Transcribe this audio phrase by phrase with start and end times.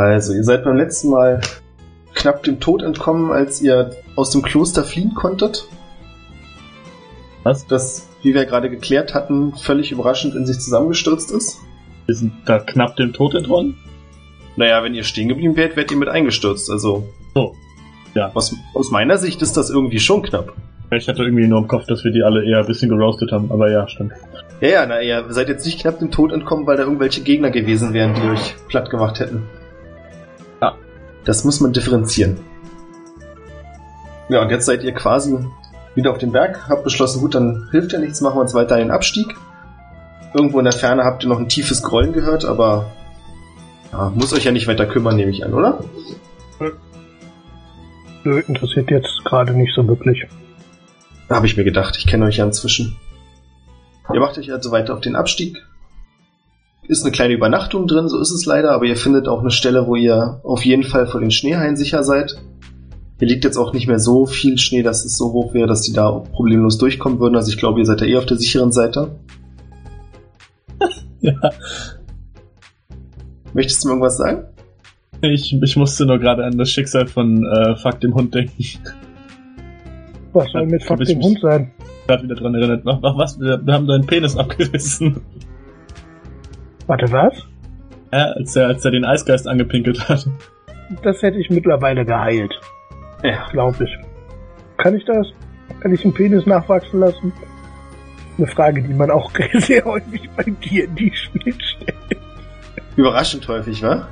[0.00, 1.42] Also, ihr seid beim letzten Mal
[2.14, 5.68] knapp dem Tod entkommen, als ihr aus dem Kloster fliehen konntet.
[7.42, 7.66] Was?
[7.66, 11.58] Das, wie wir gerade geklärt hatten, völlig überraschend in sich zusammengestürzt ist.
[12.06, 13.76] Wir sind da knapp dem Tod entronnen?
[14.56, 16.70] Naja, wenn ihr stehen geblieben wärt, wärt ihr mit eingestürzt.
[16.70, 17.06] Also.
[17.34, 17.54] So.
[18.14, 18.30] Ja.
[18.34, 20.54] Aus, aus meiner Sicht ist das irgendwie schon knapp.
[20.92, 23.52] Ich hatte irgendwie nur im Kopf, dass wir die alle eher ein bisschen geroastet haben,
[23.52, 24.12] aber ja, stimmt.
[24.60, 27.50] Ja, ja, na, ihr seid jetzt nicht knapp dem Tod entkommen, weil da irgendwelche Gegner
[27.50, 29.44] gewesen wären, die euch platt gemacht hätten.
[31.30, 32.40] Das muss man differenzieren.
[34.30, 35.38] Ja, und jetzt seid ihr quasi
[35.94, 38.78] wieder auf dem Berg, habt beschlossen, gut, dann hilft ja nichts, machen wir uns weiter
[38.78, 39.36] den Abstieg.
[40.34, 42.90] Irgendwo in der Ferne habt ihr noch ein tiefes Grollen gehört, aber
[43.92, 45.78] ja, muss euch ja nicht weiter kümmern, nehme ich an, oder?
[48.24, 50.26] Nö, interessiert jetzt gerade nicht so wirklich.
[51.28, 52.96] Da habe ich mir gedacht, ich kenne euch ja inzwischen.
[54.12, 55.64] Ihr macht euch also weiter auf den Abstieg.
[56.90, 59.86] Ist eine kleine Übernachtung drin, so ist es leider, aber ihr findet auch eine Stelle,
[59.86, 62.34] wo ihr auf jeden Fall vor den Schneehaien sicher seid.
[63.20, 65.82] Hier liegt jetzt auch nicht mehr so viel Schnee, dass es so hoch wäre, dass
[65.82, 67.36] die da problemlos durchkommen würden.
[67.36, 69.12] Also ich glaube, ihr seid da eher auf der sicheren Seite.
[71.22, 71.34] Ja.
[73.52, 74.46] Möchtest du mir irgendwas sagen?
[75.20, 78.64] Ich, ich musste nur gerade an das Schicksal von äh, Fuck dem Hund denken.
[80.32, 81.70] Was soll mit Fuck dem Hund sein?
[82.06, 82.84] Gerade wieder dran erinnert.
[82.84, 83.38] Was?
[83.38, 85.20] Wir, wir haben deinen Penis abgerissen.
[86.90, 87.34] Warte, was?
[88.12, 90.26] Ja, als er, als er den Eisgeist angepinkelt hat.
[91.04, 92.52] Das hätte ich mittlerweile geheilt,
[93.22, 93.46] Ja.
[93.52, 93.96] glaube ich.
[94.76, 95.28] Kann ich das?
[95.78, 97.32] Kann ich einen Penis nachwachsen lassen?
[98.38, 101.94] Eine Frage, die man auch sehr häufig bei dir in die Spiel stellt.
[102.96, 104.08] Überraschend häufig, wa?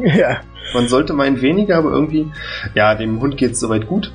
[0.00, 0.38] Ja.
[0.74, 2.26] Man sollte meinen weniger, aber irgendwie,
[2.74, 4.12] ja, dem Hund geht's soweit gut.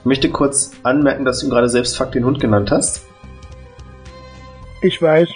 [0.00, 3.06] Ich möchte kurz anmerken, dass du ihn gerade selbst Fuck den Hund genannt hast.
[4.82, 5.28] Ich weiß.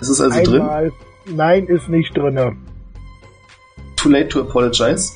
[0.00, 0.62] Das ist also drin.
[0.62, 0.92] einmal.
[1.26, 2.56] Nein, ist nicht drinne.
[3.96, 5.12] Too late to apologize.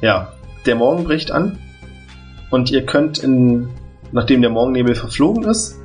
[0.00, 0.32] Ja,
[0.64, 1.58] der Morgen bricht an
[2.50, 3.68] und ihr könnt in,
[4.10, 5.78] nachdem der Morgennebel verflogen ist,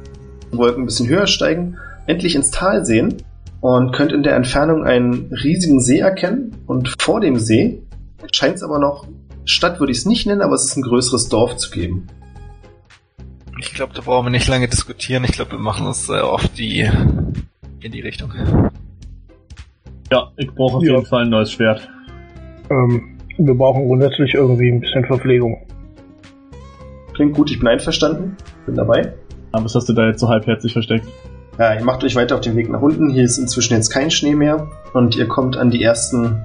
[0.53, 3.18] die Wolken ein bisschen höher steigen, endlich ins Tal sehen
[3.59, 7.84] und könnt in der Entfernung einen riesigen See erkennen und vor dem See
[8.31, 9.07] scheint es aber noch,
[9.44, 12.07] Stadt würde ich es nicht nennen, aber es ist ein größeres Dorf zu geben.
[13.59, 15.23] Ich glaube, da brauchen wir nicht lange diskutieren.
[15.25, 16.89] Ich glaube, wir machen uns äh, auf die
[17.81, 18.31] in die Richtung.
[20.11, 20.93] Ja, ich brauche auf Ja.
[20.93, 21.87] jeden Fall ein neues Schwert.
[22.69, 25.65] Ähm, wir brauchen grundsätzlich irgendwie ein bisschen Verpflegung.
[27.13, 29.13] Klingt gut, ich bin einverstanden, bin dabei.
[29.51, 31.05] Aber was hast du da jetzt so halbherzig versteckt?
[31.57, 33.09] Ja, ihr macht euch weiter auf den Weg nach unten.
[33.09, 36.41] Hier ist inzwischen jetzt kein Schnee mehr und ihr kommt an die ersten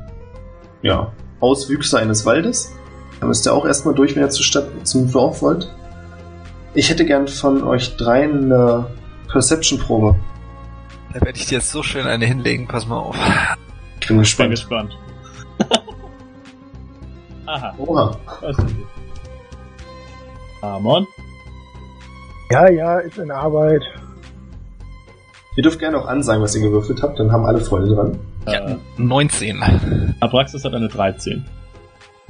[0.83, 2.73] ja, Auswüchse eines Waldes.
[3.21, 5.71] Da müsst ihr auch erstmal durch, wenn ihr zur Stadt, zum Dorf wollt.
[6.75, 8.87] Ich hätte gern von euch dreien eine
[9.29, 10.17] Perception-Probe.
[11.13, 12.67] Da werde ich dir jetzt so schön eine hinlegen.
[12.67, 13.17] Pass mal auf.
[14.01, 14.51] Ich bin Ich bin gespannt.
[14.51, 14.99] gespannt.
[17.47, 18.17] Aha, Oha.
[20.63, 21.07] Amon?
[22.51, 23.83] Ja, ja, ist in Arbeit.
[25.57, 28.19] Ihr dürft gerne auch ansagen, was ihr gewürfelt habt, dann haben alle Freude dran.
[28.47, 30.15] Ja, Äh, 19.
[30.21, 31.45] Abraxas hat eine 13.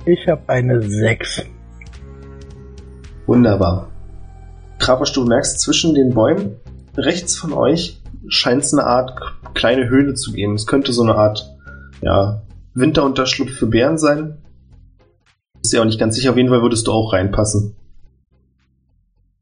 [0.05, 1.47] Ich habe eine 6.
[3.27, 3.89] Wunderbar.
[4.85, 6.57] Kraposch, du merkst zwischen den Bäumen,
[6.95, 9.19] rechts von euch scheint es eine Art
[9.55, 10.57] kleine Höhle zu geben.
[10.57, 11.51] Es könnte so eine Art,
[12.03, 12.43] ja,
[12.75, 14.37] Winterunterschlupf für Bären sein.
[15.63, 17.75] Ist ja auch nicht ganz sicher, auf jeden Fall würdest du auch reinpassen.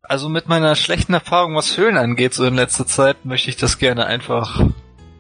[0.03, 3.79] Also mit meiner schlechten Erfahrung, was Höhlen angeht, so in letzter Zeit, möchte ich das
[3.79, 4.65] gerne einfach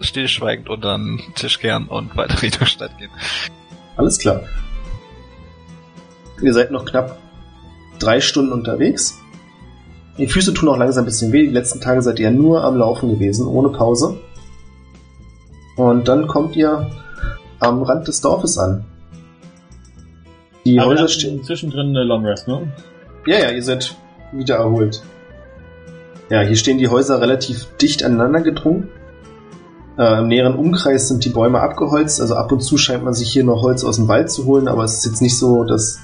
[0.01, 3.11] stillschweigend unter den Tisch kehren und weiter Richtung Stadt gehen.
[3.97, 4.43] Alles klar.
[6.41, 7.19] Ihr seid noch knapp
[7.99, 9.19] drei Stunden unterwegs.
[10.19, 11.47] Die Füße tun auch langsam ein bisschen weh.
[11.47, 14.19] Die letzten Tage seid ihr nur am Laufen gewesen, ohne Pause.
[15.77, 16.91] Und dann kommt ihr
[17.61, 18.85] am Rand des Dorfes an.
[20.65, 21.43] Die Aber Häuser stehen.
[21.43, 22.73] zwischendrin eine Long Rest, ne?
[23.27, 23.97] Ja, ja, ihr seid
[24.33, 25.03] wieder erholt.
[26.31, 28.89] Ja, hier stehen die Häuser relativ dicht aneinander gedrungen.
[29.99, 33.31] Äh, Im näheren Umkreis sind die Bäume abgeholzt, also ab und zu scheint man sich
[33.31, 35.99] hier noch Holz aus dem Wald zu holen, aber es ist jetzt nicht so, dass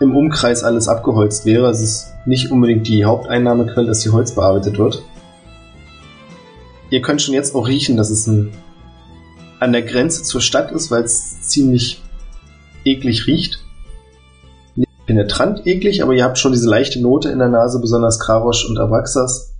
[0.00, 1.68] im Umkreis alles abgeholzt wäre.
[1.70, 5.02] Es ist nicht unbedingt die Haupteinnahmequelle, dass hier Holz bearbeitet wird.
[6.90, 8.52] Ihr könnt schon jetzt auch riechen, dass es ein,
[9.60, 12.02] an der Grenze zur Stadt ist, weil es ziemlich
[12.84, 13.64] eklig riecht.
[14.76, 18.68] Nicht penetrant eklig, aber ihr habt schon diese leichte Note in der Nase, besonders Krarosch
[18.68, 19.54] und Abraxas,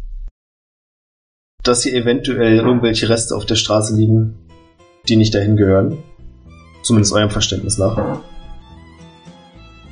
[1.62, 4.36] dass hier eventuell irgendwelche Reste auf der Straße liegen,
[5.08, 5.98] die nicht dahin gehören.
[6.82, 8.20] Zumindest eurem Verständnis nach.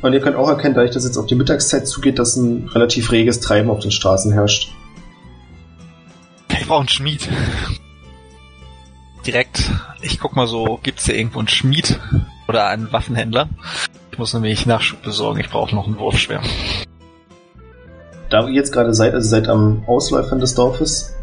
[0.02, 3.12] Und ihr könnt auch erkennen, dadurch, dass jetzt auf die Mittagszeit zugeht, dass ein relativ
[3.12, 4.72] reges Treiben auf den Straßen herrscht.
[6.50, 7.28] Ich brauche einen Schmied.
[9.24, 9.70] Direkt,
[10.00, 12.00] ich guck mal so, gibt's hier irgendwo einen Schmied
[12.48, 13.48] oder einen Waffenhändler?
[14.10, 16.42] Ich muss nämlich Nachschub besorgen, ich brauche noch ein Wurfschwer.
[18.28, 21.14] Da ihr jetzt gerade seid, also seid am Ausläufern des Dorfes,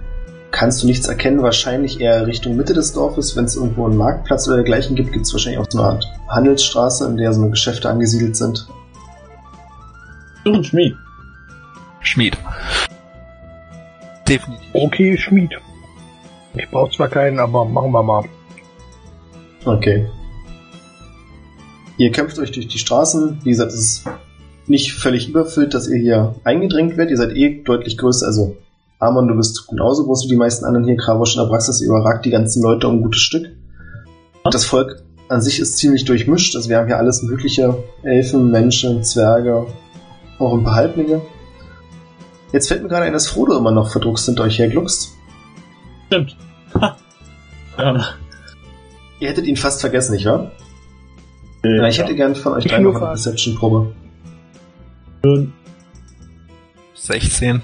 [0.51, 3.35] kannst du nichts erkennen, wahrscheinlich eher Richtung Mitte des Dorfes.
[3.35, 6.05] Wenn es irgendwo einen Marktplatz oder dergleichen gibt, gibt es wahrscheinlich auch so eine Art
[6.27, 8.67] Handelsstraße, in der so eine Geschäfte angesiedelt sind.
[10.45, 10.95] Ein Schmied.
[12.01, 12.37] Schmied.
[14.27, 14.69] Definitiv.
[14.73, 15.51] Okay, Schmied.
[16.55, 18.23] Ich brauche zwar keinen, aber machen wir mal.
[19.65, 20.07] Okay.
[21.97, 23.39] Ihr kämpft euch durch die Straßen.
[23.43, 24.05] Wie gesagt, es ist
[24.67, 27.11] nicht völlig überfüllt, dass ihr hier eingedrängt werdet.
[27.11, 28.55] Ihr seid eh deutlich größer, also
[28.99, 30.97] Amon, du bist genauso groß wie die meisten anderen hier.
[30.97, 33.47] Kravosch und Abraxas überragt die ganzen Leute um ein gutes Stück.
[34.43, 36.55] Das Volk an sich ist ziemlich durchmischt.
[36.55, 39.67] Also wir haben hier alles mögliche Elfen, Menschen, Zwerge,
[40.37, 41.21] auch ein paar Halblinge.
[42.51, 45.13] Jetzt fällt mir gerade ein, dass Frodo immer noch verdruckst hinter euch hergluckst.
[46.07, 46.35] Stimmt.
[46.75, 46.97] Ha.
[47.77, 48.05] Ja.
[49.19, 50.51] Ihr hättet ihn fast vergessen, nicht wahr?
[51.63, 53.05] Äh, Ja, ich hätte gern von euch drei noch eine.
[53.05, 53.93] Perception-Probe.
[56.95, 57.61] 16.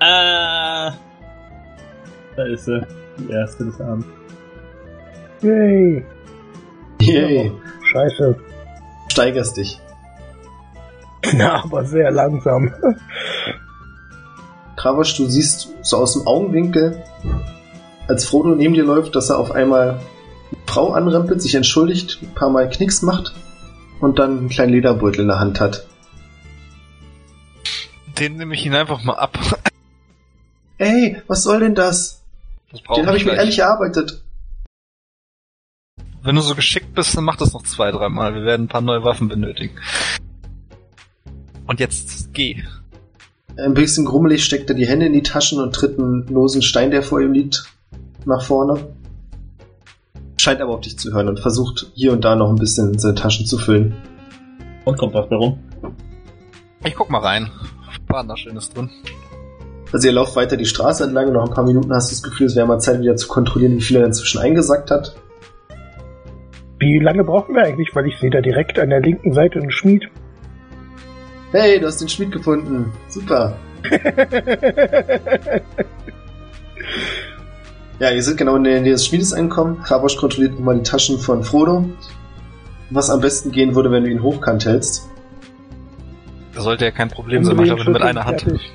[0.00, 0.92] Ah.
[2.36, 2.80] Da ist sie.
[3.18, 4.06] Die erste des Abends.
[5.42, 6.04] Yay.
[7.00, 7.52] Yay,
[7.92, 8.36] Scheiße.
[9.08, 9.80] steigerst dich.
[11.34, 12.72] Na, aber sehr langsam.
[14.76, 17.02] Kravosch, du siehst so aus dem Augenwinkel,
[18.06, 20.00] als Frodo neben dir läuft, dass er auf einmal eine
[20.66, 23.34] Frau anrempelt, sich entschuldigt, ein paar Mal Knicks macht
[24.00, 25.86] und dann einen kleinen Lederbeutel in der Hand hat.
[28.18, 29.38] Den nehme ich ihn einfach mal ab.
[30.78, 32.22] Ey, was soll denn das?
[32.70, 34.22] Das Den habe ich mir ehrlich erarbeitet.
[36.22, 38.34] Wenn du so geschickt bist, dann mach das noch zwei, dreimal.
[38.34, 39.76] Wir werden ein paar neue Waffen benötigen.
[41.66, 42.62] Und jetzt geh.
[43.56, 46.90] Ein bisschen grummelig steckt er die Hände in die Taschen und tritt einen losen Stein,
[46.90, 47.64] der vor ihm liegt,
[48.24, 48.94] nach vorne.
[50.36, 53.16] Scheint aber auf dich zu hören und versucht hier und da noch ein bisschen seine
[53.16, 53.96] Taschen zu füllen.
[54.84, 55.58] Und kommt was bei rum.
[56.84, 57.50] Ich guck mal rein.
[58.06, 58.90] War da Schönes drin.
[59.92, 62.22] Also ihr lauft weiter die Straße entlang und nach ein paar Minuten hast du das
[62.22, 65.16] Gefühl, es wäre mal Zeit wieder zu kontrollieren, wie viel er inzwischen eingesackt hat.
[66.78, 67.90] Wie lange brauchen wir eigentlich?
[67.94, 70.08] Weil ich sehe da direkt an der linken Seite einen Schmied.
[71.52, 72.92] Hey, du hast den Schmied gefunden.
[73.08, 73.56] Super.
[77.98, 79.82] Ja, ihr seid genau in der Nähe des Schmiedes angekommen.
[79.82, 81.84] Krabosch kontrolliert nochmal die Taschen von Frodo.
[82.90, 85.08] Was am besten gehen würde, wenn du ihn hochkant hältst.
[86.54, 88.42] Das sollte ja kein Problem sein, macht aber nur mit einer Hand.
[88.42, 88.70] Fertig.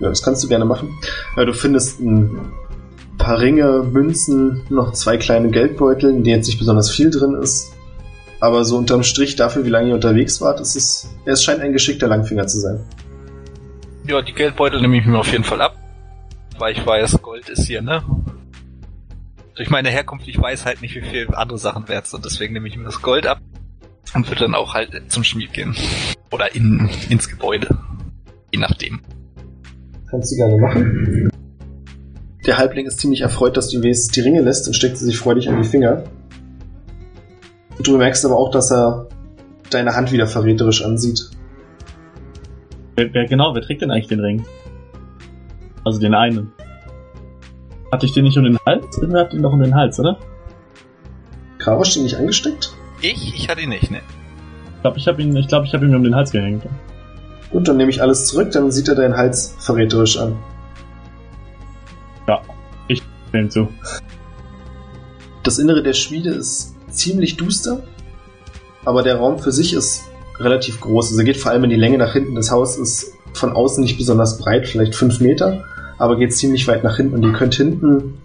[0.00, 0.98] Ja, das kannst du gerne machen.
[1.36, 2.52] Ja, du findest ein
[3.18, 7.72] paar Ringe, Münzen, noch zwei kleine Geldbeutel, in denen jetzt nicht besonders viel drin ist.
[8.40, 11.72] Aber so unterm Strich dafür, wie lange ihr unterwegs wart, ist es, es scheint ein
[11.72, 12.80] geschickter Langfinger zu sein.
[14.06, 15.76] Ja, die Geldbeutel nehme ich mir auf jeden Fall ab.
[16.58, 18.02] Weil ich weiß, Gold ist hier, ne?
[19.56, 22.24] Durch meine Herkunft, ich weiß halt nicht, wie viel andere Sachen wert sind.
[22.24, 23.40] Deswegen nehme ich mir das Gold ab
[24.14, 25.74] und würde dann auch halt zum Schmied gehen.
[26.30, 27.76] Oder in, ins Gebäude.
[28.52, 29.00] Je nachdem.
[30.16, 31.28] Kannst du gerne machen.
[32.46, 35.18] Der Halbling ist ziemlich erfreut, dass du ihm die Ringe lässt und steckt sie sich
[35.18, 36.04] freudig an die Finger.
[37.82, 39.08] Du bemerkst aber auch, dass er
[39.68, 41.28] deine Hand wieder verräterisch ansieht.
[42.94, 44.46] Wer, wer genau, wer trägt denn eigentlich den Ring?
[45.84, 46.50] Also den einen.
[47.92, 48.98] Hatte ich den nicht um den Hals?
[49.02, 50.18] Oder hat den doch um den Hals, oder?
[51.58, 52.72] Krarosch den nicht angesteckt?
[53.02, 53.34] Ich?
[53.34, 54.00] Ich hatte ihn nicht, ne?
[54.76, 56.64] Ich glaube, ich habe ihn, ich glaube, ich habe ihn mir um den Hals gehängt.
[57.50, 60.36] Gut, dann nehme ich alles zurück, dann sieht er deinen Hals verräterisch an.
[62.26, 62.42] Ja,
[62.88, 63.68] ich nehme zu.
[65.42, 67.82] Das Innere der Schmiede ist ziemlich duster,
[68.84, 70.02] aber der Raum für sich ist
[70.38, 71.10] relativ groß.
[71.10, 72.34] Also er geht vor allem in die Länge nach hinten.
[72.34, 75.64] Das Haus ist von außen nicht besonders breit, vielleicht fünf Meter,
[75.98, 77.14] aber geht ziemlich weit nach hinten.
[77.14, 78.18] Und ihr könnt hinten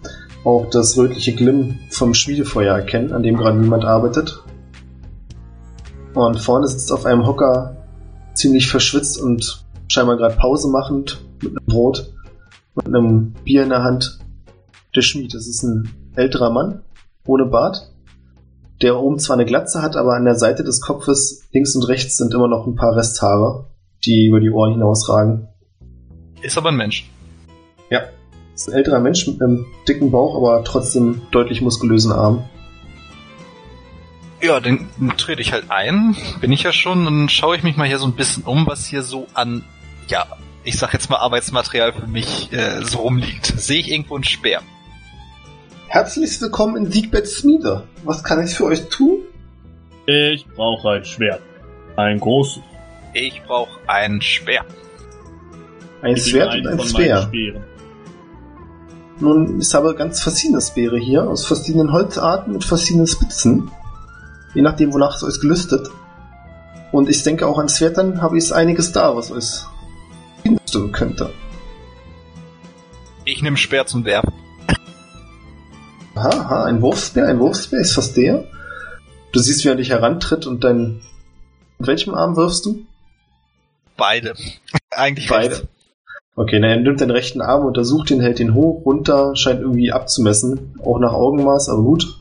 [0.44, 4.42] auch das rötliche Glimm vom Schmiedefeuer erkennen, an dem gerade niemand arbeitet.
[6.14, 7.81] Und vorne sitzt auf einem Hocker
[8.34, 12.12] ziemlich verschwitzt und scheinbar gerade Pause machend mit einem Brot,
[12.74, 14.18] mit einem Bier in der Hand.
[14.94, 15.34] der Schmied.
[15.34, 16.82] Das ist ein älterer Mann,
[17.26, 17.92] ohne Bart,
[18.82, 22.16] der oben zwar eine Glatze hat, aber an der Seite des Kopfes links und rechts
[22.16, 23.66] sind immer noch ein paar Resthaare,
[24.04, 25.48] die über die Ohren hinausragen.
[26.42, 27.08] Ist aber ein Mensch.
[27.90, 28.02] Ja,
[28.54, 32.44] ist ein älterer Mensch mit einem dicken Bauch, aber trotzdem deutlich muskulösen Armen.
[34.42, 37.86] Ja, dann trete ich halt ein, bin ich ja schon, und schaue ich mich mal
[37.86, 39.62] hier so ein bisschen um, was hier so an,
[40.08, 40.26] ja,
[40.64, 43.46] ich sag jetzt mal Arbeitsmaterial für mich äh, so rumliegt.
[43.46, 44.62] Sehe ich irgendwo einen Speer?
[45.86, 47.84] Herzlich willkommen in Siegbett Schmiede.
[48.02, 49.20] Was kann ich für euch tun?
[50.06, 51.40] Ich brauche ein Schwert.
[51.94, 52.64] Ein großes.
[53.12, 54.64] Ich brauche ein Speer.
[56.02, 57.30] Ein ihm Schwert und ein Speer.
[59.20, 63.70] Nun, ich habe ganz verschiedene Speere hier, aus verschiedenen Holzarten mit verschiedenen Spitzen.
[64.54, 65.88] Je nachdem, wonach es euch gelüstet.
[66.90, 69.64] Und ich denke auch an Schwertern habe ich einiges da, was euch
[70.68, 71.30] stimmen könnte.
[73.24, 74.32] Ich nehme Speer zum Werfen.
[76.14, 78.44] Aha, aha, ein Wurfspeer, ein Wurfspeer, ist fast der.
[79.32, 81.00] Du siehst, wie er dich herantritt und dein...
[81.78, 82.84] Mit welchem Arm wirfst du?
[83.96, 84.34] Beide.
[84.90, 85.54] Eigentlich Beide.
[85.54, 85.68] rechts.
[86.34, 89.92] Okay, na, er nimmt den rechten Arm, untersucht ihn, hält ihn hoch, runter, scheint irgendwie
[89.92, 90.74] abzumessen.
[90.82, 92.18] Auch nach Augenmaß, aber gut.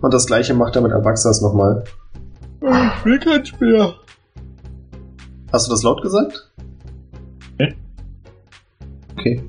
[0.00, 1.84] Und das gleiche macht er mit Abaxas nochmal.
[2.60, 3.94] Ich will kein Speer.
[5.52, 6.52] Hast du das laut gesagt?
[7.58, 7.74] Nee.
[9.12, 9.42] Okay.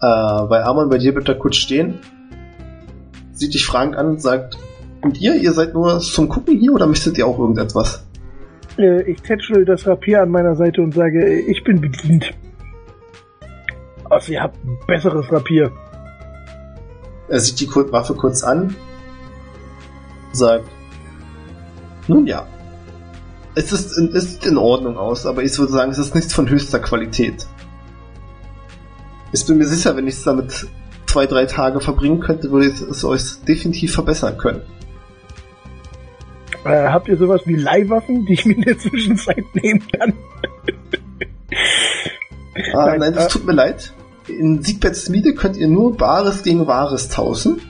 [0.00, 1.98] Äh, bei Armon, bei dir bleibt er kurz stehen,
[3.32, 4.58] sieht dich fragend an und sagt,
[5.00, 8.04] und ihr, ihr seid nur zum Gucken hier oder möchtet ihr auch irgendetwas?
[8.78, 12.32] Äh, ich tätschel das Rapier an meiner Seite und sage, ich bin bedient.
[14.08, 15.72] Also ihr habt ein besseres Rapier.
[17.28, 18.76] Er sieht die Waffe kurz an,
[20.32, 20.68] sagt,
[22.08, 22.46] nun ja,
[23.54, 26.32] es ist, in, es sieht in Ordnung aus, aber ich würde sagen, es ist nichts
[26.32, 27.46] von höchster Qualität.
[29.32, 30.66] Ich bin mir sicher, wenn ich es damit
[31.06, 34.62] zwei, drei Tage verbringen könnte, würde ich es euch definitiv verbessern können.
[36.64, 40.14] Äh, habt ihr sowas wie Leihwaffen, die ich mir in der Zwischenzeit nehmen kann?
[42.74, 43.92] Ah, Nein, es äh, tut mir leid.
[44.28, 47.60] In Siegbetts Miete könnt ihr nur Bares gegen Wahres tauschen.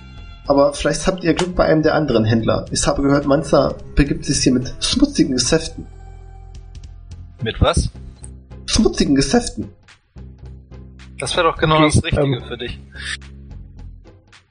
[0.46, 2.66] Aber vielleicht habt ihr Glück bei einem der anderen Händler.
[2.70, 5.86] Ich habe gehört, Manza begibt sich hier mit schmutzigen Geschäften.
[7.42, 7.90] Mit was?
[8.66, 9.68] Schmutzigen Geschäften.
[11.18, 12.80] Das wäre doch genau Okay, das Richtige ähm, für dich.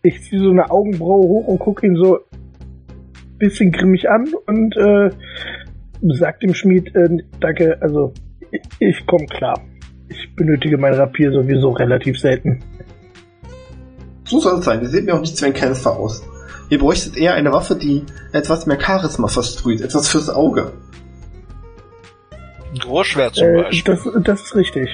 [0.04, 4.76] Ich ziehe so eine Augenbraue hoch und gucke ihn so ein bisschen grimmig an und
[4.78, 5.10] äh,
[6.14, 8.14] sag dem Schmied, äh, danke, also
[8.52, 9.62] ich, ich komme klar.
[10.08, 12.64] Ich benötige mein Rapier sowieso relativ selten.
[14.32, 14.82] So soll es sein.
[14.82, 16.22] Ihr seht mir auch nicht wie ein Kämpfer aus.
[16.70, 19.82] Ihr bräuchtet eher eine Waffe, die etwas mehr Charisma versprüht.
[19.82, 20.72] Etwas fürs Auge.
[22.72, 23.94] Ein Großschwert zum Äh, Beispiel.
[23.94, 24.90] das, das ist richtig.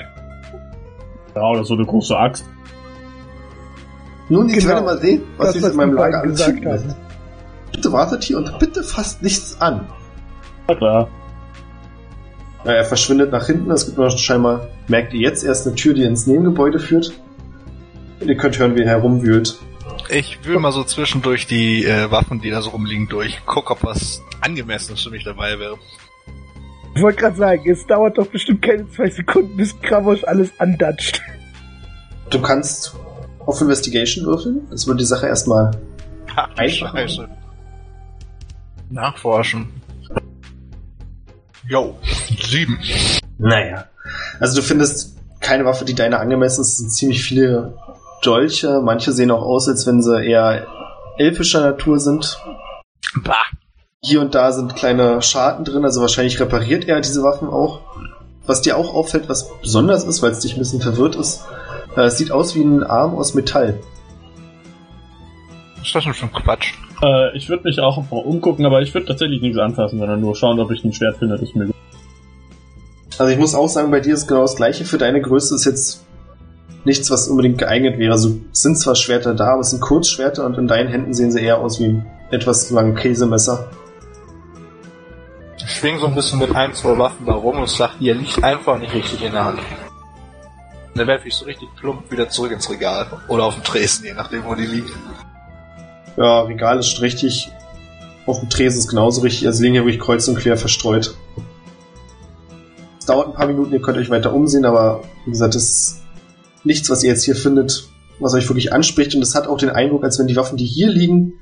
[1.35, 2.45] Ja, oder so eine große Axt.
[4.29, 4.69] Nun, ich Genau.
[4.69, 6.85] werde mal sehen, was Das, ich in meinem Lager gesagt lässt.
[7.71, 9.85] Bitte wartet hier und bitte fasst nichts an.
[10.67, 11.07] Na klar.
[12.65, 13.69] Ja, er verschwindet nach hinten.
[13.69, 17.13] Es gibt noch scheinbar, merkt ihr jetzt erst eine Tür, die ins Nebengebäude führt.
[18.19, 19.57] Ihr könnt hören, wie er herumwühlt.
[20.09, 23.39] Ich wühle mal so zwischendurch die äh, Waffen, die da so rumliegen, durch.
[23.45, 25.77] Guck, ob was angemessenes für mich dabei wäre.
[26.95, 31.21] Ich wollte gerade sagen, es dauert doch bestimmt keine zwei Sekunden, bis Kravosch alles andatscht.
[32.29, 32.95] Du kannst
[33.45, 34.61] auf Investigation würfeln.
[34.71, 35.71] Das würde die Sache erstmal
[36.55, 36.93] Einfach.
[36.93, 37.27] Scheiße.
[38.89, 39.69] Nachforschen.
[41.67, 41.97] Jo,
[42.47, 42.79] sieben.
[43.37, 43.85] Naja.
[44.39, 46.69] Also du findest keine Waffe, die deiner angemessen ist.
[46.69, 47.77] Es sind ziemlich viele
[48.21, 48.81] Dolche.
[48.83, 50.67] Manche sehen auch aus, als wenn sie eher
[51.17, 52.39] elfischer Natur sind.
[53.23, 53.35] Bah.
[54.01, 57.81] Hier und da sind kleine Scharten drin, also wahrscheinlich repariert er diese Waffen auch.
[58.45, 61.43] Was dir auch auffällt, was besonders ist, weil es dich ein bisschen verwirrt ist,
[61.95, 63.79] äh, es sieht aus wie ein Arm aus Metall.
[65.77, 66.73] Was ist das denn für ein Quatsch?
[67.01, 70.59] Äh, ich würde mich auch umgucken, aber ich würde tatsächlich nichts anfassen, sondern nur schauen,
[70.59, 71.75] ob ich ein Schwert finde, das mir gut.
[73.17, 74.85] Also ich muss auch sagen, bei dir ist genau das gleiche.
[74.85, 76.06] Für deine Größe ist jetzt
[76.87, 78.13] nichts, was unbedingt geeignet wäre.
[78.13, 81.31] Also es sind zwar Schwerter da, aber es sind Kurzschwerter und in deinen Händen sehen
[81.31, 83.69] sie eher aus wie ein etwas langes Käsemesser.
[85.57, 88.43] Ich schwing so ein bisschen mit ein, zwei Waffen da rum und sag, ihr liegt
[88.43, 89.59] einfach nicht richtig in der Hand.
[89.59, 93.05] Und dann werfe ich so richtig plump wieder zurück ins Regal.
[93.27, 94.91] Oder auf den Tresen, je nachdem, wo die liegt.
[96.15, 97.51] Ja, Regal ist richtig.
[98.25, 99.45] Auf dem Tresen ist genauso richtig.
[99.45, 101.15] Also liegen hier wirklich kreuz und quer verstreut.
[102.97, 106.06] Es dauert ein paar Minuten, ihr könnt euch weiter umsehen, aber wie gesagt, das ist
[106.63, 109.15] nichts, was ihr jetzt hier findet, was euch wirklich anspricht.
[109.15, 111.33] Und es hat auch den Eindruck, als wenn die Waffen, die hier liegen,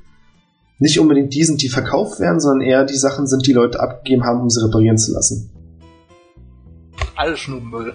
[0.78, 4.24] nicht unbedingt die sind, die verkauft werden, sondern eher die Sachen sind, die Leute abgegeben
[4.24, 5.50] haben, um sie reparieren zu lassen.
[7.14, 7.94] Alles nur Müll.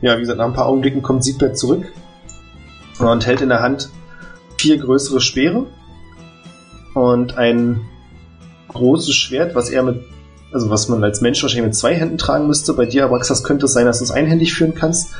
[0.00, 1.84] Ja, wie gesagt, nach ein paar Augenblicken kommt Siegbert zurück.
[2.98, 3.88] und hält in der Hand
[4.58, 5.66] vier größere Speere
[6.94, 7.80] und ein
[8.68, 10.04] großes Schwert, was er mit,
[10.52, 12.74] also was man als Mensch wahrscheinlich mit zwei Händen tragen müsste.
[12.74, 15.10] Bei dir, Abraxas, könnte es sein, dass du es einhändig führen kannst.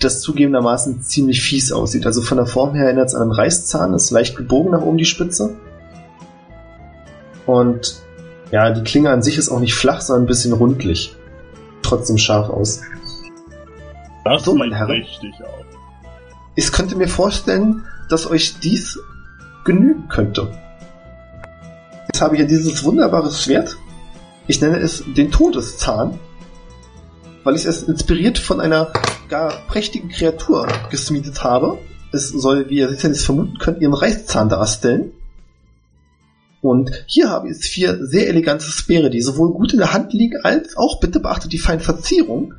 [0.00, 2.06] Das zugegebenermaßen ziemlich fies aussieht.
[2.06, 4.98] Also von der Form her erinnert es an einen Reißzahn, ist leicht gebogen nach oben
[4.98, 5.56] die Spitze.
[7.46, 7.96] Und
[8.50, 11.14] ja, die Klinge an sich ist auch nicht flach, sondern ein bisschen rundlich.
[11.82, 12.80] Trotzdem scharf aus.
[14.24, 14.90] Das So, sieht meine Herren.
[14.90, 15.64] richtig aus.
[16.54, 18.98] Ich könnte mir vorstellen, dass euch dies
[19.64, 20.48] genügen könnte.
[22.08, 23.76] Jetzt habe ich ja dieses wunderbare Schwert.
[24.48, 26.18] Ich nenne es den Todeszahn,
[27.44, 28.92] weil ich es inspiriert von einer
[29.28, 31.78] gar prächtigen Kreatur geschmiedet habe.
[32.12, 35.12] Es soll, wie ihr sicherlich vermuten könnt, ihren Reißzahn darstellen.
[36.62, 40.38] Und hier habe ich vier sehr elegante Speere, die sowohl gut in der Hand liegen,
[40.42, 42.54] als auch, bitte beachtet die feinen Verzierungen,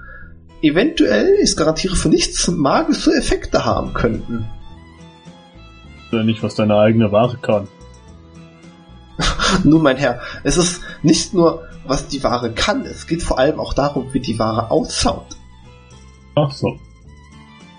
[0.61, 4.45] eventuell, ich garantiere für nichts, magische Effekte haben könnten.
[6.11, 7.67] Oder nicht, was deine eigene Ware kann.
[9.63, 13.59] Nun, mein Herr, es ist nicht nur, was die Ware kann, es geht vor allem
[13.59, 15.35] auch darum, wie die Ware ausschaut.
[16.35, 16.79] Ach so.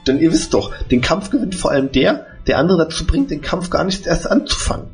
[0.07, 3.41] Denn ihr wisst doch, den Kampf gewinnt vor allem der, der andere dazu bringt, den
[3.41, 4.89] Kampf gar nicht erst anzufangen.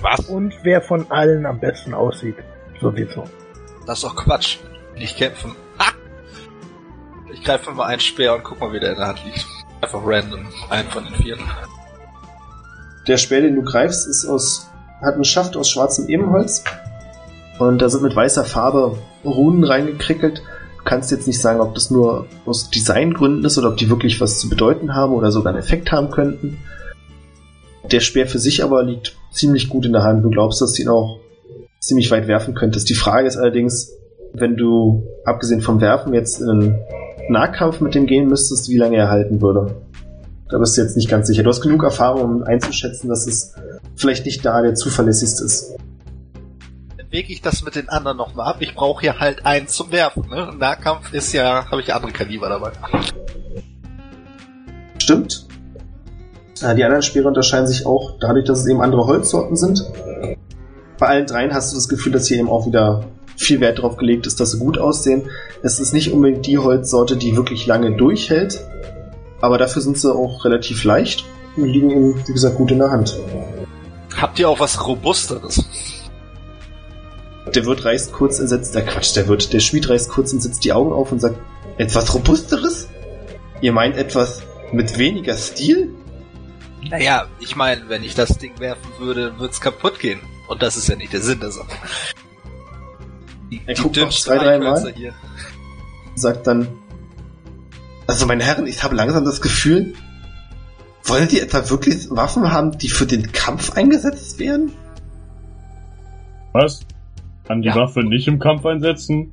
[0.00, 0.20] Was?
[0.20, 2.36] Und wer von allen am besten aussieht.
[2.80, 3.24] Sowieso.
[3.86, 4.58] Das ist doch Quatsch.
[4.96, 5.54] Nicht kämpfen.
[5.78, 5.92] Ha!
[7.32, 9.46] Ich greife mal einen Speer und guck mal, wie der in der Hand liegt.
[9.80, 10.46] Einfach random.
[10.70, 11.38] Einen von den vier.
[13.06, 14.70] Der Speer, den du greifst, ist aus,
[15.00, 16.64] hat einen Schaft aus schwarzem Ebenholz.
[17.58, 20.38] Und da sind mit weißer Farbe Runen reingekrickelt.
[20.78, 24.20] Du kannst jetzt nicht sagen, ob das nur aus Designgründen ist oder ob die wirklich
[24.20, 26.58] was zu bedeuten haben oder sogar einen Effekt haben könnten.
[27.90, 30.24] Der Speer für sich aber liegt ziemlich gut in der Hand.
[30.24, 31.20] Du glaubst, dass du ihn auch
[31.80, 32.88] ziemlich weit werfen könntest.
[32.88, 33.92] Die Frage ist allerdings,
[34.32, 36.78] wenn du, abgesehen vom Werfen, jetzt in einen
[37.28, 39.76] Nahkampf mit dem gehen müsstest, wie lange er halten würde.
[40.50, 41.42] Da bist du jetzt nicht ganz sicher.
[41.42, 43.54] Du hast genug Erfahrung, um einzuschätzen, dass es
[43.96, 45.76] vielleicht nicht da der zuverlässigste ist.
[47.14, 48.56] Wege ich das mit den anderen nochmal ab.
[48.58, 50.28] Ich brauche hier halt einen zum Werfen.
[50.28, 50.48] Ne?
[50.50, 52.72] Im Nahkampf ist ja, habe ich andere Kaliber dabei.
[54.98, 55.46] Stimmt.
[56.60, 59.84] Äh, Die anderen Speere unterscheiden sich auch dadurch, dass es eben andere Holzsorten sind.
[60.98, 63.04] Bei allen dreien hast du das Gefühl, dass hier eben auch wieder
[63.36, 65.30] viel Wert drauf gelegt ist, dass sie gut aussehen.
[65.62, 68.60] Es ist nicht unbedingt die Holzsorte, die wirklich lange durchhält,
[69.40, 71.24] aber dafür sind sie auch relativ leicht
[71.56, 73.16] und liegen eben, wie gesagt, gut in der Hand.
[74.16, 75.64] Habt ihr auch was Robusteres?
[77.54, 80.40] Der Wirt reißt kurz und setzt, der Quatsch, der Wirt, der Schmied reißt kurz und
[80.40, 81.38] setzt die Augen auf und sagt,
[81.78, 82.88] etwas Robusteres?
[83.60, 85.94] Ihr meint etwas mit weniger Stil?
[86.90, 90.20] Naja, ich meine, wenn ich das Ding werfen würde, wird's kaputt gehen.
[90.48, 91.68] Und das ist ja nicht der Sinn der Sache.
[93.50, 94.74] Die, Er die guckt noch zwei, drei Mal.
[94.74, 95.14] Eichhörncher hier.
[96.14, 96.68] sagt dann,
[98.06, 99.94] also meine Herren, ich habe langsam das Gefühl,
[101.04, 104.72] wollen die etwa wirklich Waffen haben, die für den Kampf eingesetzt werden?
[106.52, 106.80] Was?
[107.46, 107.74] Kann die Ja.
[107.76, 109.32] Waffe nicht im Kampf einsetzen?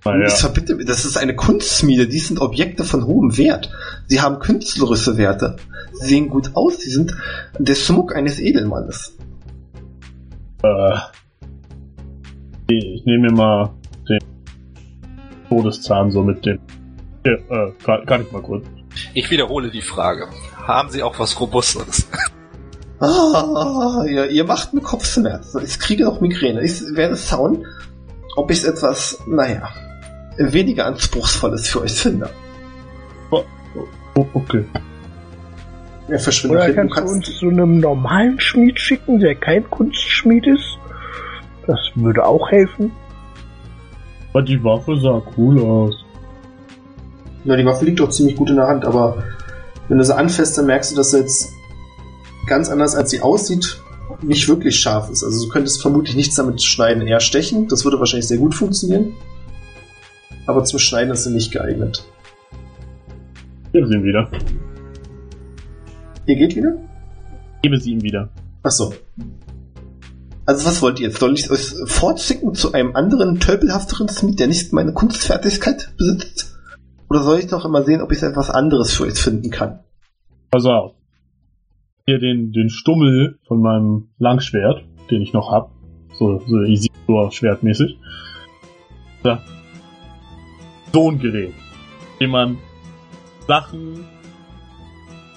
[0.00, 3.70] Ich Naja, verbitte mir, das ist eine Kunstschmiede, die sind Objekte von hohem Wert.
[4.08, 5.56] Sie haben künstlerische Werte.
[5.92, 7.14] Sie sehen gut aus, sie sind
[7.58, 9.16] der Schmuck eines Edelmannes.
[10.64, 10.94] äh,
[12.68, 13.70] ich nehme mir mal
[14.08, 14.18] den
[15.48, 16.58] Todeszahn so mit dem.
[17.24, 18.64] Ja, äh, kann, kann ich mal kurz.
[19.14, 20.26] Ich wiederhole die Frage.
[20.66, 22.08] Haben Sie auch was Robusteres?
[23.02, 25.64] Ah, ihr, ihr macht mir Kopfschmerzen.
[25.64, 26.62] Ich kriege noch Migräne.
[26.62, 27.66] Ich werde schauen,
[28.36, 29.68] ob ich etwas, naja,
[30.36, 32.30] weniger anspruchsvolles für euch finde.
[33.30, 34.64] Oh, okay.
[36.06, 40.78] Er verschwindet Oder kannst du uns zu einem normalen Schmied schicken, der kein Kunstschmied ist?
[41.66, 42.92] Das würde auch helfen.
[44.30, 46.04] Aber die Waffe sah cool aus.
[47.44, 49.24] Ja, die Waffe liegt auch ziemlich gut in der Hand, aber
[49.88, 51.52] wenn du sie anfasst, dann merkst du, dass sie jetzt
[52.46, 53.78] ganz anders als sie aussieht,
[54.20, 55.24] nicht wirklich scharf ist.
[55.24, 57.68] Also du könntest vermutlich nichts damit schneiden, eher stechen.
[57.68, 59.14] Das würde wahrscheinlich sehr gut funktionieren.
[60.46, 62.04] Aber zum Schneiden ist sie nicht geeignet.
[63.72, 64.30] Gebe sie ihm wieder.
[66.26, 66.76] Ihr geht wieder?
[67.62, 68.28] Gebe sie ihm wieder.
[68.62, 68.94] Ach so.
[70.44, 71.20] Also was wollt ihr jetzt?
[71.20, 76.58] Soll ich euch fortschicken zu einem anderen, tölpelhafteren Smith, der nicht meine Kunstfertigkeit besitzt?
[77.08, 79.80] Oder soll ich noch immer sehen, ob ich etwas anderes für euch finden kann?
[80.50, 80.94] Pass auf.
[82.12, 85.70] Hier den, den Stummel von meinem Langschwert, den ich noch hab.
[86.12, 87.96] So, so Isidor-Schwertmäßig.
[89.22, 89.42] Da.
[90.92, 91.54] So ein Gerät.
[92.20, 92.58] Dem man
[93.48, 94.04] Sachen,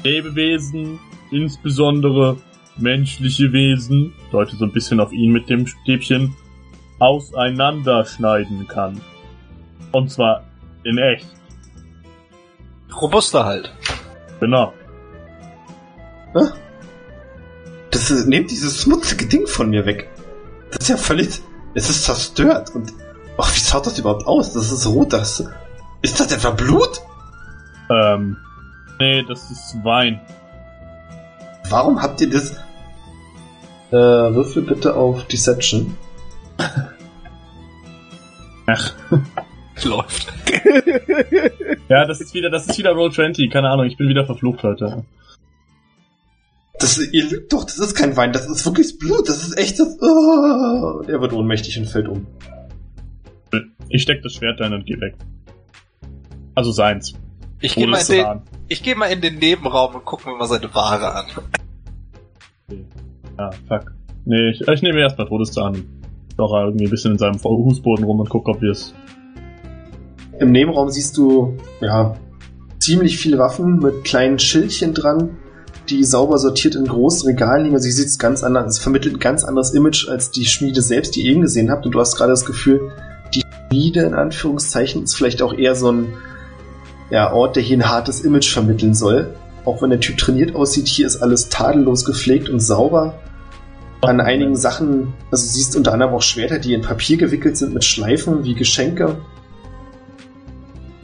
[0.03, 0.99] Lebewesen,
[1.31, 2.35] insbesondere
[2.75, 6.35] menschliche Wesen, deute so ein bisschen auf ihn mit dem Stäbchen,
[6.99, 8.99] auseinanderschneiden kann.
[9.93, 10.43] Und zwar
[10.83, 11.25] in echt.
[13.01, 13.73] Robuster halt.
[14.41, 14.73] Genau.
[17.95, 20.09] Das ist, nehmt dieses schmutzige Ding von mir weg.
[20.69, 21.39] Das ist ja völlig.
[21.75, 22.75] Es ist zerstört.
[22.75, 22.91] Und.
[23.37, 24.51] Ach, wie schaut das überhaupt aus?
[24.51, 25.13] Das ist rot.
[25.13, 25.49] Das.
[26.01, 26.99] Ist das etwa Blut?
[27.89, 28.35] Ähm.
[28.99, 30.19] Nee, das ist Wein.
[31.69, 32.57] Warum habt ihr das.
[33.91, 35.95] Äh, würfel bitte auf Deception.
[38.67, 38.93] Ach.
[39.85, 40.33] Läuft.
[41.87, 43.49] Ja, das ist wieder, das ist wieder Roll 20.
[43.49, 45.05] Keine Ahnung, ich bin wieder verflucht heute.
[46.79, 49.97] Das, ihr lügt doch, das ist kein Wein, das ist wirklich Blut, das ist echtes.
[50.01, 50.99] Oh.
[50.99, 52.27] Und er wird ohnmächtig und fällt um.
[53.89, 55.15] Ich steck das Schwert ein und geh weg.
[56.53, 57.13] Also seins.
[57.61, 60.47] Ich gehe mal, in den- ich geh mal in den Nebenraum und gucke mir mal
[60.47, 61.25] seine Ware an.
[63.37, 63.93] Ja, fuck.
[64.25, 65.85] Nee, ich, ich nehme erstmal Todeszahn.
[66.37, 68.93] Doch irgendwie ein bisschen in seinem Fußboden rum und guck, ob wir es.
[70.39, 72.15] Im Nebenraum siehst du, ja,
[72.79, 75.37] ziemlich viele Waffen mit kleinen Schildchen dran,
[75.89, 77.75] die sauber sortiert in großen Regalen liegen.
[77.75, 81.15] Also, sie sieht ganz anders, es vermittelt ein ganz anderes Image als die Schmiede selbst,
[81.15, 81.85] die ihr eben gesehen habt.
[81.85, 82.91] Und du hast gerade das Gefühl,
[83.33, 86.13] die Schmiede in Anführungszeichen ist vielleicht auch eher so ein
[87.09, 89.35] ja, Ort, der hier ein hartes Image vermitteln soll.
[89.63, 93.15] Auch wenn der Typ trainiert aussieht, hier ist alles tadellos gepflegt und sauber.
[94.01, 97.83] An einigen Sachen, also siehst unter anderem auch Schwerter, die in Papier gewickelt sind mit
[97.83, 99.17] Schleifen wie Geschenke.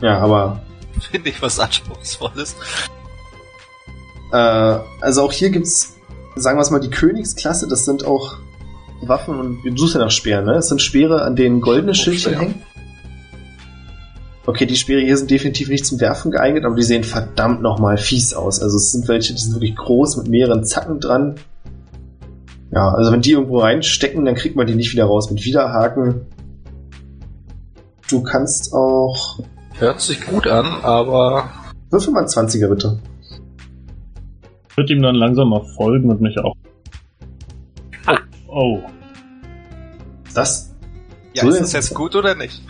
[0.02, 0.62] Ja, aber
[1.00, 2.56] Finde ich was Anspruchsvolles.
[4.32, 5.96] Äh, also auch hier gibt's,
[6.36, 8.38] sagen wir es mal, die Königsklasse, das sind auch
[9.02, 10.56] Waffen und du suchst ja nach Speeren, ne?
[10.56, 12.62] Es sind Speere, an denen goldene Schildchen hängen.
[14.46, 17.98] Okay, die Speere hier sind definitiv nicht zum Werfen geeignet, aber die sehen verdammt nochmal
[17.98, 18.62] fies aus.
[18.62, 21.36] Also es sind welche, die sind wirklich groß mit mehreren Zacken dran.
[22.72, 26.22] Ja, also wenn die irgendwo reinstecken, dann kriegt man die nicht wieder raus mit Widerhaken.
[28.10, 29.40] Du kannst auch.
[29.78, 31.50] Hört sich gut an, aber
[31.90, 33.00] Würfel mal einen 20er bitte.
[34.72, 36.56] Ich würde ihm dann langsam mal folgen und mich auch.
[38.08, 38.18] Oh.
[38.48, 38.80] oh.
[40.34, 40.74] Das?
[41.34, 42.62] ja, So ist das jetzt gut oder nicht?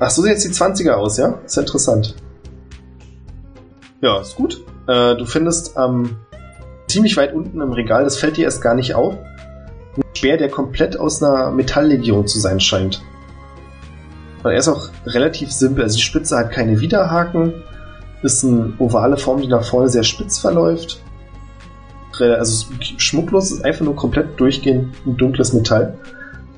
[0.00, 1.38] Ach, so sehen jetzt die 20er aus, ja?
[1.44, 2.16] Ist ja interessant.
[4.00, 4.64] Ja, ist gut.
[4.88, 6.16] Äh, du findest ähm,
[6.88, 10.48] ziemlich weit unten im Regal, das fällt dir erst gar nicht auf, ein Speer, der
[10.48, 13.02] komplett aus einer Metalllegierung zu sein scheint.
[14.42, 15.84] Und er ist auch relativ simpel.
[15.84, 17.62] Also die Spitze hat keine Widerhaken,
[18.22, 21.00] ist eine ovale Form, die nach vorne sehr spitz verläuft.
[22.18, 22.66] Also
[22.98, 25.98] schmucklos, ist einfach nur komplett durchgehend ein dunkles Metall.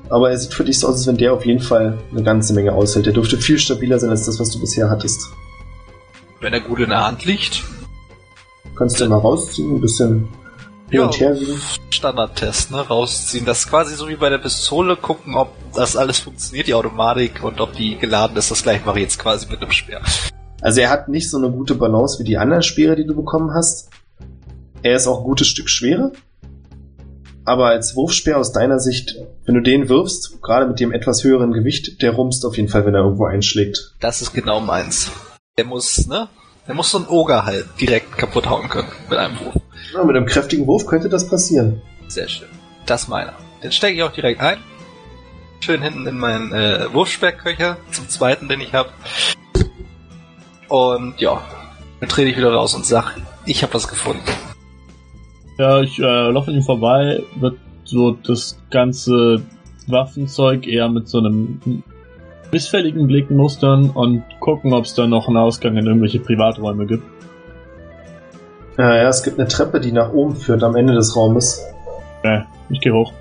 [0.09, 2.53] Aber er sieht für dich so aus, als wenn der auf jeden Fall eine ganze
[2.53, 3.05] Menge aushält.
[3.05, 5.21] Der dürfte viel stabiler sein als das, was du bisher hattest.
[6.41, 7.63] Wenn er gut in der Hand liegt.
[8.77, 10.27] Kannst du mal rausziehen, ein bisschen
[10.89, 11.37] hin und her.
[11.89, 12.81] Standardtest, ne?
[12.81, 13.45] Rausziehen.
[13.45, 17.41] Das ist quasi so wie bei der Pistole, gucken, ob das alles funktioniert, die Automatik,
[17.41, 18.51] und ob die geladen ist.
[18.51, 20.01] Das gleiche mache ich jetzt quasi mit einem Speer.
[20.63, 23.53] Also er hat nicht so eine gute Balance wie die anderen Speere, die du bekommen
[23.53, 23.89] hast.
[24.81, 26.13] Er ist auch ein gutes Stück schwerer.
[27.43, 31.51] Aber als Wurfspeer aus deiner Sicht, wenn du den wirfst, gerade mit dem etwas höheren
[31.51, 33.95] Gewicht, der rumst auf jeden Fall, wenn er irgendwo einschlägt.
[33.99, 35.11] Das ist genau meins.
[35.57, 36.29] Der muss, ne?
[36.65, 39.61] Der muss so ein Oger halt direkt kaputt hauen können mit einem Wurf.
[39.93, 41.81] Ja, mit einem kräftigen Wurf könnte das passieren.
[42.07, 42.47] Sehr schön.
[42.85, 43.33] Das meiner.
[43.61, 44.59] Den stecke ich auch direkt ein.
[45.59, 48.89] Schön hinten in meinen äh, Wurfsperrköcher, zum zweiten, den ich habe.
[50.73, 51.39] Und ja,
[51.99, 54.23] dann trete ich wieder raus und sag, ich habe was gefunden.
[55.59, 59.43] Ja, ich äh, laufe an ihm vorbei, wird so das ganze
[59.85, 61.83] Waffenzeug eher mit so einem
[62.51, 67.03] missfälligen Blick mustern und gucken, ob es da noch einen Ausgang in irgendwelche Privaträume gibt.
[68.79, 71.63] Ja, ja, es gibt eine Treppe, die nach oben führt am Ende des Raumes.
[72.23, 73.13] Ja, ich gehe hoch.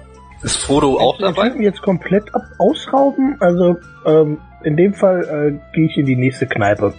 [0.43, 1.51] Ist Frodo auch Den dabei?
[1.51, 3.37] Typen jetzt komplett ab ausrauben.
[3.41, 6.95] Also ähm, in dem Fall äh, gehe ich in die nächste Kneipe.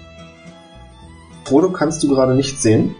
[1.45, 2.95] Frodo kannst du gerade nicht sehen.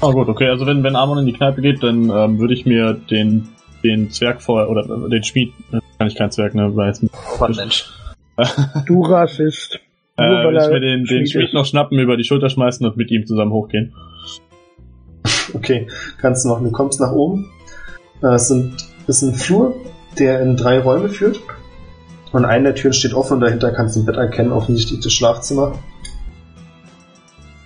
[0.00, 2.66] Ah gut, okay, also wenn, wenn Amon in die Kneipe geht, dann ähm, würde ich
[2.66, 3.48] mir den,
[3.82, 7.02] den Zwerg vor, oder äh, den Schmied, äh, kann ich kein Zwerg, ne, weil jetzt,
[7.04, 7.86] Oh, Mann, Mensch.
[8.86, 9.78] Du Rassist.
[10.16, 13.10] äh, würde ich mir den, den Schmied noch schnappen, über die Schulter schmeißen und mit
[13.10, 13.94] ihm zusammen hochgehen.
[15.54, 15.86] Okay,
[16.20, 16.64] kannst du machen.
[16.64, 17.48] Du kommst nach oben.
[18.22, 18.74] Äh, Es sind,
[19.06, 19.74] es ist ein Flur,
[20.18, 21.40] der in drei Räume führt.
[22.32, 25.12] Und eine der Türen steht offen und dahinter kannst du ein Bett erkennen, offensichtlich das
[25.12, 25.78] Schlafzimmer.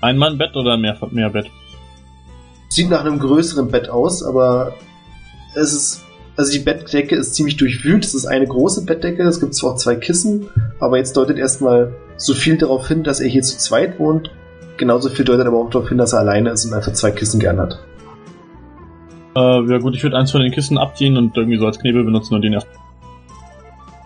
[0.00, 1.50] Ein Mann Bett oder mehr, mehr Bett?
[2.68, 4.74] Sieht nach einem größeren Bett aus, aber
[5.54, 6.04] es ist,
[6.36, 8.04] also die Bettdecke ist ziemlich durchwühlt.
[8.04, 11.92] Es ist eine große Bettdecke, es gibt zwar auch zwei Kissen, aber jetzt deutet erstmal
[12.16, 14.30] so viel darauf hin, dass er hier zu zweit wohnt.
[14.76, 17.40] Genauso viel deutet aber auch darauf hin, dass er alleine ist und einfach zwei Kissen
[17.40, 17.78] gern hat.
[19.36, 22.04] Äh, ja gut, ich würde eins von den Kissen abziehen und irgendwie so als Knebel
[22.04, 22.68] benutzen und den erst.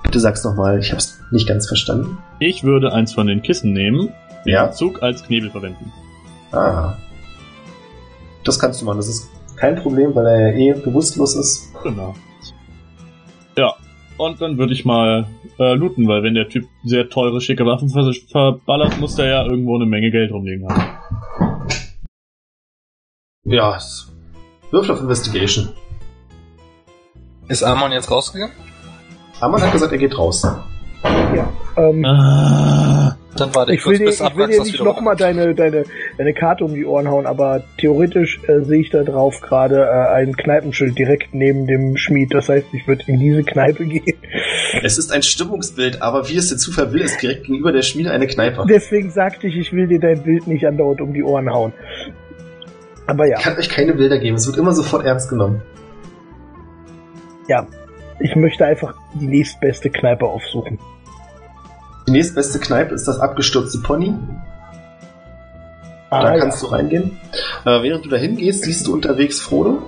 [0.02, 2.18] Bitte sag's nochmal, ich hab's nicht ganz verstanden.
[2.40, 4.12] Ich würde eins von den Kissen nehmen,
[4.44, 4.70] Den Ja.
[4.70, 5.92] Zug als Knebel verwenden.
[6.52, 6.96] Ah.
[8.44, 8.98] Das kannst du machen.
[8.98, 11.72] Das ist kein Problem, weil er ja eh bewusstlos ist.
[11.82, 12.14] Genau.
[13.56, 13.74] Ja,
[14.18, 15.26] und dann würde ich mal
[15.58, 19.44] äh, looten, weil wenn der Typ sehr teure, schicke Waffen ver verballert, muss der ja
[19.44, 20.82] irgendwo eine Menge Geld rumliegen haben.
[23.44, 23.76] Ja.
[23.76, 24.10] es-
[24.70, 25.68] Würfel auf Investigation.
[27.48, 28.54] Ist Amon jetzt rausgegangen?
[29.40, 30.42] Amon hat gesagt, er geht raus.
[31.04, 31.48] Ja.
[31.76, 33.03] Ähm, Ah,
[33.36, 35.84] Dann warte ich, ich will dir, bis ich will dir nicht nochmal deine, deine,
[36.18, 40.14] deine Karte um die Ohren hauen, aber theoretisch äh, sehe ich da drauf gerade äh,
[40.14, 42.32] ein Kneipenschild direkt neben dem Schmied.
[42.32, 44.18] Das heißt, ich würde in diese Kneipe gehen.
[44.82, 48.10] Es ist ein Stimmungsbild, aber wie es der Zufall will, ist direkt gegenüber der Schmiede
[48.10, 48.64] eine Kneipe.
[48.68, 51.72] Deswegen sagte ich, ich will dir dein Bild nicht andauernd um die Ohren hauen.
[53.06, 54.36] Aber ja, Ich kann euch keine Bilder geben.
[54.36, 55.60] Es wird immer sofort ernst genommen.
[58.20, 60.78] ich möchte einfach die nächstbeste Kneipe aufsuchen.
[62.06, 64.14] Die nächstbeste Kneipe ist das abgestürzte Pony.
[66.10, 66.40] Ah, da ja.
[66.40, 67.18] kannst du reingehen.
[67.64, 69.82] Äh, während du dahin gehst, siehst du unterwegs Frodo.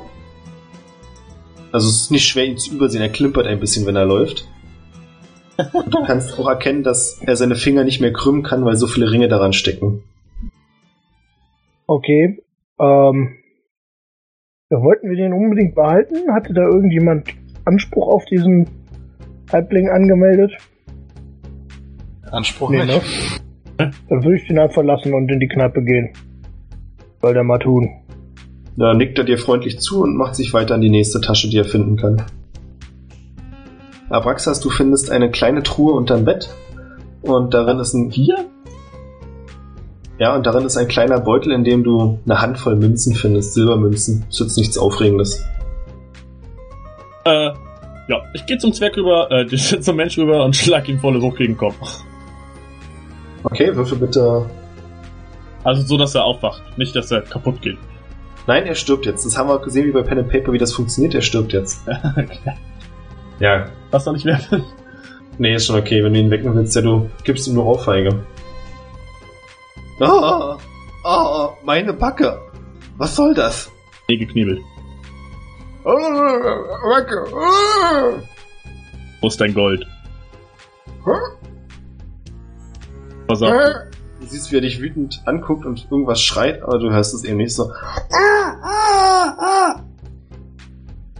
[1.73, 3.03] Also es ist nicht schwer, ihn zu übersehen.
[3.03, 4.49] Er klimpert ein bisschen, wenn er läuft.
[5.73, 8.87] Und du kannst auch erkennen, dass er seine Finger nicht mehr krümmen kann, weil so
[8.87, 10.03] viele Ringe daran stecken.
[11.87, 12.43] Okay.
[12.79, 13.37] Ähm,
[14.71, 16.33] wollten wir den unbedingt behalten?
[16.33, 17.29] Hatte da irgendjemand
[17.65, 18.69] Anspruch auf diesen
[19.53, 20.53] Halbling angemeldet?
[22.31, 23.03] Anspruch Nee, nicht.
[23.79, 23.91] ne?
[24.09, 26.11] Dann würde ich den einfach lassen und in die Kneipe gehen.
[27.21, 27.91] Soll der mal tun.
[28.77, 31.59] Da nickt er dir freundlich zu und macht sich weiter an die nächste Tasche, die
[31.59, 32.23] er finden kann.
[34.09, 36.51] Abraxas, du findest eine kleine Truhe unterm Bett
[37.23, 38.37] und darin ist ein hier?
[40.19, 44.25] ja und darin ist ein kleiner Beutel, in dem du eine Handvoll Münzen findest, Silbermünzen.
[44.31, 45.45] Ist jetzt nichts Aufregendes.
[47.25, 47.51] Äh,
[48.09, 51.39] ja, ich gehe zum Zwerg rüber, äh, zum Mensch rüber und schlag ihm volle Wucht
[51.39, 52.03] gegen den Kopf.
[53.47, 54.49] Okay, würfel bitte.
[55.65, 57.79] Also so, dass er aufwacht, nicht, dass er kaputt geht.
[58.47, 59.25] Nein, er stirbt jetzt.
[59.27, 61.15] Das haben wir gesehen wie bei Pen and Paper, wie das funktioniert.
[61.15, 61.81] Er stirbt jetzt.
[63.39, 63.67] Ja.
[63.91, 64.65] Was soll ich werfen?
[65.39, 66.03] Nee, ist schon okay.
[66.03, 68.25] Wenn du ihn wecken willst, ja, du gibst ihm nur Ohrfeige.
[70.01, 70.57] Ah,
[71.05, 72.41] ah, meine Backe.
[72.97, 73.71] Was soll das?
[74.09, 74.61] Nee, geknebelt.
[75.85, 77.27] Backe.
[79.21, 79.87] Wo ist dein Gold?
[83.29, 83.87] Was sagt er?
[84.21, 87.37] Du siehst, wie er dich wütend anguckt und irgendwas schreit, aber du hörst es eben
[87.37, 87.71] nicht so.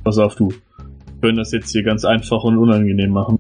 [0.05, 0.49] Pass auf, du.
[0.49, 3.39] Wir können das jetzt hier ganz einfach und unangenehm machen.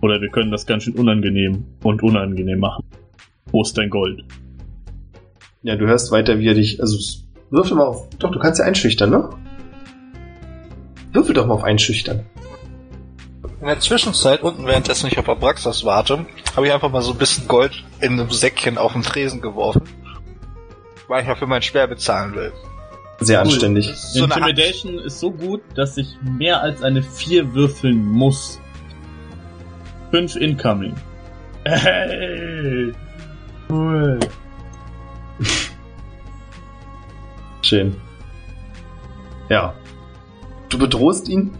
[0.00, 2.84] Oder wir können das ganz schön unangenehm und unangenehm machen.
[3.50, 4.24] Wo ist dein Gold?
[5.62, 6.80] Ja, du hörst weiter, wie er dich.
[6.80, 6.98] Also
[7.50, 8.08] würfel mal auf.
[8.18, 9.30] Doch, du kannst ja einschüchtern, ne?
[11.12, 12.20] Würfel doch mal auf einschüchtern.
[13.60, 17.18] In der Zwischenzeit, unten währenddessen ich auf Abraxas warte, habe ich einfach mal so ein
[17.18, 19.82] bisschen Gold in einem Säckchen auf den Tresen geworfen.
[21.08, 22.52] Weil ich ja für mein Schwer bezahlen will.
[23.20, 23.46] Sehr Cool.
[23.46, 23.92] anständig.
[23.96, 28.60] So Intimidation ist so gut, dass ich mehr als eine 4 würfeln muss.
[30.12, 30.94] 5 incoming.
[31.64, 32.92] Hey.
[33.68, 34.20] Cool.
[37.62, 37.96] Schön.
[39.48, 39.74] Ja.
[40.68, 41.56] Du bedrohst ihn,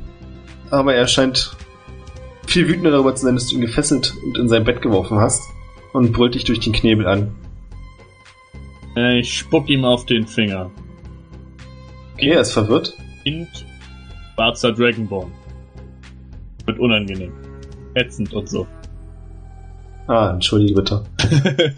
[0.70, 1.56] aber er scheint
[2.48, 5.42] viel wütender darüber zu sein, dass du ihn gefesselt und in sein Bett geworfen hast
[5.92, 7.34] und brüllt dich durch den Knebel an.
[8.96, 10.70] Ich spuck ihm auf den Finger.
[12.14, 12.96] Okay, er ist verwirrt.
[13.22, 13.66] Kind,
[14.34, 15.30] schwarzer Dragonborn.
[16.64, 17.32] Wird unangenehm.
[17.94, 18.66] Ätzend und so.
[20.06, 21.04] Ah, entschuldige bitte.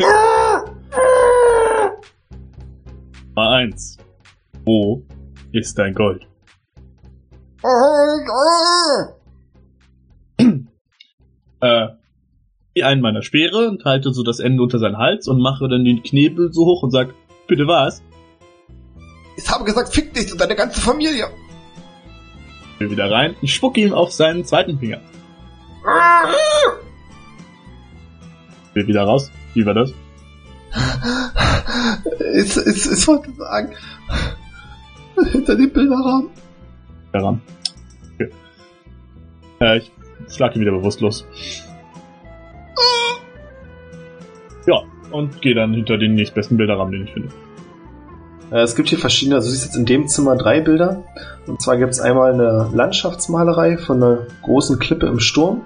[3.34, 3.98] Mal eins.
[4.64, 5.02] Wo
[5.52, 6.26] ist dein Gold?
[11.60, 11.88] Äh,
[12.82, 16.02] einen meiner Speere und halte so das Ende unter seinen Hals und mache dann den
[16.02, 17.14] Knebel so hoch und sag,
[17.46, 18.02] bitte was?
[19.36, 21.26] Ich habe gesagt, fick dich und deine ganze Familie.
[22.78, 23.36] Will wieder rein.
[23.42, 25.00] Ich spucke ihm auf seinen zweiten Finger.
[28.74, 29.30] Will wieder raus.
[29.54, 29.92] Wie war das?
[32.34, 33.74] Ich, ich, ich wollte sagen,
[35.30, 36.30] hinter dem Bilderrahmen.
[37.12, 37.42] Daran.
[38.14, 38.30] Okay.
[39.60, 39.90] Äh, ich
[40.30, 41.26] schlag ihn wieder bewusstlos.
[44.66, 47.28] Ja, und gehe dann hinter den nächstbesten Bilderrahmen, den ich finde.
[48.50, 51.04] Äh, Es gibt hier verschiedene, also du siehst jetzt in dem Zimmer drei Bilder.
[51.46, 55.62] Und zwar gibt es einmal eine Landschaftsmalerei von einer großen Klippe im Sturm.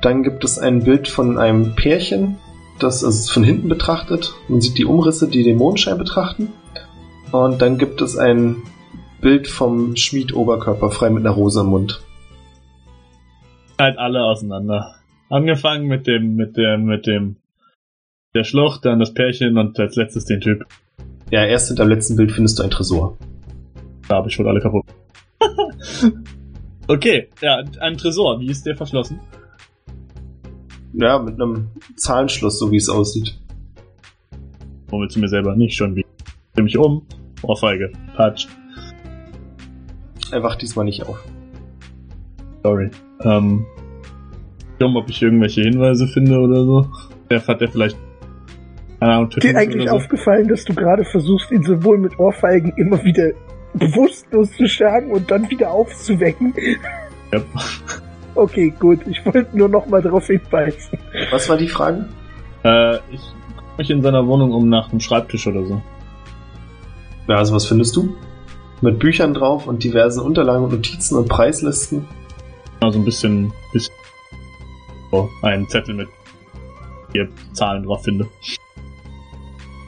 [0.00, 2.38] Dann gibt es ein Bild von einem Pärchen,
[2.78, 4.34] das also von hinten betrachtet.
[4.48, 6.52] Man sieht die Umrisse, die den Mondschein betrachten.
[7.32, 8.56] Und dann gibt es ein
[9.20, 12.02] Bild vom Schmied oberkörperfrei mit einer Rose im Mund.
[13.78, 14.94] Halt alle auseinander.
[15.30, 17.36] Angefangen mit dem, mit dem, mit dem
[18.34, 20.64] Der Schlucht, dann das Pärchen und als letztes den Typ.
[21.30, 23.16] Ja, erst hinter dem letzten Bild findest du ein Tresor.
[24.08, 24.84] Da habe ich wohl alle kaputt.
[26.88, 28.40] okay, ja, ein Tresor.
[28.40, 29.20] Wie ist der verschlossen?
[30.92, 33.36] Ja, mit einem Zahlenschluss, so wie es aussieht.
[34.88, 36.04] Womit zu mir selber nicht schon wie.
[36.54, 37.04] Dreh mich um.
[37.42, 37.90] Ohrfeige.
[38.14, 38.46] Patsch.
[40.30, 41.18] Er wacht diesmal nicht auf.
[42.64, 42.90] Sorry.
[43.22, 43.64] Ähm.
[44.78, 46.86] Dumm, ob ich irgendwelche Hinweise finde oder so.
[47.30, 47.96] Der hat der vielleicht.
[48.98, 49.96] Keine Ahnung, Dir eigentlich so.
[49.96, 53.32] aufgefallen, dass du gerade versuchst, ihn sowohl mit Ohrfeigen immer wieder
[53.74, 56.54] bewusstlos zu schlagen und dann wieder aufzuwecken?
[57.32, 57.40] Ja.
[58.34, 59.00] Okay, gut.
[59.06, 60.98] Ich wollte nur noch mal darauf hinweisen.
[61.30, 62.08] Was war die Frage?
[62.64, 63.20] Äh, ich
[63.56, 65.82] guck mich in seiner Wohnung um nach einem Schreibtisch oder so.
[67.28, 68.16] Ja, also was findest du?
[68.80, 72.06] Mit Büchern drauf und diversen Unterlagen und Notizen und Preislisten.
[72.84, 73.94] Also ein bisschen, bisschen
[75.10, 76.08] so einen Zettel mit
[77.12, 78.24] vier Zahlen drauf finde.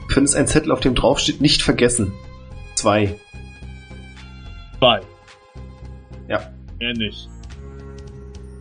[0.07, 2.11] Du findest einen Zettel, auf dem drauf steht, nicht vergessen.
[2.75, 3.15] Zwei.
[4.79, 5.01] Zwei.
[6.27, 6.39] Ja.
[6.79, 7.29] Mehr nicht.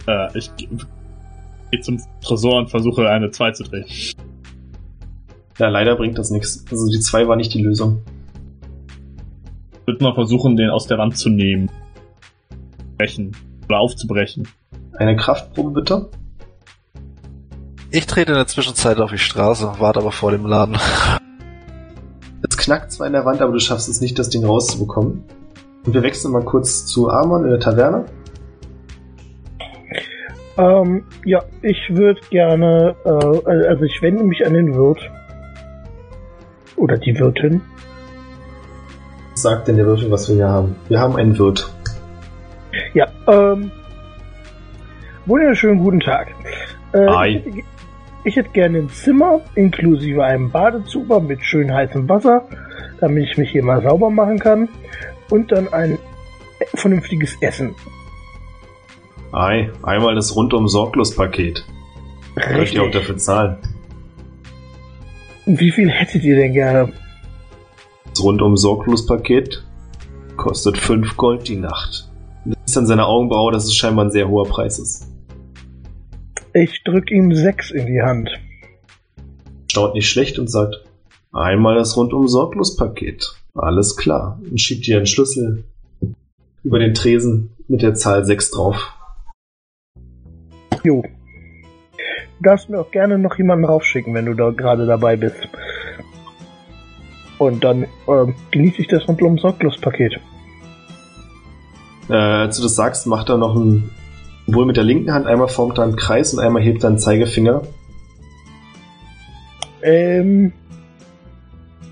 [0.07, 0.69] Äh, ich ge-
[1.71, 3.87] gehe zum Tresor und versuche eine 2 zu drehen.
[5.59, 6.65] Ja, leider bringt das nichts.
[6.71, 8.03] Also die zwei war nicht die Lösung.
[9.81, 11.71] Ich würde mal versuchen, den aus der Wand zu nehmen.
[12.99, 13.35] Brechen.
[13.69, 14.49] Oder aufzubrechen.
[14.97, 16.11] Eine Kraftprobe bitte.
[17.91, 20.79] Ich trete in der Zwischenzeit auf die Straße, warte aber vor dem Laden.
[22.49, 25.25] Es knackt zwar in der Wand, aber du schaffst es nicht, das Ding rauszubekommen.
[25.85, 28.05] Und wir wechseln mal kurz zu Amon in der Taverne.
[30.59, 35.01] Ähm, ja, ich würde gerne, äh, also ich wende mich an den Wirt.
[36.77, 37.63] Oder die Wirtin.
[39.35, 40.77] Sagt denn der Würfel, was wir hier haben?
[40.89, 41.71] Wir haben einen Wirt.
[42.95, 43.71] Ja, ähm,
[45.27, 46.35] wunderschönen guten Tag.
[46.93, 47.31] Äh.
[47.31, 47.63] Ich, hätte,
[48.25, 52.47] ich hätte gerne ein Zimmer inklusive einem Badezuber mit schön heißem Wasser,
[53.01, 54.69] damit ich mich hier mal sauber machen kann.
[55.31, 55.99] Und dann ein
[56.75, 57.75] vernünftiges Essen.
[59.33, 61.65] Ei, einmal das rundum sorglos Paket.
[62.37, 63.57] Könnt ihr auch dafür zahlen.
[65.47, 66.93] Wie viel hättet ihr denn gerne?
[68.09, 69.65] Das rundum sorglos Paket
[70.37, 72.06] kostet 5 Gold die Nacht.
[72.77, 75.09] Siehst an seiner Augenbraue, dass es scheinbar ein sehr hoher Preis ist.
[76.53, 78.29] Ich drück ihm sechs in die Hand.
[79.71, 80.85] Staut nicht schlecht und sagt,
[81.33, 83.35] einmal das rundum sorglos Paket.
[83.55, 84.39] Alles klar.
[84.51, 85.65] Und schiebt dir einen Schlüssel
[86.65, 88.93] über den Tresen mit der Zahl 6 drauf.
[90.85, 91.03] Jo.
[91.03, 95.49] Du darfst mir auch gerne noch jemanden raufschicken, wenn du da gerade dabei bist.
[97.39, 100.21] Und dann ähm, genieße ich das rundum sorglos Paket.
[102.09, 103.91] Äh, als du das sagst, macht er noch ein,
[104.47, 106.99] wohl mit der linken Hand, einmal formt er einen Kreis und einmal hebt er einen
[106.99, 107.63] Zeigefinger.
[109.83, 110.53] Ähm,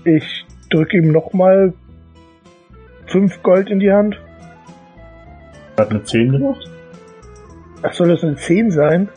[0.03, 1.73] ich drücke ihm nochmal
[3.07, 4.19] fünf Gold in die Hand.
[5.77, 6.69] Hat eine 10 gemacht?
[7.81, 9.09] Ach, soll das eine 10 sein?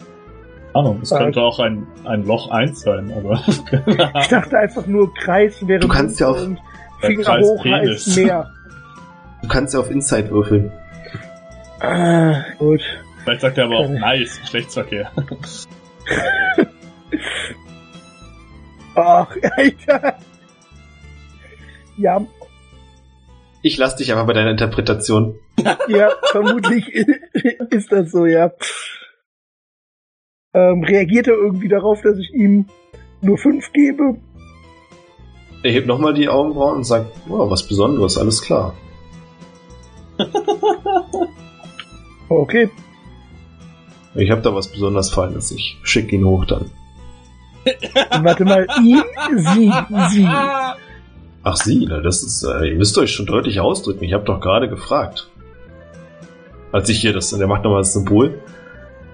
[0.75, 1.19] Ahnung, es Ah.
[1.19, 3.41] könnte auch ein, ein Loch 1 sein, aber.
[4.21, 6.47] Ich dachte einfach nur Kreis wäre Du kannst ja auf-
[7.01, 8.07] Finger hoch Penis.
[8.07, 8.51] heißt mehr.
[9.43, 10.73] Du kannst ja auf Inside würfeln.
[11.81, 12.81] Ah, gut.
[13.25, 15.11] Vielleicht sagt er aber auch Keine- nice, Geschlechtsverkehr.
[18.95, 20.19] Ach, Alter.
[21.97, 22.25] Ja,
[23.63, 25.35] Ich lass dich einfach bei deiner Interpretation.
[25.89, 28.53] ja, vermutlich ist das so, ja.
[30.55, 32.67] Ähm, reagiert er irgendwie darauf, dass ich ihm
[33.21, 34.17] nur fünf gebe?
[35.65, 38.75] Er hebt nochmal die Augenbrauen und sagt, oh, was Besonderes, alles klar.
[42.29, 42.71] Okay.
[44.15, 45.51] Ich habe da was besonders Feines.
[45.53, 46.71] Ich schick ihn hoch dann.
[48.23, 49.03] Warte mal, ihn,
[49.37, 49.73] sie,
[50.11, 50.29] sie.
[51.45, 54.05] Ach Sie, na, das ist, äh, ihr müsst euch schon deutlich ausdrücken.
[54.05, 55.31] Ich habe doch gerade gefragt.
[56.73, 58.43] Als ich hier das, der macht nochmal das Symbol,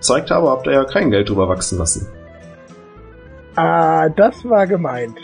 [0.00, 2.08] zeigt habe, habt ihr ja kein Geld drüber wachsen lassen.
[3.54, 5.16] Ah, das war gemeint.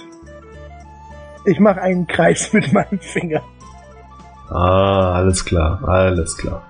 [1.46, 3.42] Ich mache einen Kreis mit meinem Finger.
[4.48, 6.62] Ah, alles klar, alles klar.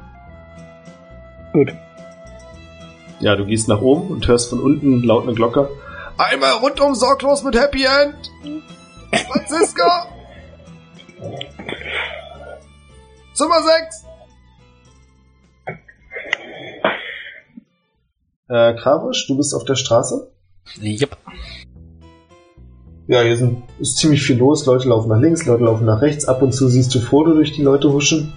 [1.53, 1.73] Gut.
[3.21, 5.69] Ja, du gehst nach oben und hörst von unten laut eine Glocke.
[6.17, 8.31] Einmal rundum sorglos mit Happy End!
[9.13, 10.07] Franziska!
[13.35, 14.05] Zimmer 6!
[18.49, 20.31] Äh, Kravisch, du bist auf der Straße?
[20.83, 21.17] Yep.
[23.07, 24.67] Ja, hier sind, ist ziemlich viel los.
[24.67, 26.27] Leute laufen nach links, Leute laufen nach rechts.
[26.27, 28.33] Ab und zu siehst du Frodo durch die Leute huschen.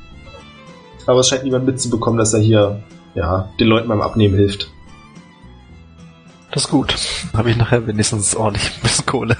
[1.05, 2.81] Aber es scheint niemand mitzubekommen, dass er hier,
[3.15, 4.69] ja, den Leuten beim Abnehmen hilft.
[6.51, 6.95] Das ist gut.
[7.35, 9.37] Habe ich nachher wenigstens ordentlich ein bisschen Kohle.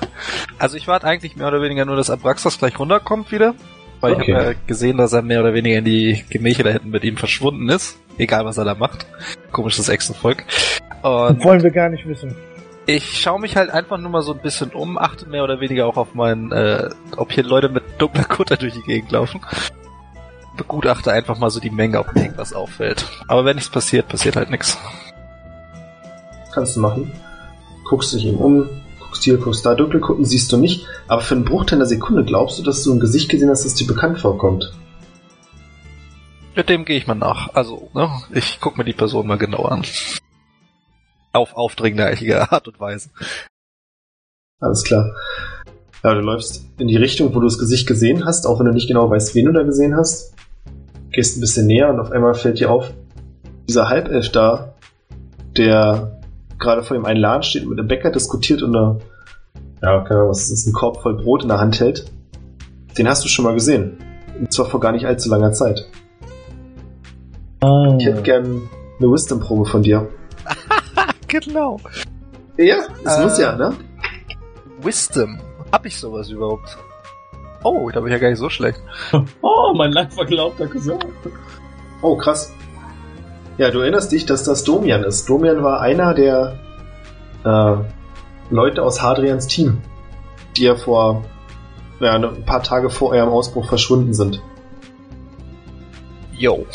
[0.58, 3.54] Also ich warte eigentlich mehr oder weniger nur, dass Abraxas gleich runterkommt wieder.
[4.02, 4.32] Weil Okay.
[4.32, 7.04] ich habe ja gesehen, dass er mehr oder weniger in die Gemächer da hinten mit
[7.04, 8.00] ihm verschwunden ist.
[8.18, 9.06] Egal was er da macht.
[9.52, 10.44] Komisches Echsenvolk.
[11.04, 12.36] Und Wollen wir gar nicht wissen.
[12.88, 15.86] ich schaue mich halt einfach nur mal so ein bisschen um, achte mehr oder weniger
[15.86, 19.40] auch auf meinen, äh, ob hier Leute mit dunkler Kutter durch die Gegend laufen.
[20.58, 23.08] Begutachte einfach mal so die Menge, ob mir irgendwas auffällt.
[23.28, 24.78] Aber wenn nichts passiert, passiert halt nichts.
[26.54, 27.12] Kannst du machen.
[27.86, 31.36] Guckst dich eben um, guckst hier, guckst da, dunkle gucken siehst du nicht, aber für
[31.36, 34.20] einen Bruchteil einer Sekunde glaubst du, dass du ein Gesicht gesehen hast, das dir bekannt
[34.20, 34.74] vorkommt.
[36.56, 37.54] Mit dem gehe ich mal nach.
[37.54, 39.84] Also, ne, ich guck mir die Person mal genauer an.
[41.32, 43.10] Auf aufdringliche Art und Weise.
[44.60, 45.16] Alles klar.
[46.04, 48.74] Ja, du läufst in die Richtung, wo du das Gesicht gesehen hast, auch wenn du
[48.74, 50.34] nicht genau weißt, wen du da gesehen hast.
[51.14, 52.91] Gehst ein bisschen näher und auf einmal fällt dir auf,
[53.70, 54.74] dieser Halbelf da,
[55.55, 56.20] der
[56.59, 58.99] gerade vor dem einen Laden steht, mit einem Bäcker diskutiert und eine,
[59.82, 62.05] ja, keine Ahnung, was ist das, ein Korb voll Brot in der Hand hält.
[62.97, 63.97] Den hast du schon mal gesehen.
[64.39, 65.86] Und zwar vor gar nicht allzu langer Zeit.
[67.97, 68.61] Ich hätte gern
[68.99, 70.09] eine Wisdom-Probe von dir.
[71.28, 71.80] Genau.
[72.57, 73.74] Ja, das Äh, muss ja, ne?
[74.84, 75.39] Wisdom.
[75.72, 76.78] Hab ich sowas überhaupt?
[77.64, 78.82] Oh, da bin ich ja gar nicht so schlecht.
[79.41, 80.99] Oh, mein lang verglaubter Cousin.
[82.01, 82.53] Oh, krass.
[83.57, 85.28] Ja, du erinnerst dich, dass das Domian ist.
[85.30, 86.59] Domian war einer der
[87.43, 87.76] äh,
[88.53, 89.82] Leute aus Hadrians Team,
[90.55, 91.24] die ja vor
[91.99, 94.41] ja, ne- ein paar Tage vor eurem Ausbruch verschwunden sind.
[96.38, 96.66] Yo.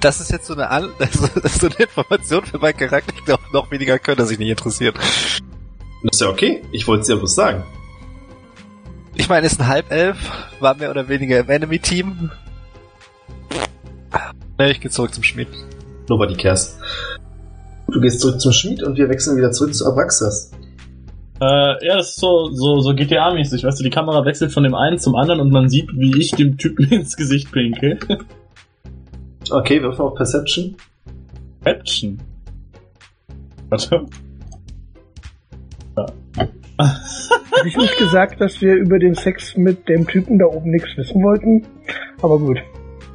[0.00, 3.12] Das ist jetzt so eine, An also, das ist so eine Information für meinen Charakter,
[3.12, 4.96] die noch, noch weniger können, dass sich nicht interessiert.
[4.98, 6.62] Das ist ja okay.
[6.72, 7.64] Ich wollte es dir bloß sagen.
[9.16, 10.16] Ich meine, ist ein Halbelf,
[10.60, 12.30] war mehr oder weniger im Enemy-Team.
[14.58, 15.48] Ne, ich gehe zurück zum Schmied.
[16.08, 16.78] Nobody cares.
[17.88, 20.50] Du gehst zurück zum Schmied und wir wechseln wieder zurück zu Abraxas.
[21.40, 24.74] Äh, ja, das ist so, so, so GTA-mäßig, weißt du, die Kamera wechselt von dem
[24.74, 27.98] einen zum anderen und man sieht, wie ich dem Typen ins Gesicht pinkel.
[29.50, 30.76] Okay, wirf auf Perception.
[31.64, 32.18] Action.
[33.68, 34.06] Warte.
[37.56, 40.96] Hätte ich nicht gesagt, dass wir über den Sex mit dem Typen da oben nichts
[40.96, 41.66] wissen wollten.
[42.22, 42.58] Aber gut.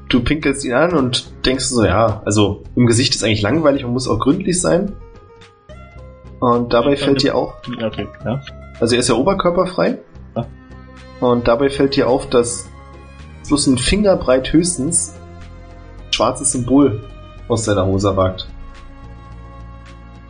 [0.10, 3.94] Du pinkelst ihn an und denkst so, ja, also im Gesicht ist eigentlich langweilig und
[3.94, 4.94] muss auch gründlich sein.
[6.40, 8.42] Und dabei fällt dir auch, Okay, ja.
[8.80, 10.00] Also er ist ja oberkörperfrei.
[10.36, 10.48] Ja.
[11.20, 12.68] Und dabei fällt dir auf, dass
[13.48, 15.14] bloß ein Fingerbreit höchstens
[16.08, 17.04] ein schwarzes Symbol
[17.48, 18.48] aus seiner Hose ragt.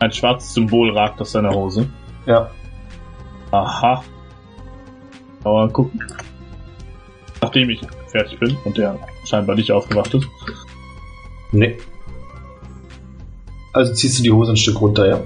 [0.00, 1.88] Ein schwarzes Symbol ragt aus seiner Hose.
[2.26, 2.50] Ja.
[3.52, 4.02] Aha.
[5.44, 6.02] Aber gucken.
[7.40, 10.26] Nachdem ich fertig bin und der scheinbar nicht aufgewacht ist.
[11.52, 11.76] Nee.
[13.72, 15.20] Also ziehst du die Hose ein Stück runter, ja?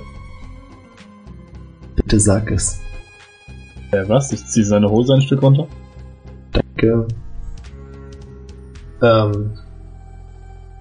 [1.97, 2.81] Bitte sag es.
[3.93, 4.33] Äh, was?
[4.33, 5.67] Ich ziehe seine Hose ein Stück runter?
[6.53, 7.07] Danke.
[9.03, 9.59] Ähm.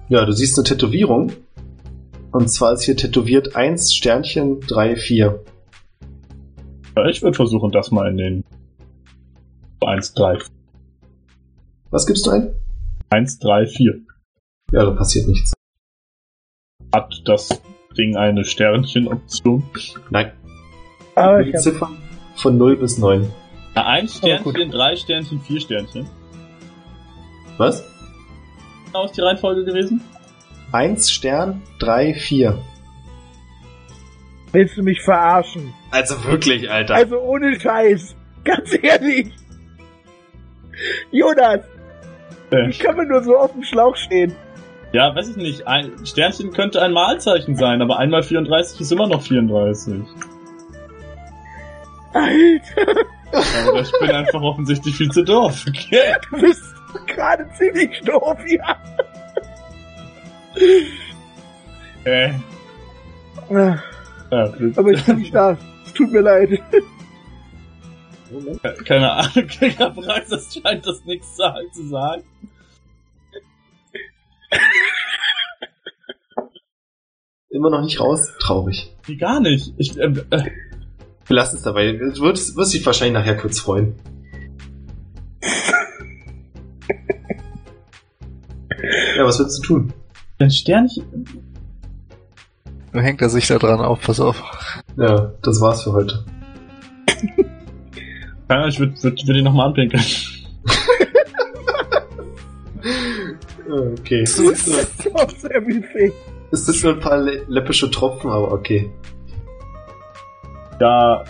[0.08, 1.32] Ja, du siehst eine Tätowierung.
[2.32, 5.40] Und zwar ist hier tätowiert 1 Sternchen 3 4.
[6.96, 8.44] Ja, ich würde versuchen, das mal in den
[9.84, 10.38] 1, 3,
[11.90, 12.54] Was gibst du ein?
[13.10, 14.00] 1, 3, 4.
[14.72, 15.52] Ja, da passiert nichts.
[16.94, 17.60] Hat das
[17.98, 19.62] Ding eine Sternchenoption?
[20.10, 20.32] Nein.
[21.14, 21.98] Aber Die ich Ziffern
[22.36, 23.30] von 0 bis 9.
[23.74, 24.54] Ja, ein Aber gut.
[24.54, 26.08] Sternchen, drei Sternchen, vier Sternchen.
[27.58, 27.84] Was?
[28.86, 30.00] Genau ist die Reihenfolge gewesen?
[30.72, 32.58] 1 Stern, 3, 4.
[34.52, 35.74] willst du mich verarschen?
[35.96, 36.94] Also wirklich, Alter.
[36.94, 38.14] Also ohne Scheiß.
[38.44, 39.32] Ganz ehrlich.
[41.10, 41.60] Jonas,
[42.50, 44.34] Äh, wie kann man nur so auf dem Schlauch stehen?
[44.92, 45.66] ja, weiß ich nicht.
[45.66, 49.94] Ein Sternchen könnte ein Malzeichen sein, aber einmal 34 ist immer noch 34.
[52.12, 53.00] Alter,
[53.68, 55.64] Aber ich bin einfach offensichtlich viel zu doof.
[55.68, 56.14] Okay.
[56.30, 56.62] du bist
[57.06, 58.76] gerade ziemlich doof, ja.
[62.04, 62.32] Äh,
[63.50, 64.78] ja, blöd.
[64.78, 65.56] Aber ich bin nicht da.
[65.96, 66.62] Tut mir leid.
[68.84, 72.24] Keine Ahnung, hab Angst, das scheint das nichts zu sagen.
[77.50, 78.28] Immer noch nicht raus?
[78.40, 78.94] Traurig.
[79.04, 79.72] Wie gar nicht.
[79.78, 80.50] Ich, äh, äh,
[81.26, 81.92] Wir lassen es dabei.
[81.92, 83.94] Du wirst, wirst dich wahrscheinlich nachher kurz freuen.
[89.16, 89.92] ja, was willst du tun?
[90.38, 91.24] ein Sternchen.
[92.92, 94.42] Nur hängt er sich da dran auf, pass auf.
[94.96, 96.24] Ja, das war's für heute.
[98.48, 100.02] Keine Ahnung, ich würde würd, würd ihn nochmal anpinkeln.
[103.68, 104.24] Okay.
[104.36, 104.68] Du bist
[105.14, 106.12] auch sehr müßig.
[106.52, 108.88] Es sind nur ein paar lä- läppische Tropfen, aber okay.
[110.80, 111.24] Ja.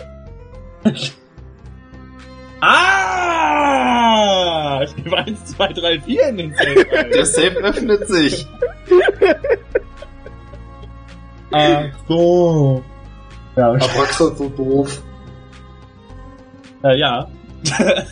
[3.47, 4.83] ah!
[4.83, 6.85] Ich gebe 1, 2, 3, 4 in den Safe.
[6.95, 7.09] ein.
[7.11, 8.45] Der Safe öffnet sich.
[11.51, 12.83] Ach so.
[13.57, 13.83] Ja, okay.
[13.83, 15.01] Abraxas so doof.
[16.83, 17.27] äh, ja.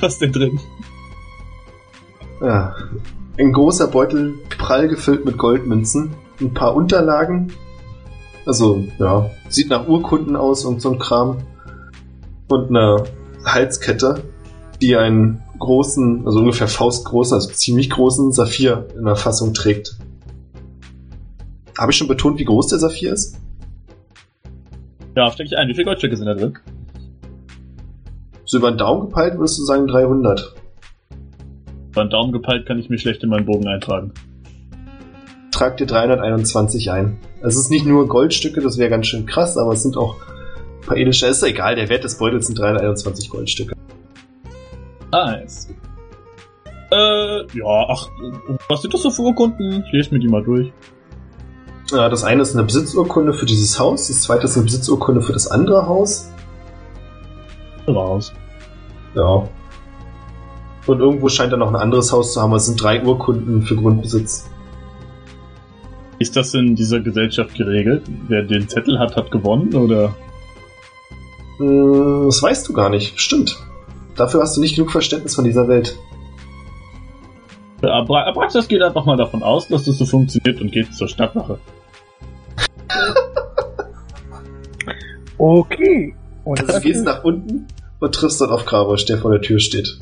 [0.00, 0.60] Was ist denn drin?
[2.42, 2.74] Ja.
[3.38, 7.50] Ein großer Beutel, prall gefüllt mit Goldmünzen, ein paar Unterlagen.
[8.44, 11.38] Also, ja, sieht nach Urkunden aus und so ein Kram.
[12.48, 13.04] Und eine
[13.46, 14.24] Halskette,
[14.82, 19.96] die einen großen, also ungefähr faustgroßen, also ziemlich großen Saphir in der Fassung trägt.
[21.78, 23.38] Habe ich schon betont, wie groß der Saphir ist?
[25.16, 25.68] Ja, stecke ich ein.
[25.68, 26.58] Wie viele Goldstücke sind da drin?
[28.44, 30.54] So über den Daumen gepeilt würdest du sagen 300.
[31.90, 34.12] Über den Daumen gepeilt kann ich mir schlecht in meinen Bogen eintragen.
[35.52, 37.18] Trag dir 321 ein.
[37.42, 40.86] Es ist nicht nur Goldstücke, das wäre ganz schön krass, aber es sind auch ein
[40.86, 41.26] paar edelsche.
[41.26, 43.74] Ist egal, der Wert des Beutels sind 321 Goldstücke.
[45.12, 45.68] Nice.
[46.92, 48.08] Äh, ja, ach,
[48.68, 49.84] was sind das so für Urkunden?
[49.86, 50.72] Ich lese mir die mal durch.
[51.90, 55.32] Ja, das eine ist eine Besitzurkunde für dieses Haus, das zweite ist eine Besitzurkunde für
[55.32, 56.30] das andere Haus.
[57.88, 58.32] Raus.
[59.14, 59.48] Ja.
[60.86, 63.76] Und irgendwo scheint da noch ein anderes Haus zu haben, es sind drei Urkunden für
[63.76, 64.48] Grundbesitz.
[66.18, 68.02] Ist das in dieser Gesellschaft geregelt?
[68.28, 70.14] Wer den Zettel hat, hat gewonnen, oder?
[71.56, 73.18] Hm, das weißt du gar nicht.
[73.18, 73.56] Stimmt.
[74.16, 75.98] Dafür hast du nicht genug Verständnis von dieser Welt.
[77.82, 81.58] Abra Abraxas geht einfach mal davon aus, dass das so funktioniert und geht zur Stadtwache.
[85.40, 86.14] Okay.
[86.44, 87.66] Und Also du gehst nach unten
[87.98, 89.98] und triffst dann auf Gravosch, der vor der Tür steht.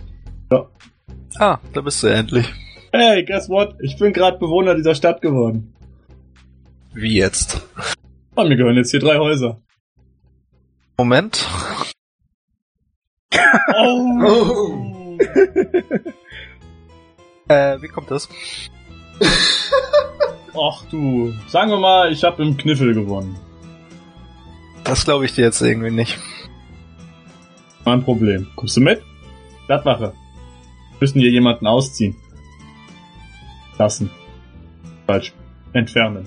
[1.39, 2.53] Ah, da bist du ja endlich.
[2.91, 3.77] Hey, guess what?
[3.81, 5.73] Ich bin gerade Bewohner dieser Stadt geworden.
[6.93, 7.65] Wie jetzt?
[8.35, 9.61] Und mir gehören jetzt hier drei Häuser.
[10.97, 11.47] Moment.
[13.77, 15.17] Oh!
[17.47, 18.29] Äh, wie kommt das?
[20.61, 23.37] Ach du, sagen wir mal, ich habe im Kniffel gewonnen.
[24.85, 26.19] Das glaube ich dir jetzt irgendwie nicht.
[27.85, 28.49] Mein Problem.
[28.57, 29.03] Kommst du mit?
[29.65, 30.13] Stadtwache.
[30.13, 32.17] Wir müssen hier jemanden ausziehen.
[33.79, 34.11] Lassen.
[35.07, 35.33] Falsch.
[35.73, 36.27] Entfernen.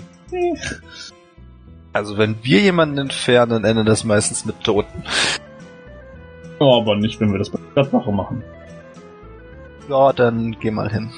[1.92, 5.02] Also wenn wir jemanden entfernen, endet das meistens mit Toten.
[6.58, 8.42] Oh, aber nicht, wenn wir das bei der Stadtwache machen.
[9.88, 11.10] Ja, dann geh mal hin.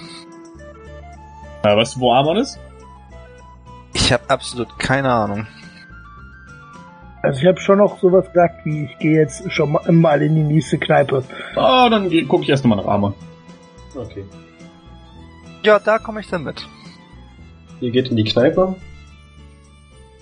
[1.65, 2.59] Ja, weißt du, wo Amon ist?
[4.05, 5.47] Ich habe absolut keine Ahnung.
[7.23, 10.43] Also ich habe schon noch sowas gesagt, wie ich gehe jetzt schon mal, in die
[10.43, 11.25] nächste Kneipe.
[11.57, 13.15] Ah, dann gucke ich erst nochmal nach Amon.
[13.95, 14.27] Okay.
[15.63, 16.69] Ja, da komme ich dann mit.
[17.81, 18.75] Ihr geht in die Kneipe.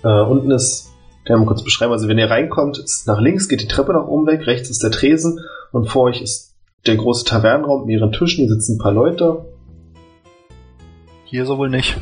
[0.01, 0.93] Äh, unten ist,
[1.25, 3.91] kann ich mal kurz beschreiben, also wenn ihr reinkommt, ist nach links geht die Treppe
[3.91, 5.41] nach oben weg, rechts ist der Tresen
[5.73, 6.55] und vor euch ist
[6.87, 9.43] der große Tavernenraum mit mehreren Tischen, hier sitzen ein paar Leute.
[11.25, 11.97] Hier so wohl nicht.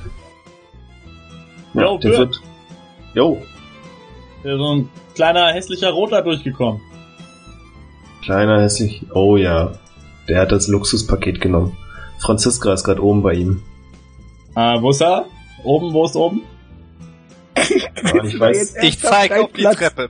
[1.74, 2.42] Jo, der wird.
[3.14, 3.42] Jo,
[4.44, 6.82] ist so ein kleiner hässlicher Roter durchgekommen.
[8.24, 9.04] kleiner hässlich.
[9.14, 9.74] Oh ja,
[10.28, 11.76] der hat das Luxuspaket genommen.
[12.20, 13.64] Franziska ist gerade oben bei ihm.
[14.56, 15.26] Ah, wo ist er?
[15.64, 16.42] Oben, wo ist oben?
[17.58, 20.10] Ja, ich, weiß, Ich zeig auf die Treppe.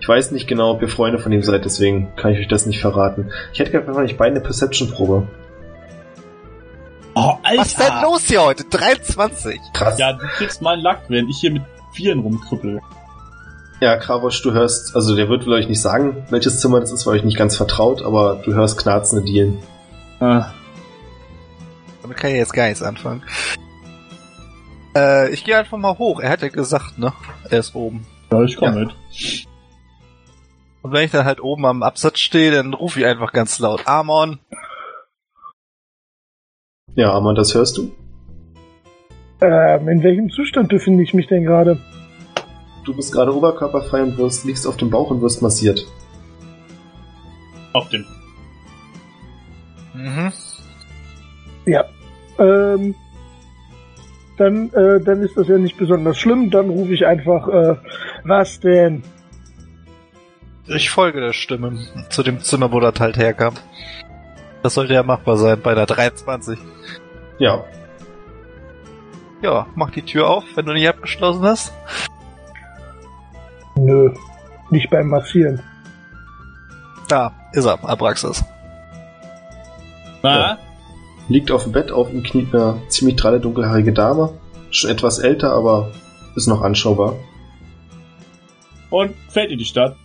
[0.00, 2.66] ich weiß nicht genau, ob ihr Freunde von ihm seid, deswegen kann ich euch das
[2.66, 3.30] nicht verraten.
[3.52, 5.28] Ich hätte gerne von euch beide eine Perception-Probe.
[7.14, 7.60] Oh, Alter!
[7.60, 8.64] Was ist denn los hier heute?
[8.64, 9.60] 23.
[9.72, 9.98] Krass.
[9.98, 12.80] Ja, du kriegst meinen Lack, während ich hier mit Vieren rumkrüppel.
[13.80, 17.06] Ja, Kravosch, du hörst, also der wird wohl euch nicht sagen, welches Zimmer das ist,
[17.06, 19.58] weil euch nicht ganz vertraut, aber du hörst knarzende Dielen.
[20.20, 20.50] Ah,
[22.02, 23.22] Damit kann ich jetzt gar nichts anfangen.
[24.94, 26.20] Äh, ich gehe einfach mal hoch.
[26.20, 27.12] Er hat ja gesagt, ne?
[27.48, 28.06] Er ist oben.
[28.30, 28.80] ja, ich komm Ja.
[28.80, 28.96] mit.
[30.82, 33.86] Und wenn ich dann halt oben am Absatz stehe, dann rufe ich einfach ganz laut
[33.86, 34.38] Amon.
[36.94, 37.90] Ja, Amon, das hörst du?
[39.40, 41.78] Ähm, in welchem Zustand befinde ich mich denn gerade?
[42.84, 45.86] Du bist gerade oberkörperfrei und wirst, liegst auf dem Bauch und wirst massiert.
[47.72, 48.04] Auf dem.
[49.94, 50.32] Mhm.
[51.66, 51.84] Ja.
[52.38, 52.94] Ähm,
[54.36, 56.50] dann, äh, dann ist das ja nicht besonders schlimm.
[56.50, 57.76] Dann rufe ich einfach, äh,
[58.24, 59.02] was denn?
[60.66, 61.78] Ich folge der Stimme
[62.10, 63.54] zu dem Zimmer, wo das halt herkam.
[64.62, 66.58] Das sollte ja machbar sein bei der 23.
[67.38, 67.64] Ja,
[69.42, 71.72] Ja, mach die Tür auf, wenn du nicht abgeschlossen hast.
[73.76, 74.12] Nö,
[74.70, 75.62] nicht beim Massieren.
[77.08, 78.44] Da ist er, Abraxas.
[80.22, 80.38] Na?
[80.38, 80.58] Ja.
[81.28, 84.34] liegt auf dem Bett, auf ihm kniet eine ziemlich dralle, dunkelhaarige Dame.
[84.70, 85.90] Schon etwas älter, aber
[86.36, 87.14] ist noch anschaubar.
[88.90, 89.96] Und fällt dir die Stadt,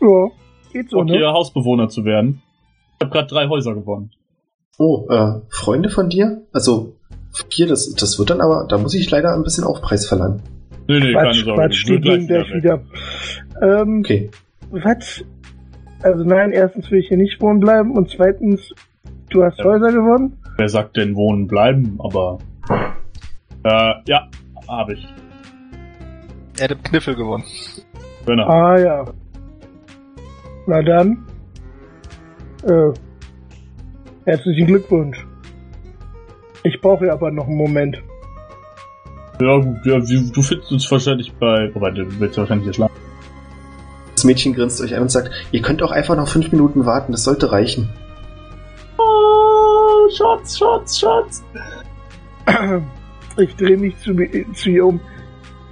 [0.00, 0.28] Ja,
[0.72, 1.18] geht so, und ne?
[1.18, 2.42] hier Hausbewohner zu werden.
[2.98, 4.10] Ich habe gerade drei Häuser gewonnen.
[4.78, 6.42] Oh, äh, Freunde von dir?
[6.52, 6.94] Also,
[7.48, 10.42] hier, das, das wird dann aber, da muss ich leider ein bisschen Aufpreis verlangen.
[10.88, 11.62] Nee, nee, keine Quatsch, Sorge.
[11.62, 12.54] Quatsch, die gehen gleich weg.
[12.62, 12.80] wieder.
[13.62, 14.30] Ähm, Okay.
[14.70, 15.24] was?
[16.02, 18.60] Also nein, erstens will ich hier nicht wohnen bleiben und zweitens,
[19.30, 19.64] du hast Ja.
[19.64, 20.36] Häuser gewonnen?
[20.58, 21.98] Wer sagt denn wohnen bleiben?
[22.00, 22.38] Aber
[23.64, 24.28] äh, ja,
[24.68, 25.06] habe ich.
[26.58, 27.44] Er hat im Kniffel gewonnen.
[28.26, 28.46] Genau.
[28.46, 29.04] Ah ja.
[30.66, 31.24] Na dann.
[32.66, 32.92] Äh,
[34.24, 35.26] herzlichen Glückwunsch.
[36.62, 38.02] Ich brauche aber noch einen Moment.
[39.40, 41.70] Ja, gut, ja, du findest uns wahrscheinlich bei.
[41.74, 42.94] Wobei, du willst wahrscheinlich hier schlafen.
[44.14, 47.12] Das Mädchen grinst euch an und sagt, ihr könnt auch einfach noch fünf Minuten warten,
[47.12, 47.90] das sollte reichen.
[48.96, 51.42] Oh, Schatz, Schatz, Schatz.
[53.36, 55.00] Ich drehe mich zu, mir- zu ihr um.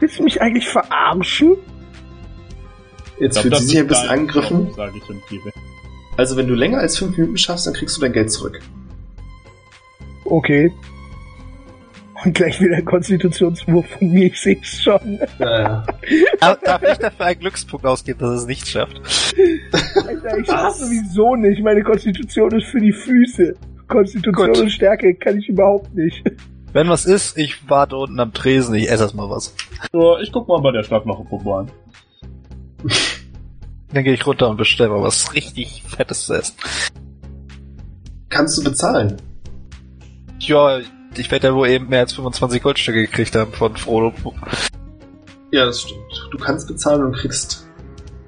[0.01, 1.55] Willst du mich eigentlich verarschen?
[3.21, 4.67] Jetzt Ich fühlt sie das sich ein bisschen angegriffen.
[4.67, 5.53] Job, Sag ich und gebe.
[6.17, 8.61] Also wenn du länger als fünf Minuten schaffst, dann kriegst du dein Geld zurück.
[10.25, 10.73] Okay.
[12.25, 15.19] Und gleich wieder ein Konstitutionswurf von mir, ich seh's schon.
[15.39, 15.85] Naja.
[16.39, 19.01] Darf darf ich dafür einen Glückspunkt ausgeben, dass es nicht schafft?
[20.07, 21.63] Alter, ich schaff sowieso nicht.
[21.63, 23.57] Meine Konstitution ist für die Füße.
[23.89, 24.59] Konstitution Gut.
[24.59, 26.23] und Stärke kann ich überhaupt nicht.
[26.73, 29.55] Wenn was ist, ich warte unten am Tresen, ich esse erstmal was.
[29.93, 31.67] So, ich guck mal bei der Stadtwache vorbei.
[33.93, 36.55] Dann gehe ich runter und bestelle mal was richtig Fettes zu essen.
[38.29, 39.17] Kannst du bezahlen?
[40.39, 40.81] Ja,
[41.17, 44.15] ich werde ja wohl eben mehr als 25 Goldstücke gekriegt haben von Frodo.
[45.51, 46.29] Ja, das stimmt.
[46.31, 47.67] Du kannst bezahlen und kriegst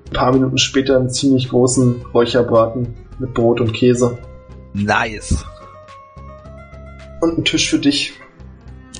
[0.09, 4.19] ein paar Minuten später einen ziemlich großen Räucherbraten mit Brot und Käse.
[4.75, 5.45] Nice.
[7.23, 8.13] Und einen Tisch für dich.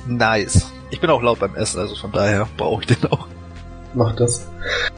[0.07, 0.71] Nice.
[0.89, 3.27] Ich bin auch laut beim Essen, also von daher brauche ich den auch.
[3.93, 4.47] Mach das.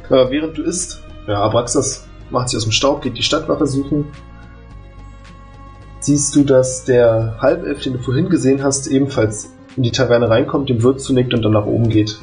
[0.09, 4.05] Äh, während du isst, ja, Abraxas macht sich aus dem Staub, geht die Stadtwache suchen.
[5.99, 10.69] Siehst du, dass der Halbelf, den du vorhin gesehen hast, ebenfalls in die Taverne reinkommt,
[10.69, 12.17] dem Wirt zunickt und dann nach oben geht.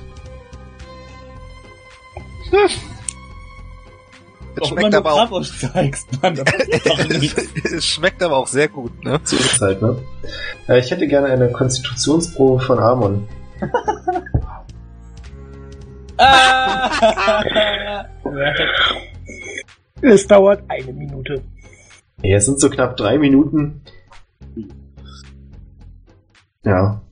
[4.56, 6.34] Es schmeckt aber auch, zeigst, Mann,
[7.76, 9.20] es schmeckt aber auch sehr gut, ne?
[9.24, 9.98] So ist halt, ne?
[10.68, 13.28] Äh, ich hätte gerne eine Konstitutionsprobe von Amon.
[16.18, 18.06] Ah!
[20.00, 21.42] Es dauert eine Minute.
[22.22, 23.82] Ja, es sind so knapp drei Minuten.
[26.64, 27.02] Ja.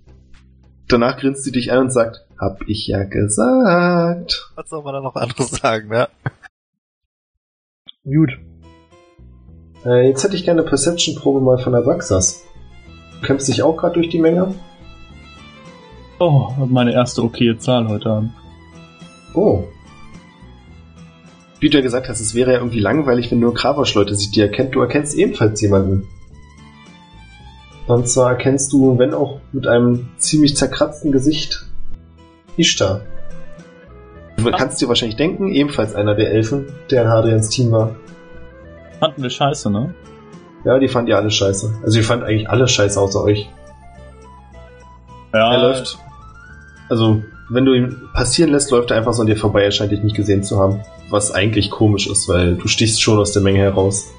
[0.88, 4.52] Danach grinst sie dich an und sagt, hab ich ja gesagt.
[4.54, 6.08] Was soll man da noch anderes sagen, ne?
[8.04, 8.38] Gut.
[9.84, 12.44] Äh, jetzt hätte ich gerne eine Perception-Probe mal von Abraxas.
[13.20, 14.54] Du kämpfst dich auch gerade durch die Menge?
[16.18, 18.32] Oh, meine erste okaye Zahl heute Abend.
[19.34, 19.64] Oh.
[21.60, 24.40] Wie du ja gesagt hast, es wäre ja irgendwie langweilig, wenn nur Kravosch-Leute sich die
[24.40, 24.74] erkennt.
[24.74, 26.08] Du erkennst ebenfalls jemanden.
[27.86, 31.66] Und zwar erkennst du, wenn auch mit einem ziemlich zerkratzten Gesicht,
[32.56, 33.02] Ishtar.
[34.36, 37.94] Du kannst dir wahrscheinlich denken, ebenfalls einer der Elfen, der in Hadrians Team war.
[38.98, 39.94] Fanden wir scheiße, ne?
[40.64, 41.80] Ja, die fand ihr alle scheiße.
[41.82, 43.48] Also ihr fand eigentlich alle scheiße außer euch.
[45.32, 45.98] Ja, Er läuft.
[46.88, 47.22] Also,
[47.52, 49.62] wenn du ihn passieren lässt, läuft er einfach so an dir vorbei.
[49.62, 50.80] Er scheint dich nicht gesehen zu haben.
[51.10, 54.12] Was eigentlich komisch ist, weil du stichst schon aus der Menge heraus.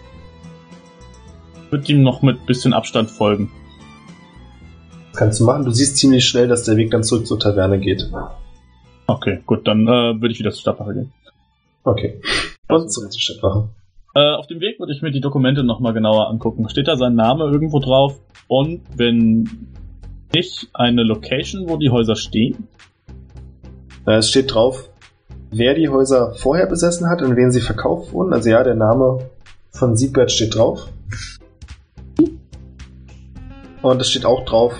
[1.72, 3.52] Wird ihm noch mit bisschen Abstand folgen.
[5.12, 5.66] Das kannst du machen.
[5.66, 8.08] Du siehst ziemlich schnell, dass der Weg dann zurück zur Taverne geht.
[9.08, 11.12] Okay, gut, dann äh, würde ich wieder zur Stadtwache gehen.
[11.84, 12.22] Okay.
[12.70, 13.70] Und zurück zur Stadtwache.
[14.14, 16.70] Äh, auf dem Weg würde ich mir die Dokumente nochmal genauer angucken.
[16.70, 18.20] Steht da sein Name irgendwo drauf?
[18.48, 19.50] Und wenn
[20.34, 22.68] nicht, eine Location, wo die Häuser stehen?
[24.06, 24.89] Äh, Es steht drauf,
[25.51, 28.34] wer die Häuser vorher besessen hat, an wen sie verkauft wurden.
[28.34, 29.30] Also ja, der Name
[29.72, 30.88] von Siegbert steht drauf.
[33.82, 34.74] Und es steht auch drauf,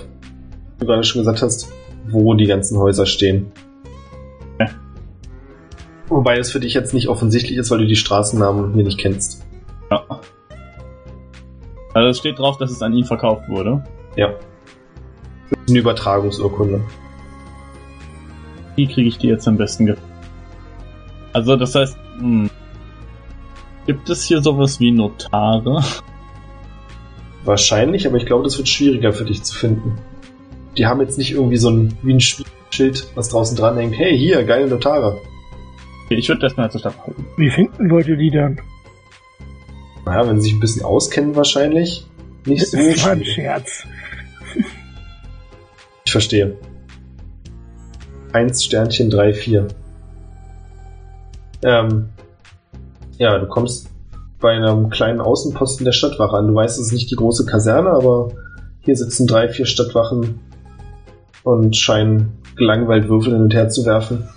[0.78, 1.68] wie du gerade schon gesagt hast,
[2.08, 3.52] wo die ganzen Häuser stehen.
[4.58, 4.68] Ja.
[6.08, 9.44] Wobei es für dich jetzt nicht offensichtlich ist, weil du die Straßennamen hier nicht kennst.
[9.90, 10.04] Ja.
[11.92, 13.84] Also es steht drauf, dass es an ihn verkauft wurde.
[14.16, 14.34] Ja.
[15.68, 16.80] Eine Übertragungsurkunde.
[18.76, 19.96] Wie kriege ich die jetzt am besten ge
[21.32, 22.50] Also das heißt, hm,
[23.86, 25.82] gibt es hier sowas wie Notare?
[27.44, 29.98] Wahrscheinlich, aber ich glaube, das wird schwieriger für dich zu finden.
[30.76, 33.96] Die haben jetzt nicht irgendwie so ein, wie ein Schild, was draußen dran hängt.
[33.96, 35.20] Hey, hier, geile Notare.
[36.06, 37.24] Okay, ich würde erstmal zur Stadt halten.
[37.36, 38.60] Wie finden Leute die dann?
[40.04, 42.06] Naja, wenn sie sich ein bisschen auskennen, wahrscheinlich.
[42.46, 43.24] Nicht so Das war ein.
[43.24, 43.86] Scherz.
[46.04, 46.56] Ich verstehe.
[48.34, 49.68] 1 Sternchen 3, 4.
[51.62, 52.08] Ähm,
[53.16, 53.88] ja, du kommst
[54.40, 56.48] bei einem kleinen Außenposten der Stadtwache an.
[56.48, 58.32] Du weißt, es ist nicht die große Kaserne, aber
[58.80, 60.40] hier sitzen drei, vier Stadtwachen
[61.44, 64.28] und scheinen gelangweilt Würfel hin und her zu werfen.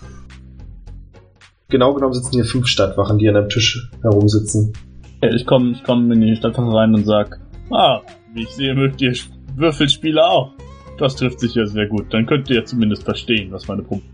[1.69, 4.73] Genau genommen sitzen hier fünf Stadtwachen, die an einem Tisch herumsitzen.
[5.21, 7.39] Ich komme ich komm in die Stadtwache rein und sag,
[7.71, 8.01] ah,
[8.33, 9.15] wie ich sehe, mögt ihr
[9.55, 10.53] Würfelspieler auch.
[10.97, 12.05] Das trifft sich ja sehr gut.
[12.11, 14.11] Dann könnt ihr ja zumindest verstehen, was meine Probleme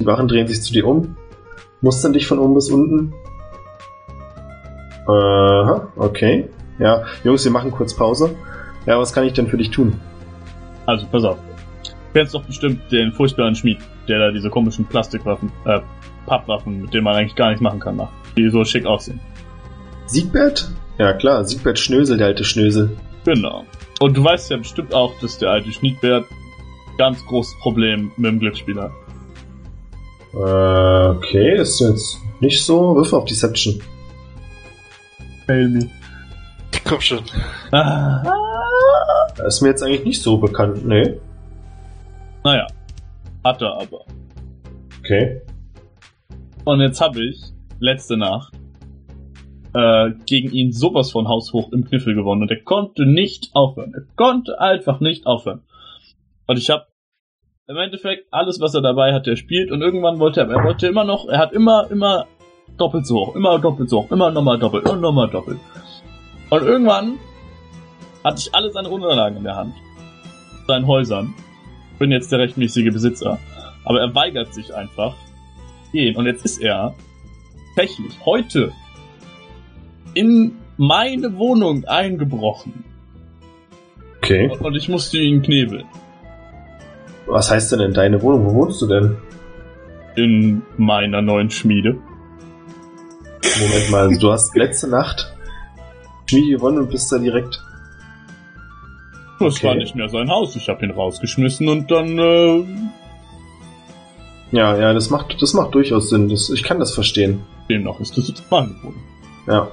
[0.00, 1.16] Die Wachen drehen sich zu dir um,
[1.80, 3.12] mustern dich von oben bis unten.
[5.08, 6.48] Aha, okay.
[6.78, 8.34] Ja, Jungs, wir machen kurz Pause.
[8.86, 9.98] Ja, was kann ich denn für dich tun?
[10.86, 11.38] Also, pass auf.
[11.82, 15.80] Du kennst doch bestimmt den furchtbaren Schmied, der da diese komischen Plastikwaffen, äh,
[16.26, 18.12] Pappwaffen, mit denen man eigentlich gar nichts machen kann, macht.
[18.36, 19.20] Die so schick aussehen.
[20.06, 20.70] Siegbert?
[20.98, 22.96] Ja, klar, Siegbert Schnösel, der alte Schnösel.
[23.24, 23.64] Genau.
[24.00, 26.26] Und du weißt ja bestimmt auch, dass der alte Schniedbert
[26.98, 28.92] ganz großes Problem mit dem Glücksspiel hat.
[30.34, 32.96] Äh, okay, ist jetzt nicht so.
[32.96, 33.80] Wirf auf Deception.
[35.46, 35.90] Fail me.
[36.84, 37.22] Komm schon.
[37.72, 38.22] Ah.
[39.36, 41.18] Das ist mir jetzt eigentlich nicht so bekannt, nee.
[42.44, 42.66] Naja.
[43.44, 44.04] Hat er aber.
[45.00, 45.40] Okay.
[46.64, 47.40] Und jetzt habe ich
[47.78, 48.52] letzte Nacht
[49.74, 53.94] äh, gegen ihn sowas von haushoch im Kniffel gewonnen und er konnte nicht aufhören.
[53.94, 55.62] Er konnte einfach nicht aufhören.
[56.46, 56.86] Und ich habe
[57.66, 60.86] im Endeffekt alles, was er dabei hat, er spielt und irgendwann wollte er, er wollte
[60.86, 62.26] immer noch, er hat immer, immer
[62.78, 65.58] doppelt so hoch, immer doppelt so hoch, immer nochmal doppelt und nochmal doppelt.
[66.50, 67.18] Und irgendwann
[68.24, 69.74] hatte ich alle seine Unterlagen in der Hand.
[70.66, 71.34] Seinen Häusern.
[71.98, 73.38] Bin jetzt der rechtmäßige Besitzer.
[73.84, 75.14] Aber er weigert sich einfach
[75.92, 76.16] gehen.
[76.16, 76.94] Und jetzt ist er
[77.74, 78.72] tatsächlich heute
[80.18, 82.84] in meine Wohnung eingebrochen.
[84.18, 84.50] Okay.
[84.60, 85.84] Und ich musste ihn knebeln.
[87.26, 88.46] Was heißt denn in deine Wohnung?
[88.46, 89.16] Wo wohnst du denn?
[90.16, 91.96] In meiner neuen Schmiede.
[93.60, 95.32] Moment mal, also du hast letzte Nacht
[96.26, 97.62] Schmiede gewonnen und bist da direkt.
[99.40, 99.68] Das Okay.
[99.68, 100.56] war nicht mehr sein Haus.
[100.56, 102.64] Ich habe ihn rausgeschmissen und dann äh,
[104.50, 106.28] Ja, ja, das macht, das macht durchaus Sinn.
[106.28, 107.40] Das, ich kann das verstehen.
[107.68, 109.02] demnach ist das jetzt meine Wohnung.
[109.46, 109.68] Ja.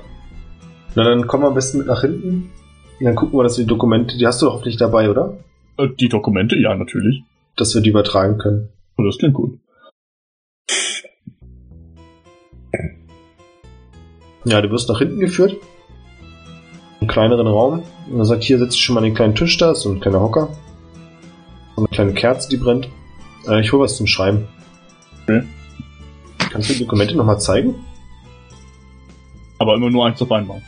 [0.95, 2.51] Na, dann kommen wir am besten mit nach hinten.
[2.99, 5.37] Und dann gucken wir, dass wir die Dokumente, die hast du doch hoffentlich dabei, oder?
[5.77, 7.23] Äh, die Dokumente, ja, natürlich.
[7.57, 8.69] Dass wir die übertragen können.
[8.95, 9.59] Und das klingt gut.
[14.45, 15.57] Ja, du wirst nach hinten geführt.
[17.01, 17.83] Einen kleineren Raum.
[18.09, 20.21] Und er sagt, hier sitzt schon mal den kleinen Tisch da, ist so ein kleiner
[20.21, 20.49] Hocker.
[21.75, 22.87] So eine kleine Kerze, die brennt.
[23.47, 24.47] Äh, ich hole was zum Schreiben.
[25.23, 25.43] Okay.
[26.37, 27.75] Kannst du die Dokumente nochmal zeigen?
[29.57, 30.61] Aber immer nur eins auf einmal.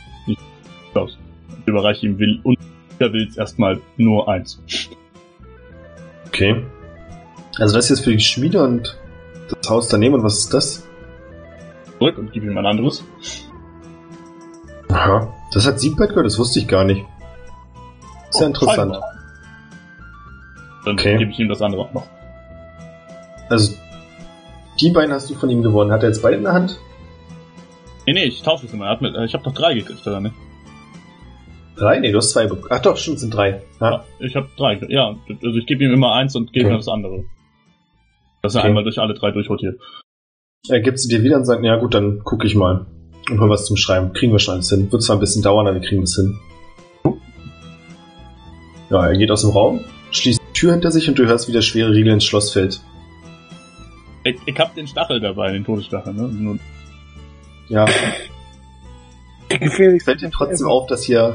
[0.94, 1.16] Aus.
[1.62, 2.58] Ich überreiche ihm will und
[2.98, 4.60] er will jetzt erstmal nur eins.
[6.26, 6.64] Okay.
[7.58, 8.96] Also das ist jetzt für die Schmiede und
[9.60, 10.14] das Haus daneben.
[10.14, 10.86] Und was ist das?
[11.98, 13.04] Zurück und gebe ihm ein anderes.
[14.90, 15.32] Aha.
[15.52, 17.04] Das hat Siegbert gehört, das wusste ich gar nicht.
[18.30, 18.76] Sehr Oh, interessant.
[18.94, 19.02] scheinbar.
[20.84, 21.16] Dann Okay.
[21.18, 22.06] gebe ich ihm das andere auch noch.
[23.50, 23.74] Also,
[24.80, 25.90] die beiden hast du von ihm gewonnen.
[25.90, 26.78] Hat er jetzt beide in der Hand?
[28.06, 28.86] Nee, nee, ich tausche es immer.
[28.86, 30.34] Er hat mit, äh, ich habe doch drei gekriegt, oder nicht?
[31.78, 32.00] Drei?
[32.00, 32.66] Nee, du hast zwei bekommen.
[32.70, 33.62] Ach doch, stimmt, es sind drei.
[33.80, 33.90] Ja.
[33.90, 34.80] Ja, ich habe drei.
[34.88, 36.74] Ja, also ich gebe ihm immer eins und gebe Okay.
[36.74, 37.24] ihm das andere.
[38.42, 38.68] Dass er Okay.
[38.68, 39.78] einmal durch alle drei durchrotiert.
[40.68, 42.86] Er gibt sie dir wieder und sagt, ja gut, dann gucke ich mal.
[43.30, 44.12] Und hol was zum Schreiben.
[44.12, 44.90] Kriegen wir schon alles hin.
[44.90, 46.38] Wird zwar ein bisschen dauern, aber wir kriegen das hin.
[48.90, 51.52] Ja, er geht aus dem Raum, schließt die Tür hinter sich und du hörst, wie
[51.52, 52.80] der schwere Riegel ins Schloss fällt.
[54.24, 56.22] Ich, ich hab den Stachel dabei, den Todesstachel, ne?
[56.28, 56.58] Nur,
[57.68, 57.86] Ja,
[59.48, 61.34] fällt dir trotzdem auf, dass hier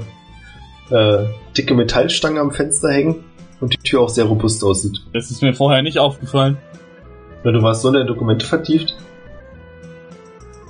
[0.89, 1.25] äh,
[1.57, 3.23] dicke Metallstangen am Fenster hängen
[3.61, 4.99] und die Tür auch sehr robust aussieht.
[5.13, 6.57] das ist mir vorher nicht aufgefallen.
[7.43, 8.95] Ja, du warst so in der Dokumente vertieft.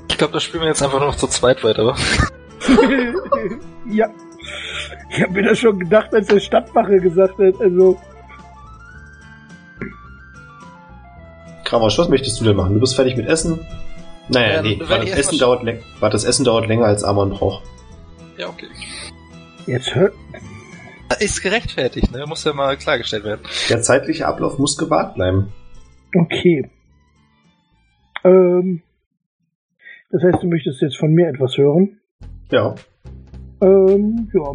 [0.10, 1.96] Ich glaube, das spielen wir jetzt einfach noch zu zweit weiter, oder?
[3.90, 4.08] ja.
[5.10, 7.60] Ich habe mir das schon gedacht, als der Stadtwache gesagt hat.
[7.62, 8.00] Also,
[11.64, 12.74] Kravosch, was möchtest du denn machen?
[12.76, 13.60] Du bist fertig mit Essen?
[14.30, 17.32] Naja, Ja, nee, ich das, Essen dauert läng- warte, das Essen dauert länger als Amon
[17.32, 17.64] braucht.
[18.38, 18.68] Ja, okay.
[19.68, 20.14] Jetzt hört.
[21.20, 22.26] Ist gerechtfertigt, ne?
[22.28, 23.42] Muss ja mal klargestellt werden.
[23.70, 25.52] Der zeitliche Ablauf muss gewahrt bleiben.
[26.16, 26.70] Okay.
[28.24, 28.82] Ähm,
[30.12, 32.00] das heißt, du möchtest jetzt von mir etwas hören?
[32.52, 32.76] Ja.
[33.62, 34.52] Ähm, ja.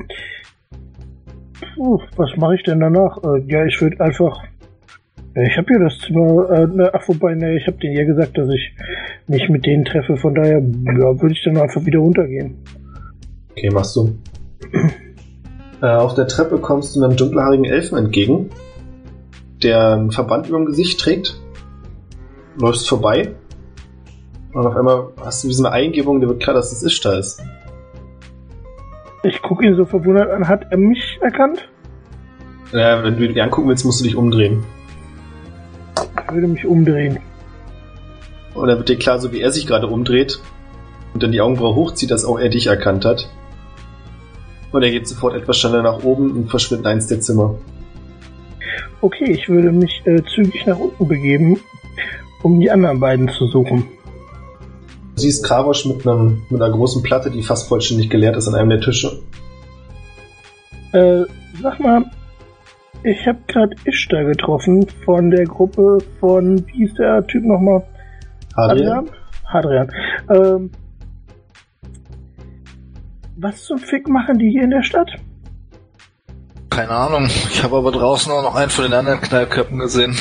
[1.74, 3.18] Puh, was mache ich denn danach?
[3.24, 4.42] Äh, ja, ich würde einfach.
[5.34, 6.50] Ja, ich habe hier das Zimmer.
[6.50, 8.74] Äh, ne, ach, wobei, ne, ich habe denen ja gesagt, dass ich
[9.26, 10.16] mich mit denen treffe.
[10.16, 12.56] Von daher, ja, würde ich dann einfach wieder runtergehen.
[13.50, 14.16] Okay, machst du.
[15.82, 18.50] Äh, auf der Treppe kommst du einem dunkelhaarigen Elfen entgegen,
[19.62, 21.40] der einen Verband über dem Gesicht trägt
[22.60, 23.34] läufst vorbei.
[24.52, 27.18] Und auf einmal hast du wie so eine Eingebung, dir wird klar, dass es Ishtar
[27.18, 27.42] ist.
[29.22, 30.48] Ich gucke ihn so verwundert an.
[30.48, 31.68] Hat er mich erkannt?
[32.72, 34.64] Ja, wenn du ihn angucken willst, musst du dich umdrehen.
[35.96, 37.18] Ich würde mich umdrehen.
[38.54, 40.40] Und dann wird dir klar, so wie er sich gerade umdreht
[41.14, 43.28] und dann die Augenbraue hochzieht, dass auch er dich erkannt hat.
[44.72, 47.54] Und er geht sofort etwas schneller nach oben und verschwindet in eins der Zimmer.
[49.00, 51.58] Okay, ich würde mich äh, zügig nach unten begeben,
[52.42, 53.84] um die anderen beiden zu suchen.
[55.14, 58.54] Du siehst Kavosch mit, einem, mit einer großen Platte, die fast vollständig geleert ist, an
[58.54, 59.20] einem der Tische.
[60.92, 61.22] Äh,
[61.62, 62.04] sag mal,
[63.04, 67.82] ich habe gerade Ishtar getroffen von der Gruppe von, wie hieß der Typ nochmal?
[68.54, 69.08] Adrian?
[69.44, 69.92] Hadrian.
[70.28, 70.70] Ähm,
[73.38, 75.10] was zum Fick machen die hier in der Stadt?
[76.70, 77.26] Keine Ahnung.
[77.26, 80.16] Ich habe aber draußen auch noch einen von den anderen Knallköpfen gesehen.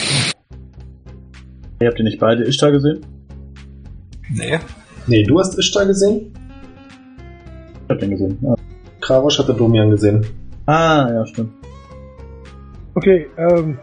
[1.82, 3.06] Ihr habt ihr nicht beide Ishtar gesehen?
[4.30, 4.60] Nee.
[5.08, 6.34] Nee, du hast Ishtar gesehen?
[7.84, 8.38] Ich hab den gesehen.
[8.42, 8.56] Ja.
[9.02, 10.26] Kavosch hatte Domian gesehen.
[10.66, 11.54] Ah, ja, stimmt.
[12.96, 13.78] Okay, ähm,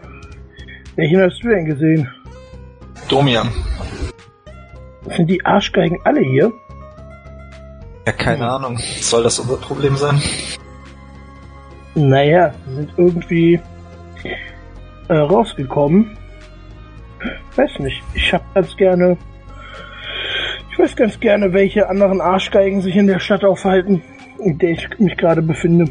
[0.95, 2.07] welchen hast du denn gesehen?
[3.09, 3.49] Domian.
[5.15, 6.51] Sind die Arschgeigen alle hier?
[8.05, 8.77] Ja, keine Ahnung.
[8.77, 10.21] Soll das unser Problem sein?
[11.95, 13.59] Naja, sie sind irgendwie
[15.07, 16.17] äh, rausgekommen.
[17.55, 19.17] Weiß nicht, ich hab ganz gerne.
[20.71, 24.01] Ich weiß ganz gerne, welche anderen Arschgeigen sich in der Stadt aufhalten,
[24.39, 25.89] in der ich mich gerade befinde.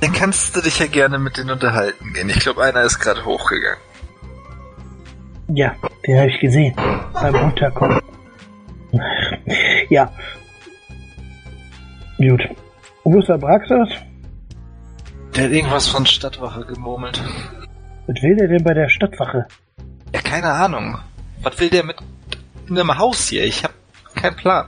[0.00, 2.28] Dann kannst du dich ja gerne mit denen unterhalten gehen.
[2.30, 3.78] Ich glaube, einer ist gerade hochgegangen.
[5.48, 5.74] Ja,
[6.06, 6.74] den habe ich gesehen.
[7.12, 8.00] Beim Runterkommen.
[9.90, 10.10] Ja.
[12.18, 12.42] Gut.
[13.02, 13.88] Und wo ist der Braxas?
[15.34, 17.20] Der hat irgendwas von Stadtwache gemurmelt.
[18.06, 19.46] Was will der denn bei der Stadtwache?
[20.12, 20.98] Ja, keine Ahnung.
[21.42, 21.96] Was will der mit
[22.70, 23.44] einem Haus hier?
[23.44, 23.74] Ich habe
[24.14, 24.66] keinen Plan.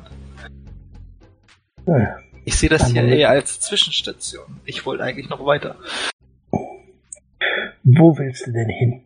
[1.86, 2.06] Äh,
[2.44, 4.60] Ich sehe das hier Aber- eher als Zwischenstation.
[4.64, 5.76] Ich wollte eigentlich noch weiter.
[7.84, 9.02] Wo willst du denn hin?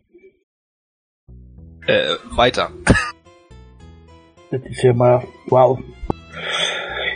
[1.87, 2.71] Äh, weiter.
[4.49, 5.79] Das ist ja mal, wow.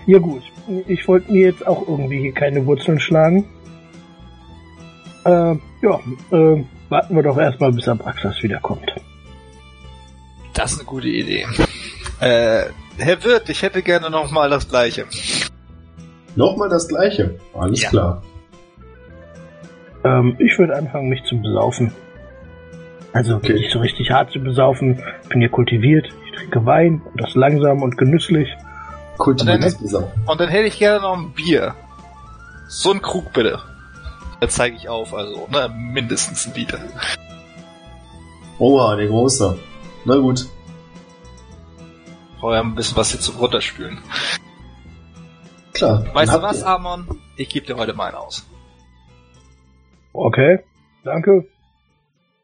[0.07, 0.43] Ja gut,
[0.87, 3.45] ich wollte mir jetzt auch irgendwie hier keine Wurzeln schlagen.
[5.25, 5.29] Äh,
[5.81, 5.99] ja,
[6.31, 8.93] äh, warten wir doch erstmal, bis Abraxas wiederkommt.
[10.53, 11.45] Das ist eine gute Idee.
[12.19, 12.65] Äh,
[12.97, 15.05] Herr Wirt, ich hätte gerne noch mal das Gleiche.
[16.35, 17.39] Nochmal das gleiche.
[17.53, 17.89] Alles Ja.
[17.89, 18.23] klar.
[20.03, 21.91] Ähm, ich würde anfangen, mich zu besaufen.
[23.13, 23.53] Also Okay.
[23.53, 25.01] nicht so richtig hart zu besaufen.
[25.23, 28.49] Ich bin ja kultiviert, ich trinke Wein und das langsam und genüsslich.
[29.17, 30.21] Kultiviertes Besaufen.
[30.27, 31.75] Und dann hätte ich gerne noch ein Bier.
[32.67, 33.61] So ein Krug bitte.
[34.41, 36.79] Da zeige ich auf, also, ne, mindestens ein Liter.
[38.59, 39.57] Oha, der Große.
[40.05, 40.47] Na gut.
[42.39, 43.97] Brauche ja ein bisschen was hier zum Runterspülen.
[45.73, 46.05] Klar.
[46.13, 47.19] Weißt du was, ihr- Amon?
[47.37, 48.45] Ich gebe dir heute meinen aus.
[50.13, 50.63] Okay,
[51.03, 51.45] danke.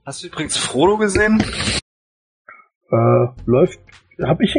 [0.06, 1.42] Hast du übrigens Frodo gesehen?
[2.92, 3.80] Äh, läuft.
[4.22, 4.56] Hab ich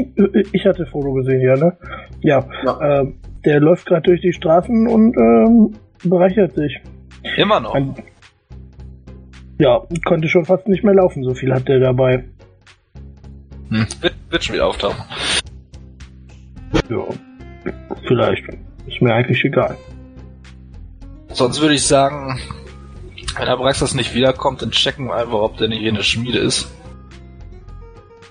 [0.53, 1.77] ich hatte Frodo gesehen, ja, ne?
[2.21, 2.47] Ja.
[2.65, 3.01] Ja.
[3.01, 5.73] Ähm, der läuft gerade durch die Straßen und ähm,
[6.05, 6.81] bereichert sich.
[7.37, 7.75] Immer noch.
[7.75, 7.95] Ein,
[9.59, 12.25] ja, konnte schon fast nicht mehr laufen, so viel hat der dabei.
[13.69, 13.87] Hm.
[14.01, 15.05] Wird, wird schon wieder auftauchen.
[16.89, 17.05] Ja,
[18.07, 18.45] vielleicht.
[18.87, 19.77] Ist mir eigentlich egal.
[21.29, 22.41] Sonst würde ich sagen,
[23.39, 26.71] wenn Abraxas nicht wiederkommt, dann checken wir einfach, ob der nicht in der Schmiede ist.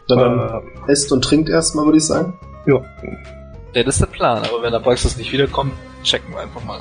[0.07, 0.39] Dann
[0.87, 2.33] Äh, esst und trinkt erstmal, würde ich sagen.
[2.65, 2.81] ja,
[3.73, 5.73] Ja, das ist der Plan, aber wenn Abraxas nicht wiederkommt,
[6.03, 6.79] checken wir einfach mal.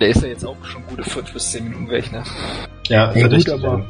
[0.00, 2.22] Der ist ja jetzt auch schon gute 5 bis 10 Minuten weg, ne?
[2.88, 3.84] Ja, Ja, gut, verdächtig, aber-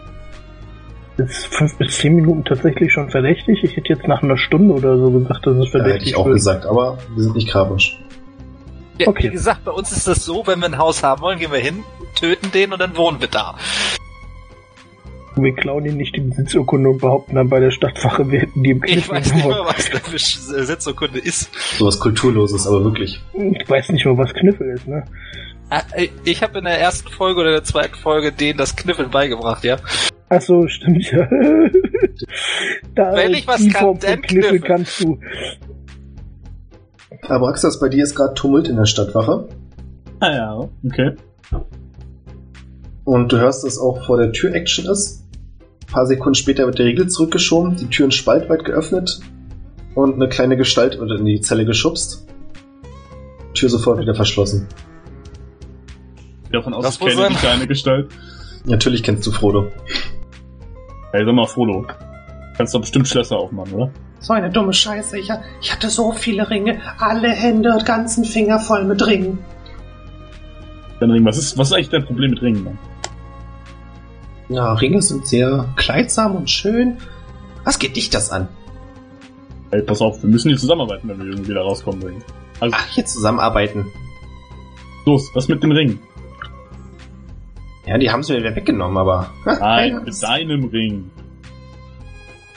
[1.16, 3.62] ist fünf bis zehn Minuten tatsächlich schon verdächtig.
[3.62, 6.16] Ich hätte jetzt nach einer Stunde oder so gesagt, dass es Ja, hätte verdächtig ich
[6.16, 6.36] auch wird.
[6.36, 7.98] gesagt, aber wir sind nicht Kavosch.
[8.98, 9.24] Ja, Okay.
[9.28, 11.58] Wie gesagt, bei uns ist das so, wenn wir ein Haus haben wollen, gehen wir
[11.58, 13.54] hin, töten den und dann wohnen wir da.
[15.36, 18.70] Wir klauen ihnen nicht die Besitzurkunde und behaupten dann bei der Stadtwache, wir hätten die
[18.70, 21.50] im Ich Kniff weiß nicht mal, was das für Sitzurkunde ist.
[21.78, 23.20] Sowas Kulturloses, aber wirklich.
[23.34, 25.04] Ich weiß nicht mal, was Kniffel ist, ne?
[25.70, 25.82] Ah,
[26.24, 29.76] Ich habe in der ersten Folge oder der zweiten Folge denen das Kniffeln beigebracht, ja.
[30.28, 31.28] Ach so, stimmt ja.
[32.94, 34.60] da, Wenn ich was kann, dann Kniffel Kniffel.
[34.60, 35.20] kannst du.
[37.28, 39.48] Aber Axas, bei dir ist gerade Tumult in der Stadtwache.
[40.20, 41.12] Ah ja, okay.
[43.04, 45.19] Und du hörst, dass auch vor der Tür Action ist.
[45.90, 49.18] Ein paar Sekunden später wird der Riegel zurückgeschoben, die Tür in spaltweit geöffnet
[49.96, 52.28] und eine kleine Gestalt wird in die Zelle geschubst.
[53.54, 54.68] Tür sofort wieder verschlossen.
[56.52, 57.32] Davon aus, Das ich kenne sein.
[57.32, 58.08] die kleine Gestalt.
[58.66, 59.66] Natürlich kennst du Frodo.
[61.10, 61.84] Hey, sag mal, Frodo.
[62.56, 63.90] Kannst doch bestimmt Schlösser aufmachen, oder?
[64.20, 65.18] So eine dumme Scheiße.
[65.18, 65.28] Ich,
[65.60, 66.78] ich hatte so viele Ringe.
[67.00, 69.38] Alle Hände und ganzen Finger voll mit Ringen.
[71.00, 72.78] Dein Ring, was ist, was ist eigentlich dein Problem mit Ringen, Mann?
[74.50, 76.98] Ja, Ringe sind sehr kleidsam und schön.
[77.64, 78.48] Was geht dich das an?
[79.70, 82.24] Ey, pass auf, wir müssen hier zusammenarbeiten, wenn wir irgendwie da rauskommen wollen.
[82.58, 83.86] Also, Ach, hier zusammenarbeiten.
[85.06, 85.98] los, was mit dem Ring?
[87.86, 89.30] Ja, die haben sie mir wieder weggenommen, aber.
[89.44, 91.10] Nein, keiner mit ist- deinem Ring.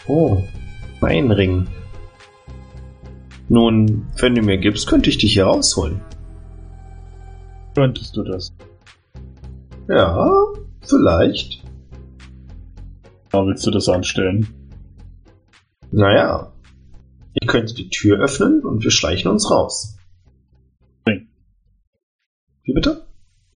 [0.08, 0.44] Oh,
[1.00, 1.68] mein Ring.
[3.50, 6.02] Nun, wenn du mir gibst, könnte ich dich hier rausholen.
[7.76, 8.54] Könntest du das?
[9.88, 10.28] Ja,
[10.82, 11.63] vielleicht.
[13.34, 14.48] Da willst du das anstellen?
[15.90, 16.54] Naja,
[17.34, 19.98] ich könnte die Tür öffnen und wir schleichen uns raus.
[21.08, 21.28] Ring.
[22.64, 23.08] Wie bitte?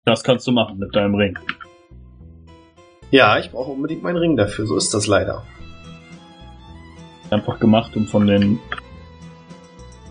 [0.06, 1.38] Das kannst du machen mit deinem Ring.
[3.12, 5.44] Ja, ich brauche unbedingt meinen Ring dafür, so ist das leider.
[7.30, 8.60] Einfach gemacht, um von den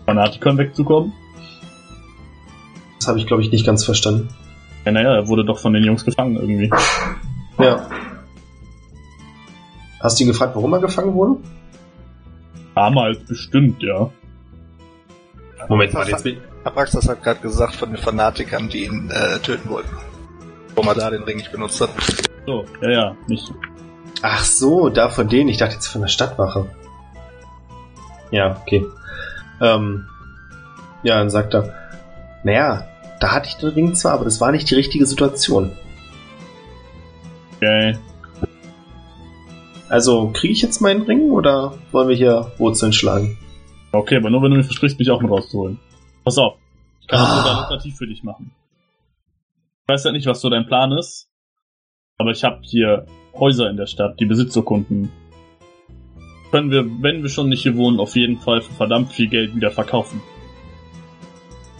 [0.04, 1.14] Fanatikern wegzukommen.
[2.98, 4.28] Das habe ich, glaube ich, nicht ganz verstanden.
[4.84, 6.70] Ja, naja, er wurde doch von den Jungs gefangen irgendwie.
[7.58, 7.88] Ja.
[10.04, 11.40] Hast du ihn gefragt, warum er gefangen wurde?
[12.74, 14.10] Damals bestimmt, ja.
[15.66, 19.70] Moment mal, jetzt bin Abraxas hat gerade gesagt von den Fanatikern, die ihn äh, töten
[19.70, 19.96] wollten.
[20.74, 21.88] Warum er da den Ring nicht benutzt hat.
[22.44, 23.50] So, ja, ja, nicht.
[24.20, 25.48] Ach so, da von denen.
[25.48, 26.66] Ich dachte jetzt von der Stadtwache.
[28.30, 28.84] Ja, okay.
[29.62, 30.06] Ähm,
[31.02, 31.72] ja, dann sagt er,
[32.42, 32.88] naja,
[33.20, 35.72] da hatte ich den Ring zwar, aber das war nicht die richtige Situation.
[37.56, 37.96] Okay.
[39.94, 43.38] Also, kriege ich jetzt meinen Ring oder wollen wir hier Wurzeln schlagen?
[43.92, 45.78] Okay, aber nur wenn du mir versprichst, mich auch mit rauszuholen.
[46.24, 46.54] Pass auf.
[47.00, 47.36] Ich kann das Ah.
[47.36, 48.50] sogar lukrativ für dich machen.
[49.82, 51.28] Ich weiß ja nicht, was so dein Plan ist,
[52.18, 53.06] aber ich habe hier
[53.38, 55.12] Häuser in der Stadt, die Besitzurkunden.
[56.50, 59.54] Können wir, wenn wir schon nicht hier wohnen, auf jeden Fall für verdammt viel Geld
[59.54, 60.20] wieder verkaufen.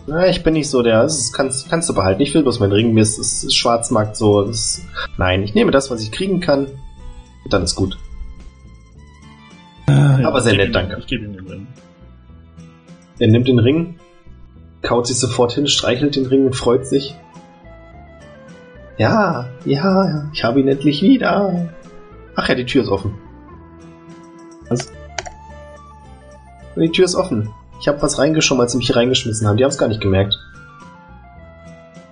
[0.06, 2.22] Na, ich bin nicht so der, das ist- kannst, kannst du behalten.
[2.22, 4.44] Ich will bloß meinen Ring, mir ist, ist, ist Schwarzmarkt so.
[4.44, 4.82] Das,
[5.18, 6.68] nein, ich nehme das, was ich kriegen kann.
[7.50, 7.98] Dann ist gut.
[10.24, 10.96] Aber sehr nett, ihm- danke.
[10.98, 11.66] Ich gebe ihm den Ring.
[13.18, 13.98] Er nimmt den Ring,
[14.82, 17.14] kaut sich sofort hin, streichelt den Ring und freut sich.
[18.96, 21.68] Ja, ja, ich habe ihn endlich wieder.
[22.36, 23.14] Ach ja, die Tür ist offen.
[24.68, 24.92] Was?
[26.76, 27.50] Die Tür ist offen.
[27.80, 29.56] Ich habe was reingeschoben, als sie mich hier reingeschmissen haben.
[29.56, 30.36] Die haben es gar nicht gemerkt.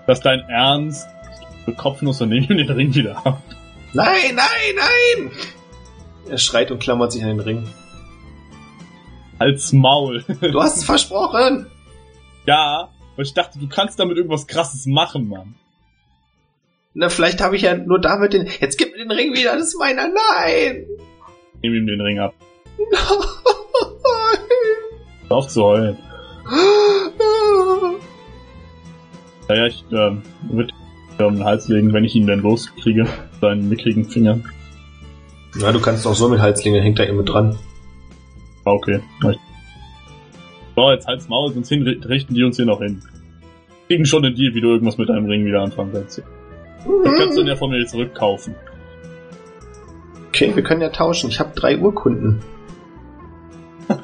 [0.06, 1.06] Das ist dein Ernst?
[1.76, 3.40] Kopfnuss und nehme den Ring wieder ab.
[3.92, 5.30] Nein, nein, nein!
[6.28, 7.68] Er schreit und klammert sich an den Ring.
[9.42, 10.24] Als Maul.
[10.40, 11.66] Du hast es versprochen!
[12.46, 15.56] ja, aber ich dachte, du kannst damit irgendwas krasses machen, Mann.
[16.94, 18.46] Na, vielleicht habe ich ja nur damit den.
[18.60, 20.06] Jetzt gib mir den Ring wieder, das ist meiner.
[20.06, 20.86] Nein!
[21.60, 22.34] Nehme ihm den Ring ab.
[25.28, 25.98] Hör auf zu heulen.
[29.48, 30.72] Naja, ich ähm, würde
[31.18, 33.08] ihn um den Hals legen, wenn ich ihn denn loskriege.
[33.40, 34.38] Seinen mickrigen Finger.
[35.56, 37.58] Na, du kannst auch so mit Halslinge, hängt da eben mit dran.
[38.64, 39.00] Okay.
[40.74, 43.02] So, jetzt halt's Maul, sonst hin, richten die uns hier noch hin.
[43.88, 46.22] Kriegen schon einen Deal, wie du irgendwas mit deinem Ring wieder anfangen kannst.
[46.84, 48.54] Du kannst ihn ja von mir zurückkaufen.
[50.28, 51.28] Okay, wir können ja tauschen.
[51.30, 52.40] Ich habe drei Urkunden.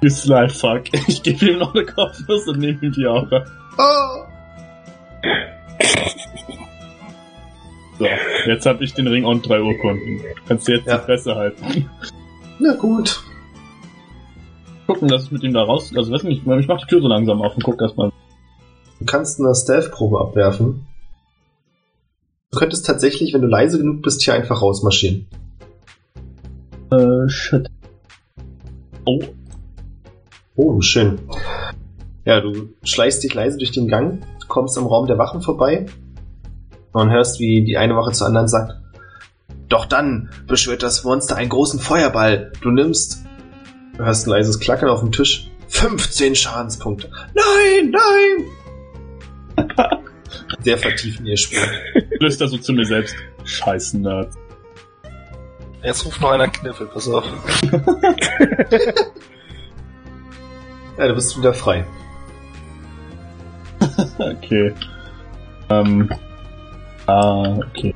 [0.00, 0.84] You sly fuck.
[1.06, 3.46] Ich gebe ihm noch eine Kopfnuss und nehme ihm die auch ab.
[3.78, 4.24] Oh!
[7.98, 8.06] So,
[8.46, 10.20] jetzt habe ich den Ring und drei Urkunden.
[10.48, 10.98] Kannst du jetzt Ja.
[10.98, 11.88] die Fresse halten.
[12.58, 13.22] Na gut.
[14.86, 15.92] Gucken, dass ich mit ihm da raus...
[15.96, 18.10] Also weiß nicht, ich mach die Tür so langsam auf und guck erstmal.
[18.98, 20.86] Du kannst eine Stealth-Probe abwerfen.
[22.50, 25.26] Du könntest tatsächlich, wenn du leise genug bist, hier einfach rausmarschieren.
[26.90, 27.68] Äh, shit.
[29.04, 29.20] Oh,
[30.54, 31.18] Oh, schön.
[32.26, 35.86] Ja, du schleichst dich leise durch den Gang, kommst am Raum der Wachen vorbei
[36.92, 38.74] und hörst, wie die eine Wache zur anderen sagt:
[39.68, 42.52] Doch dann beschwört das Monster einen großen Feuerball.
[42.60, 43.24] Du nimmst.
[43.96, 45.48] Du hörst ein leises Klackern auf dem Tisch.
[45.68, 47.10] 15 Schadenspunkte.
[47.34, 47.92] Nein,
[49.56, 49.66] nein!
[50.62, 51.60] Sehr vertieft in ihr Spiel.
[52.18, 53.14] flüster so zu mir selbst.
[53.44, 54.32] Scheiß Nerd.
[55.82, 57.24] Jetzt ruft noch einer Kniffel, pass auf.
[60.98, 61.84] Ja, du bist wieder frei.
[64.18, 64.72] Okay.
[65.68, 66.08] Ähm.
[67.12, 67.94] Ah, okay.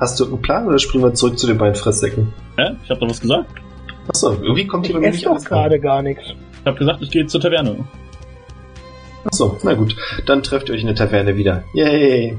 [0.00, 2.32] Hast du irgendeinen Plan oder springen wir zurück zu den beiden Fresssäcken?
[2.56, 2.76] Hä?
[2.82, 3.50] Ich hab doch was gesagt.
[4.08, 6.24] Achso, irgendwie kommt Ich hier bei mir nicht doch gerade gar nichts.
[6.60, 7.84] Ich hab gesagt, ich gehe zur Taverne.
[9.24, 9.94] Achso, na gut.
[10.26, 11.62] Dann trefft ihr euch in der Taverne wieder.
[11.74, 12.36] Yay!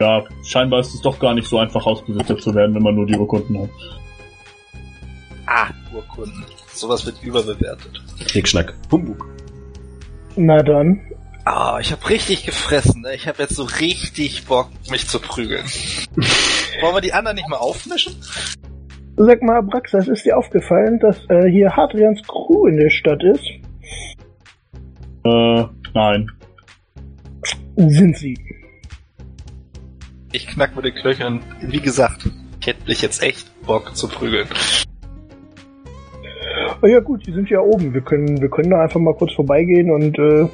[0.00, 3.06] Ja, scheinbar ist es doch gar nicht so einfach, Hausbesitzer zu werden, wenn man nur
[3.06, 3.70] die Urkunden hat.
[5.46, 6.44] Ah, Urkunden.
[6.74, 8.02] Sowas wird überbewertet.
[8.30, 8.74] Knickschnack.
[8.90, 9.26] Humbug.
[10.36, 11.00] Na dann.
[11.50, 13.00] Ah, ich hab richtig gefressen.
[13.00, 13.14] Ne?
[13.14, 15.64] Ich hab jetzt so richtig Bock, mich zu prügeln.
[16.82, 18.16] Wollen wir die anderen nicht mal aufmischen?
[19.16, 23.46] Sag mal, Braxas, ist dir aufgefallen, dass äh, hier Hadrians Crew in der Stadt ist?
[25.24, 26.30] Äh, nein.
[27.76, 28.36] Sind sie.
[30.32, 31.40] Ich knack mit den Knöcheln.
[31.62, 32.28] Wie gesagt,
[32.60, 34.48] ich hätte mich jetzt echt Bock zu prügeln.
[36.82, 37.94] Oh ja gut, die sind ja oben.
[37.94, 40.46] Wir können, wir können da einfach mal kurz vorbeigehen und äh,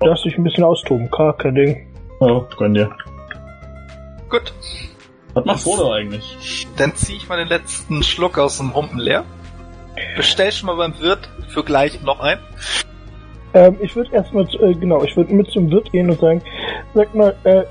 [0.00, 1.10] darfst dich ein bisschen austoben.
[1.10, 1.86] Gar kein Ding.
[2.20, 2.90] Ja, gönn dir.
[4.28, 4.52] Gut,
[5.34, 6.66] Was macht Frodo eigentlich?
[6.76, 9.24] dann zieh ich mal den letzten Schluck aus dem Humpen leer.
[10.16, 12.38] Bestell schon mal beim Wirt für gleich noch ein.
[13.52, 16.40] Ähm, ich würde erstmal, äh, genau, ich würde mit zum Wirt gehen und sagen,
[16.94, 17.64] sag mal, äh,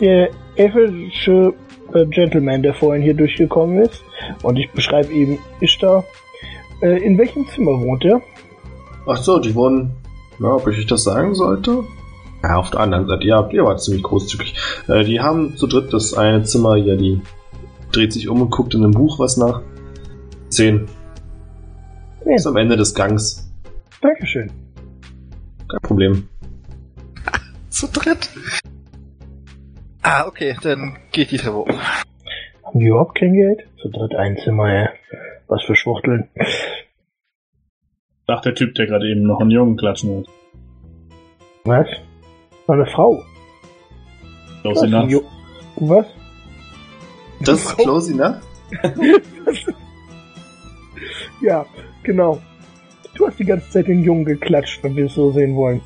[0.00, 1.52] der elfische
[1.92, 4.02] äh, Gentleman, der vorhin hier durchgekommen ist,
[4.42, 6.04] und ich beschreibe ihm Ishtar,
[6.80, 8.22] äh, in welchem Zimmer wohnt er?
[9.06, 9.94] Ach so, die wohnen.
[10.38, 11.84] Na, ob ich euch das sagen sollte?
[12.42, 13.26] Ja, auf der anderen Seite.
[13.26, 14.54] Ja, ihr wart ziemlich großzügig.
[14.88, 17.22] Äh, die haben zu dritt das eine Zimmer hier, die
[17.92, 19.62] dreht sich um und guckt in einem Buch was nach.
[20.48, 20.86] Zehn.
[22.26, 22.34] Ja.
[22.34, 23.50] Ist am Ende des Gangs.
[24.00, 24.50] Dankeschön.
[25.68, 26.28] Kein Problem.
[27.70, 28.28] Zu dritt.
[30.02, 31.68] Ah, okay, dann geht die Treppe hoch.
[32.62, 33.60] Haben die überhaupt kein Geld?
[33.80, 34.88] Zu dritt ein Zimmer, ja.
[35.48, 36.28] Was für Schwuchteln.
[38.26, 40.26] Sagt der Typ, der gerade eben noch einen Jungen klatschen hat.
[41.64, 41.86] Was?
[42.66, 43.22] War eine Frau.
[44.62, 44.82] Los,
[45.76, 46.06] Was?
[47.40, 48.36] Das ist close enough?
[51.40, 51.66] Ja,
[52.02, 52.40] genau.
[53.14, 55.82] Du hast die ganze Zeit den Jungen geklatscht, wenn wir es so sehen wollen.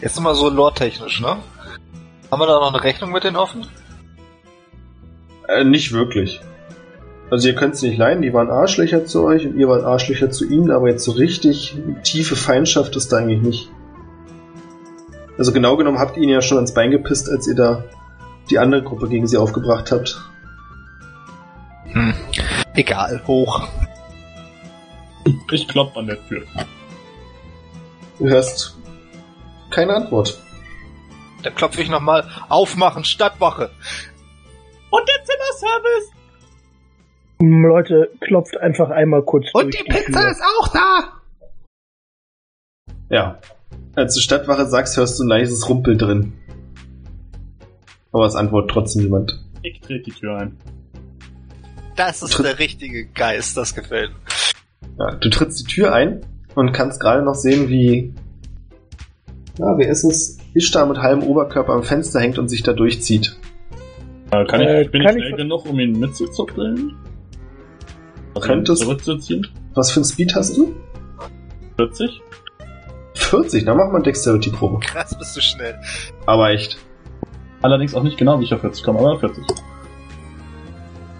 [0.00, 1.36] Jetzt nochmal so lore-technisch, ne?
[2.30, 3.66] Haben wir da noch eine Rechnung mit denen offen?
[5.48, 6.40] Äh, nicht wirklich.
[7.30, 10.30] Also ihr könnt es nicht leiden, die waren Arschlöcher zu euch und ihr wart Arschlöcher
[10.30, 13.70] zu ihnen, aber jetzt so richtig tiefe Feindschaft ist da eigentlich nicht.
[15.38, 17.84] Also genau genommen habt ihr ihnen ja schon ans Bein gepisst, als ihr da
[18.50, 20.20] die andere Gruppe gegen sie aufgebracht habt.
[21.92, 22.14] Hm.
[22.74, 23.68] Egal, hoch.
[25.52, 26.42] Ich klopp an der Tür.
[28.18, 28.76] Du hörst
[29.70, 30.38] keine Antwort.
[31.42, 32.28] Dann klopfe ich nochmal.
[32.48, 33.70] Aufmachen, Stadtwache.
[34.90, 36.19] Und der Zimmerservice.
[37.40, 40.30] Hm, Leute, klopft einfach einmal kurz Und durch die Pizza Tür.
[40.30, 41.12] ist auch da!
[43.08, 43.38] Ja.
[43.96, 46.32] Als du Stadtwache sagst, hörst du ein leises Rumpel drin.
[48.12, 49.42] Aber es antwortet trotzdem niemand.
[49.62, 50.56] Ich trete die Tür ein.
[51.96, 54.10] Das ist der richtige Geist, das gefällt.
[54.10, 54.98] mir.
[55.10, 56.20] Ja, du trittst die Tür ein
[56.54, 58.14] und kannst gerade noch sehen, wie.
[59.58, 60.38] Ja, wer ist es?
[60.54, 63.36] Ishtar mit halbem Oberkörper am Fenster hängt und sich da durchzieht.
[64.30, 66.94] Äh, kann Äh, ich, bin kann ich ich- schnell genug, um ihn mitzuzuppeln?
[68.38, 69.46] Könntest- zurückzuziehen?
[69.74, 70.74] Was für ein Speed hast du?
[71.76, 72.20] 40?
[73.14, 74.80] 40, dann mach mal Dexterity-Probe.
[74.80, 75.74] Krass, bist du schnell.
[76.26, 76.78] Aber echt.
[77.62, 79.44] Allerdings auch nicht genau, wie ich auf 40 komme, aber 40.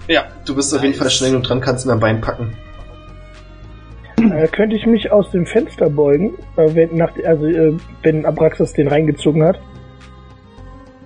[0.08, 1.00] Ja, du bist auf jeden Nice.
[1.00, 2.56] Fall schnell und dran, kannst ihn am Bein packen.
[4.18, 8.72] Äh, könnte ich mich aus dem Fenster beugen, äh, wenn, nach, also, äh, wenn Abraxas
[8.72, 9.58] den reingezogen hat?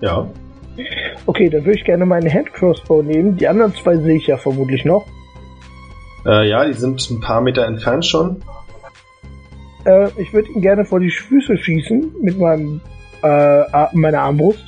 [0.00, 0.28] Ja.
[1.26, 3.36] Okay, dann würde ich gerne meine Handcrossbow nehmen.
[3.36, 5.06] Die anderen zwei sehe ich ja vermutlich noch.
[6.26, 8.42] Äh, ja, die sind ein paar Meter entfernt schon.
[9.84, 12.80] Äh, ich würde ihn gerne vor die Füße schießen mit meinem,
[13.22, 14.64] äh, meiner Armbrust.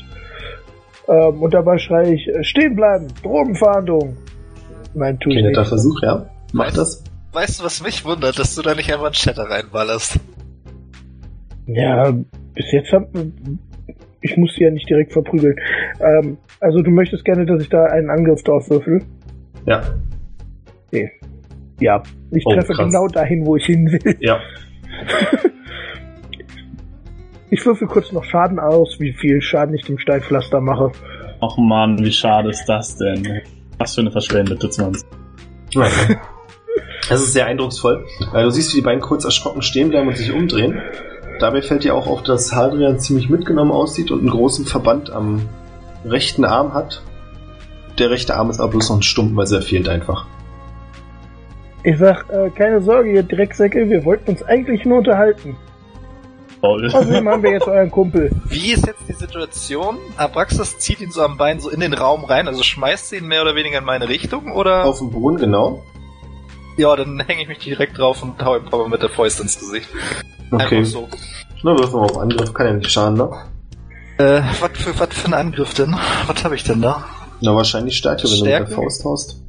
[1.09, 4.17] Ähm, und dabei schreie ich, äh, stehen bleiben, Drogenfahndung.
[4.95, 5.69] Nein, tu ich Okay, nicht.
[5.69, 6.27] Versuch, ja.
[6.53, 7.05] Mach Weißt- das.
[7.33, 10.19] Weißt du, was mich wundert, dass du da nicht einfach einen Chatter reinballerst?
[11.67, 12.11] Ja,
[12.55, 13.09] bis jetzt hab,
[14.23, 15.55] ich muss sie ja nicht direkt verprügeln.
[16.01, 19.03] Ähm, also du möchtest gerne, dass ich da einen Angriff drauf würfel?
[19.67, 19.83] Ja.
[21.81, 22.87] Ja, ich Oh, treffe krass.
[22.87, 24.17] genau dahin, wo ich hin will.
[24.21, 24.39] Ja.
[27.49, 30.91] Ich würfel kurz noch Schaden aus, wie viel Schaden ich dem Steinpflaster mache.
[31.41, 33.41] Ach man, wie schade ist das denn?
[33.79, 35.07] Was für eine verschwendete 20.
[37.09, 38.05] Das ist sehr eindrucksvoll.
[38.35, 40.81] Äh, Du siehst, wie die beiden kurz erschrocken stehen bleiben und sich umdrehen.
[41.39, 45.43] Dabei fällt dir auch auf, dass Hadrian ziemlich mitgenommen aussieht und einen großen Verband am
[46.05, 47.03] rechten Arm hat.
[47.99, 50.27] Der rechte Arm ist aber bloß noch ein Stumpen, also er fehlt einfach.
[51.87, 55.57] Ich sag, äh, keine Sorge, ihr Drecksäcke, wir wollten uns eigentlich nur unterhalten.
[56.61, 56.85] Toll.
[56.93, 58.29] Außerdem haben wir jetzt euren Kumpel.
[58.47, 59.97] Wie ist jetzt die Situation?
[60.17, 63.29] Abraxas zieht ihn so am Bein so in den Raum rein, also schmeißt sie ihn
[63.29, 64.85] mehr oder weniger in meine Richtung, oder?
[64.85, 65.85] Auf dem Boden, genau.
[66.77, 69.57] Ja, dann hänge ich mich direkt drauf und hau ihm Papa mit der Fäust ins
[69.57, 69.89] Gesicht.
[70.51, 70.79] Okay.
[70.79, 71.09] Einfach so.
[71.63, 73.31] Na, wirf mal auf Angriff, kann ja nicht schaden, ne?
[74.19, 75.95] Äh, was für, was für ein Angriff denn?
[76.27, 77.05] Was habe ich denn da?
[77.41, 79.46] Na, wahrscheinlich Stärke, wenn du mit der Faust haust.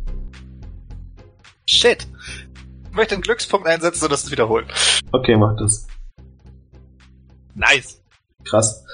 [1.69, 2.07] Shit!
[2.89, 4.67] Ich möchte einen Glückspunkt einsetzen und das wiederholen.
[5.11, 5.87] Okay, mach das.
[7.53, 8.01] Nice!
[8.43, 8.85] Krass.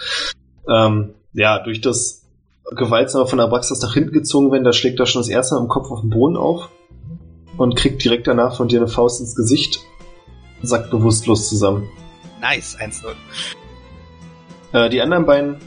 [0.68, 2.24] Ähm, ja, durch das
[2.72, 5.68] gewaltsame von Abraxas nach hinten gezogen werden, da schlägt er schon das erste Mal im
[5.68, 6.70] Kopf auf den Boden auf
[7.58, 9.80] und kriegt direkt danach von dir eine Faust ins Gesicht,
[10.62, 11.90] sackt bewusstlos zusammen.
[12.42, 13.14] Nice, 1-0.
[14.74, 15.58] Äh, die anderen beiden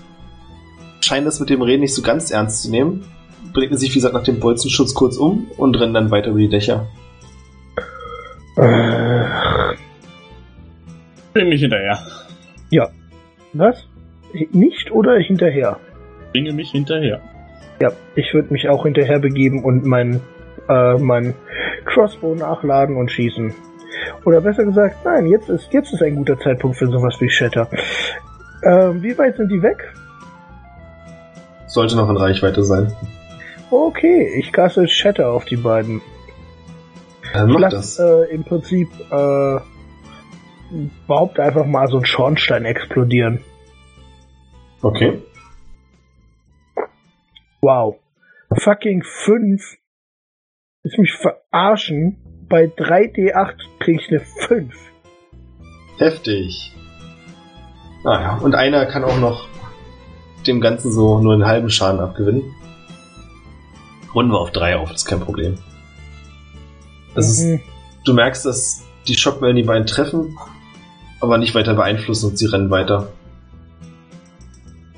[1.00, 3.06] scheinen das mit dem Reden nicht so ganz ernst zu nehmen,
[3.56, 6.48] blicken sich, wie gesagt, nach dem Bolzenschutz kurz um und rennen dann weiter über die
[6.48, 6.86] Dächer.
[8.58, 9.24] Äh,
[11.32, 11.98] Bring mich hinterher.
[13.54, 13.88] was?
[14.52, 15.78] Nicht oder hinterher?
[16.32, 17.20] Bringe mich hinterher.
[17.80, 20.20] Ja, ich würde mich auch hinterher begeben und mein,
[20.68, 21.34] äh, mein
[21.86, 23.54] Crossbow nachladen und schießen.
[24.26, 27.68] Oder besser gesagt, nein, jetzt ist, jetzt ist ein guter Zeitpunkt für sowas wie Shatter.
[28.62, 29.82] Ähm, wie weit sind die weg?
[31.66, 32.92] Sollte noch in Reichweite sein.
[33.70, 36.00] Okay, ich caste Shatter auf die beiden.
[37.32, 37.98] Dann mach lass das.
[37.98, 39.58] äh, im Prinzip äh,
[40.70, 43.40] überhaupt einfach mal so einen Schornstein explodieren.
[44.82, 45.22] Okay.
[47.60, 47.96] Wow.
[48.54, 49.62] Fucking 5.
[50.84, 52.16] Ist mich verarschen.
[52.48, 54.74] Bei 3D8 krieg ich eine 5.
[55.98, 56.72] Heftig.
[58.04, 59.48] Naja, und einer kann auch noch
[60.46, 62.54] dem Ganzen so nur einen halben Schaden abgewinnen.
[64.16, 65.54] Runden wir auf drei auf, das ist kein Problem.
[67.14, 67.60] Das ist, Mhm.
[68.04, 70.36] du merkst, dass die Schockwellen die beiden treffen,
[71.20, 73.08] aber nicht weiter beeinflussen und sie rennen weiter.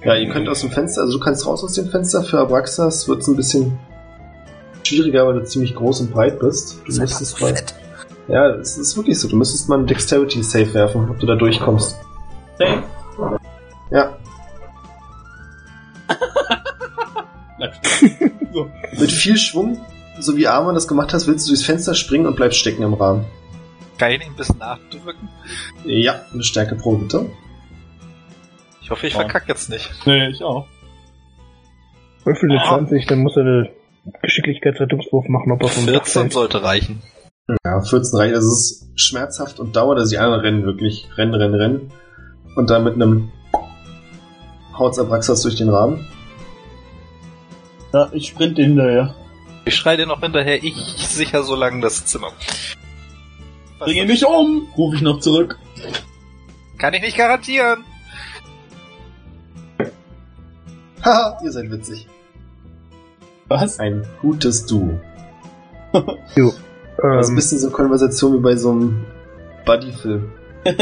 [0.04, 2.22] Ja, ihr könnt aus dem Fenster, also du kannst raus aus dem Fenster.
[2.22, 3.76] Für Abraxas wird es ein bisschen
[4.84, 6.80] schwieriger, weil du ziemlich groß und breit bist.
[6.86, 7.74] Du müsstest mal, fett.
[8.28, 9.26] ja, es ist wirklich so.
[9.28, 11.98] Du müsstest mal einen Dexterity Save werfen, ob du da durchkommst.
[12.58, 12.82] Safe.
[13.90, 14.16] Ja.
[18.98, 19.80] mit viel Schwung,
[20.18, 22.94] so wie Armor das gemacht hast, willst du durchs Fenster springen und bleibst stecken im
[22.94, 23.24] Rahmen.
[23.98, 25.28] Kann ich ihn ein bisschen nachdrücken?
[25.84, 27.26] Ja, eine Stärkeprobe bitte.
[28.82, 29.20] Ich hoffe, ich Ja.
[29.20, 29.90] verkack jetzt nicht.
[30.06, 30.66] Nee, ich auch.
[32.24, 32.68] Würfel Ah.
[32.68, 33.70] 20, dann muss er eine
[34.22, 36.32] Geschicklichkeitsrettungswurf machen, ob er vom Dach 14 fällt.
[36.32, 37.02] sollte reichen.
[37.64, 38.34] Ja, 14 reicht.
[38.34, 41.08] Also es ist schmerzhaft und dauert, also die anderen rennen wirklich.
[41.16, 41.92] Rennen, rennen, rennen.
[42.56, 43.30] Und dann mit einem
[44.78, 46.06] haut's Abraxas durch den Rahmen.
[47.92, 49.14] Ja, ich sprinte hinterher.
[49.64, 52.32] Ich schreie dir noch hinterher, ich sicher so lange das Zimmer.
[53.78, 54.66] Was Bring ihn nicht um!
[54.76, 55.58] Ruf ich noch zurück.
[56.78, 57.84] Kann ich nicht garantieren.
[61.04, 62.08] Haha, ihr seid witzig.
[63.48, 63.78] Was?
[63.78, 64.98] Ein gutes Du.
[66.36, 66.52] Jo.
[67.02, 69.06] Ein Ähm, bisschen so Konversation wie bei so einem
[69.64, 70.30] Buddy-Film.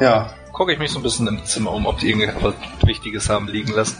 [0.00, 2.54] ja, Gucke ich mich so ein bisschen im Zimmer um, ob die irgendwas
[2.84, 3.98] Wichtiges haben liegen lassen.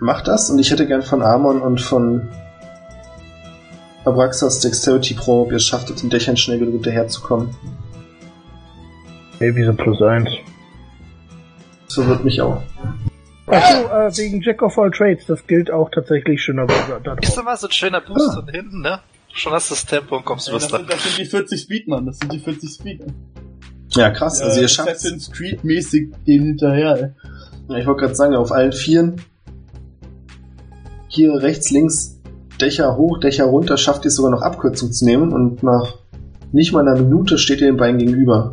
[0.00, 2.28] macht das und ich hätte gern von Amon und von
[4.04, 7.54] Abraxas Dexterity Pro, ob ihr es schafft, auf den Dächern schnell genug hinterherzukommen.
[9.40, 10.28] nee, wie so plus 1.
[11.86, 12.60] Das verwirrt mich auch.
[13.46, 17.38] Achso, äh, wegen Jack of all Trades, das gilt auch tatsächlich schon aber da Ist
[17.38, 18.34] immer so ein schöner Boost Ah.
[18.34, 19.00] von hinten, ne?
[19.32, 21.60] Schon hast du das Tempo und kommst Ey, was das, sind, das sind die 40
[21.60, 22.06] Speed, Mann.
[22.06, 23.00] Das sind die 40 Speed.
[23.96, 24.40] Ja, krass.
[24.40, 27.14] Also ihr Äh, schafft Assassin's Creed mäßig den hinterher.
[27.68, 29.20] Ja, ich wollte gerade sagen, auf allen Vieren.
[31.08, 32.20] Hier rechts, links,
[32.60, 35.94] Dächer hoch, Dächer runter, schafft ihr es sogar noch Abkürzung zu nehmen und nach
[36.52, 38.52] nicht mal einer Minute steht ihr den beiden gegenüber.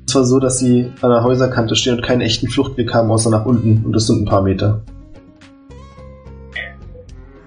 [0.00, 3.30] Und zwar so, dass sie an der Häuserkante stehen und keinen echten Fluchtweg haben, außer
[3.30, 3.84] nach unten.
[3.84, 4.82] Und das sind ein paar Meter.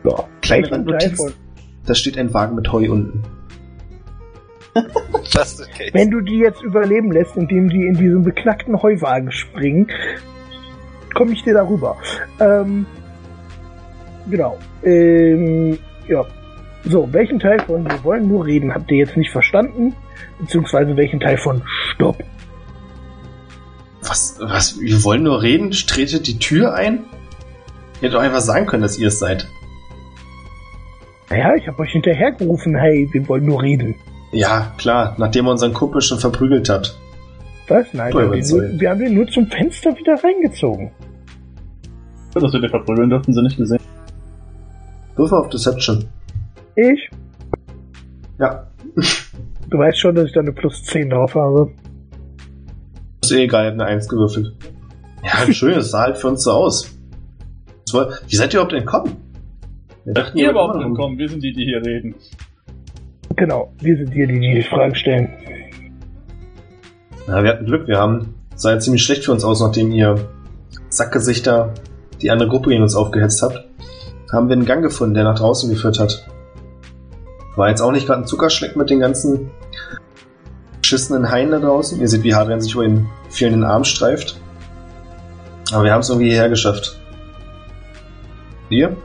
[0.03, 0.23] Ja.
[0.41, 1.17] Kleine Randnotiz.
[1.17, 1.33] von,
[1.85, 3.23] Da steht ein Wagen mit Heu unten.
[5.93, 9.87] Wenn du die jetzt überleben lässt, indem die in diesen beknackten Heuwagen springen,
[11.13, 11.97] komme ich dir darüber.
[12.39, 12.85] Ähm,
[14.29, 14.57] genau.
[14.83, 16.25] Ähm, ja.
[16.83, 19.95] So, welchen Teil von wir wollen nur reden habt ihr jetzt nicht verstanden?
[20.39, 22.23] Beziehungsweise welchen Teil von Stopp?
[24.01, 25.71] Was, was, wir wollen nur reden?
[25.71, 27.05] Tretet die Tür ein?
[27.95, 29.47] Ihr hättet doch einfach sagen können, dass ihr es seid.
[31.31, 33.95] Naja, ich habe euch hinterhergerufen, hey, wir wollen nur reden.
[34.31, 36.97] Ja, klar, nachdem ihr unseren Kumpel schon verprügelt habt.
[37.67, 37.87] Was?
[37.93, 40.91] Nein, wir haben, nur, wir haben den nur zum Fenster wieder reingezogen.
[42.33, 43.79] Das wir den verprügeln dürften sie nicht gesehen.
[45.15, 46.05] Wirf auf Deception.
[46.75, 47.09] Ich?
[48.39, 48.67] Ja,
[49.69, 51.71] Du weißt schon, dass ich da eine plus 10 drauf habe.
[53.23, 54.53] Ist eh egal, ihr habt eine 1 gewürfelt.
[55.23, 56.95] Ja, schön, es sah halt für uns so aus.
[57.85, 59.15] Das war- Wie seid ihr überhaupt entkommen?
[60.03, 62.13] Wir dachten, Ihr überhaupt entkommen, wir sind die, die hier reden.
[63.35, 65.29] Genau, wir sind die, die die Fragen stellen.
[67.27, 70.15] Na, wir hatten Glück, wir haben Sah ja ziemlich schlecht für uns aus, nachdem ihr
[70.87, 71.73] Sackgesichter
[72.21, 73.65] die andere Gruppe gegen uns aufgehetzt habt.
[74.31, 76.25] Haben wir einen Gang gefunden, der nach draußen geführt hat.
[77.57, 79.51] War jetzt auch nicht gerade ein Zuckerschleck mit den ganzen
[80.79, 81.99] beschissenen Haien da draußen.
[81.99, 84.39] Ihr seht, wie Hadrian sich über den fehlenden Arm streift.
[85.73, 86.97] Aber wir haben es irgendwie hierher geschafft.
[88.69, 88.95] Ihr?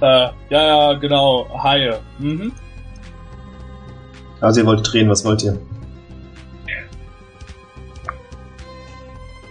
[0.00, 1.46] Äh, ja, ja, genau.
[1.62, 1.98] Haie.
[2.18, 2.52] Mhm.
[4.40, 5.58] Also ihr wollt drehen, was wollt ihr?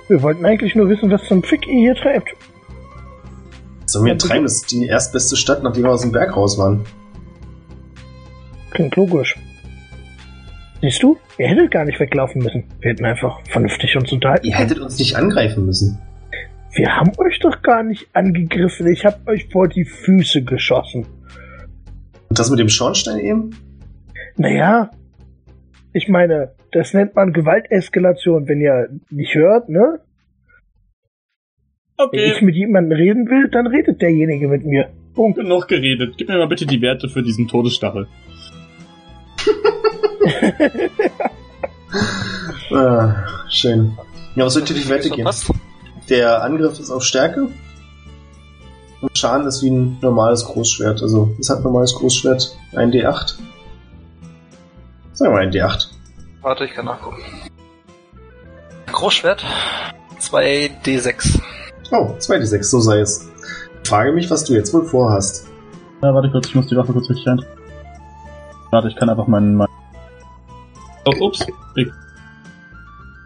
[0.08, 2.30] Wir wollten eigentlich nur wissen, was zum Fick ihr hier treibt.
[3.86, 4.44] Sollen wir treiben?
[4.44, 6.86] Das ist die erstbeste Stadt, nachdem wir aus dem Berg raus waren.
[8.72, 9.36] Klingt logisch.
[10.82, 12.66] Siehst du, ihr hättet gar nicht weglaufen müssen.
[12.80, 14.46] Wir hätten einfach vernünftig uns unterhalten.
[14.46, 16.00] Ihr hättet uns nicht angreifen müssen.
[16.74, 18.88] Wir haben euch doch gar nicht angegriffen.
[18.88, 21.08] Ich hab euch vor die Füße geschossen.
[22.30, 23.50] Und das mit dem Schornstein eben?
[24.38, 24.92] Naja,
[25.94, 30.00] ich meine, das nennt man Gewalteskalation, wenn ihr nicht hört, ne?
[31.98, 34.90] Wenn ich Okay, mit jemandem reden will, dann redet derjenige mit mir.
[35.16, 35.40] Punkt.
[35.40, 36.14] genug geredet.
[36.18, 38.08] Gib mir mal bitte die Werte für diesen Todesstachel.
[42.72, 43.98] Ah, schön.
[44.36, 45.28] Ja, was wird dir die Werte gehen?
[46.10, 47.48] Der Angriff ist auf Stärke.
[49.02, 51.02] Und Schaden ist wie ein normales Großschwert.
[51.02, 52.58] Also, es hat ein normales Großschwert.
[52.76, 53.36] Ein D8.
[55.18, 55.88] Sagen wir mal ein D8.
[56.44, 57.23] Warte, ich kann nachgucken.
[58.91, 59.44] Großschwert.
[60.19, 61.41] 2D6.
[61.89, 63.27] Oh, 2D6, so sei es.
[63.81, 65.48] Ich frage mich, was du jetzt wohl vorhast.
[66.03, 67.44] Ja, warte kurz, ich muss die Waffe kurz richtig ein.
[68.69, 69.56] Warte, ich kann einfach meinen.
[69.56, 69.72] meinen
[71.06, 71.44] oh, ups.
[71.76, 71.88] Ich,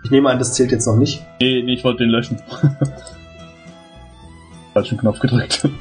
[0.05, 1.21] Ich nehme an, das zählt jetzt noch nicht.
[1.41, 2.41] nee, nee, ich wollte den löschen.
[4.73, 5.67] Falschen Knopf gedrückt.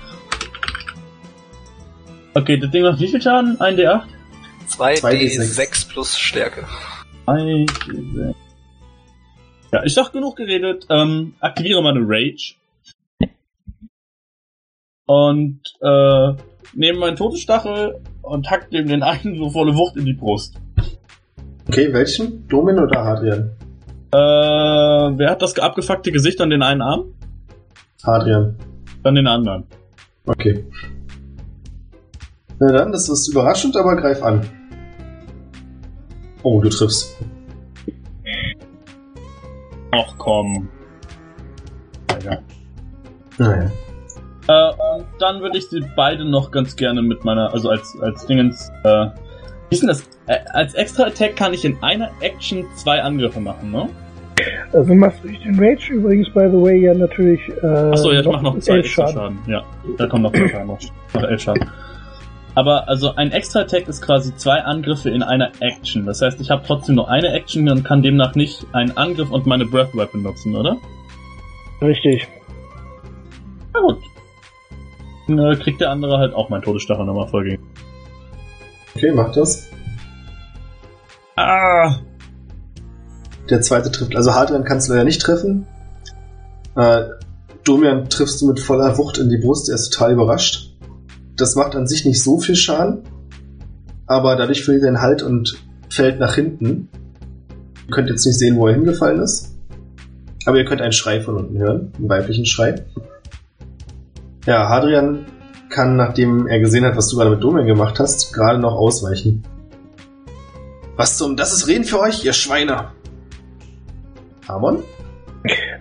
[2.33, 3.61] Okay, das Ding macht wie viel Schaden?
[3.61, 4.03] Ein D8?
[4.71, 6.65] 2D6 plus Stärke.
[7.27, 8.35] Ein D6.
[9.73, 10.87] Ja, ich sag genug geredet.
[10.91, 12.55] Ähm, aktiviere meine Rage.
[15.07, 16.33] Und äh,
[16.75, 20.57] nehme meinen Todesstachel und hack dem den einen so volle Wucht in die Brust.
[21.69, 22.47] Okay, welchen?
[22.49, 23.51] Domin oder Hadrian?
[24.13, 27.15] Äh, wer hat das abgefuckte Gesicht an den einen Arm?
[28.05, 28.57] Hadrian.
[29.03, 29.65] Dann den anderen.
[30.27, 30.65] Okay.
[32.59, 34.43] Na dann, das ist überraschend, aber greif an.
[36.43, 37.19] Oh, du triffst.
[39.93, 40.69] Ach komm.
[42.09, 42.43] Alter.
[43.39, 43.71] Naja.
[44.49, 48.27] Äh, und dann würde ich sie beide noch ganz gerne mit meiner, also als, als
[48.27, 49.07] Dingens, äh,
[49.69, 50.03] wie ist denn das?
[50.27, 53.89] Äh, als Extra-Attack kann ich in einer Action zwei Angriffe machen, ne?
[54.73, 57.41] Also machst du durch den Rage übrigens, by the way, ja natürlich.
[57.63, 59.39] Äh, Achso, ja, ich mach noch zwei extra Schaden.
[59.47, 59.63] Ja,
[59.99, 60.67] da kommt noch zwei Schaden.
[60.67, 61.71] Noch elf Schaden.
[62.55, 66.07] Aber also ein Extra-Attack ist quasi zwei Angriffe in einer Action.
[66.07, 69.47] Das heißt, ich habe trotzdem nur eine Action und kann demnach nicht einen Angriff und
[69.47, 70.77] meine Breath Weapon nutzen, oder?
[71.81, 72.27] Richtig.
[73.73, 73.99] Na gut.
[75.29, 77.59] Dann äh, kriegt der andere halt auch meinen Todesstachel nochmal voll
[78.97, 79.69] Okay, mach das.
[81.37, 81.97] Ah!
[83.49, 84.17] Der zweite trifft.
[84.17, 85.67] Also Hadrian kannst du leider nicht treffen.
[86.77, 87.05] Äh,
[87.65, 89.69] Domian triffst du mit voller Wucht in die Brust.
[89.69, 90.70] Er ist total überrascht.
[91.41, 93.03] Das macht an sich nicht so viel Schaden.
[94.07, 96.89] Aber dadurch verliert er den Halt und fällt nach hinten.
[97.87, 99.57] Ihr könnt jetzt nicht sehen, wo er hingefallen ist.
[100.45, 101.93] Aber ihr könnt einen Schrei von unten hören.
[101.97, 102.85] Einen weiblichen Schrei.
[104.47, 105.27] Ja, Hadrian
[105.71, 109.43] kann, nachdem er gesehen hat, was du gerade mit Domian gemacht hast, gerade noch ausweichen.
[110.97, 111.37] Was zum...
[111.37, 112.89] Das ist Reden für euch, ihr Schweine!
[114.49, 114.83] Amon?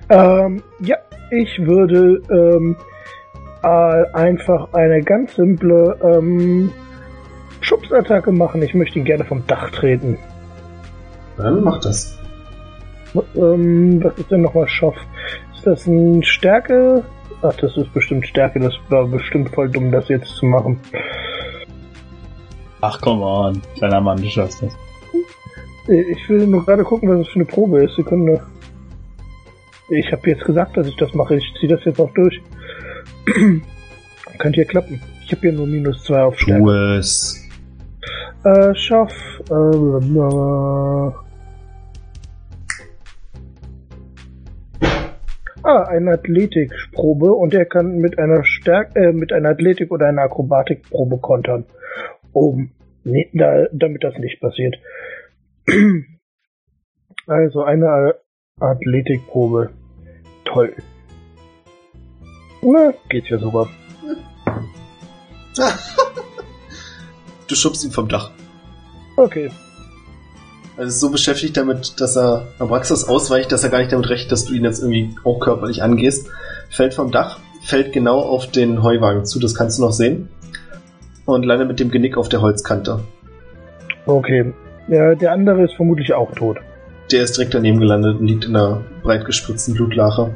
[0.10, 0.98] Ähm, ja,
[1.31, 2.77] ich würde ähm,
[3.64, 6.72] äh, einfach eine ganz simple ähm,
[7.61, 8.61] Schubsattacke machen.
[8.61, 10.18] Ich möchte ihn gerne vom Dach treten.
[11.38, 12.18] Dann mach das.
[13.36, 14.95] Ähm, was ist denn nochmal Schaff?
[15.56, 17.03] Ist das ein Stärke?
[17.41, 18.60] Ach, das ist bestimmt Stärke.
[18.60, 20.80] Das war bestimmt voll dumm, das jetzt zu machen.
[22.81, 24.73] Ach, komm on, kleiner Mann, du schaffst das.
[25.90, 27.95] Äh, Ich will nur gerade gucken, was das für eine Probe ist.
[27.95, 28.41] Sekunde.
[29.90, 31.36] Ich habe jetzt gesagt, dass ich das mache.
[31.36, 32.41] Ich ziehe das jetzt auch durch.
[34.38, 35.02] Könnte ja klappen.
[35.26, 36.98] Ich habe hier nur minus zwei auf Stärke.
[36.98, 37.48] es.
[38.44, 39.14] Äh, Schaff.
[39.50, 41.12] Äh, äh,
[45.64, 50.24] ah, eine Athletikprobe und er kann mit einer Stärk äh, mit einer Athletik oder einer
[50.24, 51.66] Akrobatikprobe kontern.
[52.32, 52.72] Um,
[53.04, 54.78] nee, da, damit das nicht passiert.
[57.28, 58.16] Also eine
[58.60, 59.70] Athletikprobe.
[60.46, 60.74] Toll.
[62.61, 63.68] Na, geht ja sogar.
[67.49, 68.30] Du schubst ihn vom Dach.
[69.18, 69.49] Okay.
[70.77, 74.31] Er ist so beschäftigt damit, dass er Abraxas ausweicht, dass er gar nicht damit rechnet,
[74.31, 76.30] dass du ihn jetzt irgendwie auch körperlich angehst.
[76.69, 80.30] Fällt vom Dach, fällt genau auf den Heuwagen zu, das kannst du noch sehen.
[81.26, 82.99] Und landet mit dem Genick auf der Holzkante.
[84.06, 84.53] Okay.
[84.88, 86.57] Ja, der andere ist vermutlich auch tot.
[87.11, 90.36] Der ist direkt daneben gelandet und liegt in einer breit gespritzten Blutlache.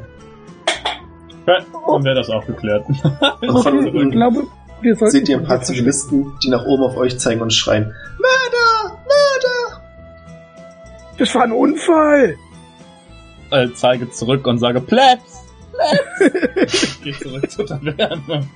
[1.46, 2.84] Ja, dann wäre das auch geklärt.
[3.42, 4.46] Ich glaube,
[4.80, 5.12] wir sollten.
[5.12, 7.94] seht ihr ein paar Zivilisten, die nach oben auf euch zeigen und schreien.
[8.18, 8.98] Mörder!
[9.04, 9.82] Mörder!
[11.18, 12.36] Das war ein Unfall!
[13.50, 15.44] äh, zeige zurück und sage Plebs!
[15.72, 16.98] Plebs!
[17.04, 18.48] Geh zurück zur Taverne.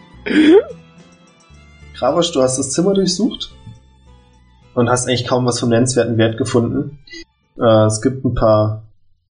[1.95, 3.51] Gravosch, du hast das Zimmer durchsucht
[4.75, 6.99] und hast eigentlich kaum was vom nennenswerten Wert gefunden.
[7.59, 8.83] Äh, es gibt ein paar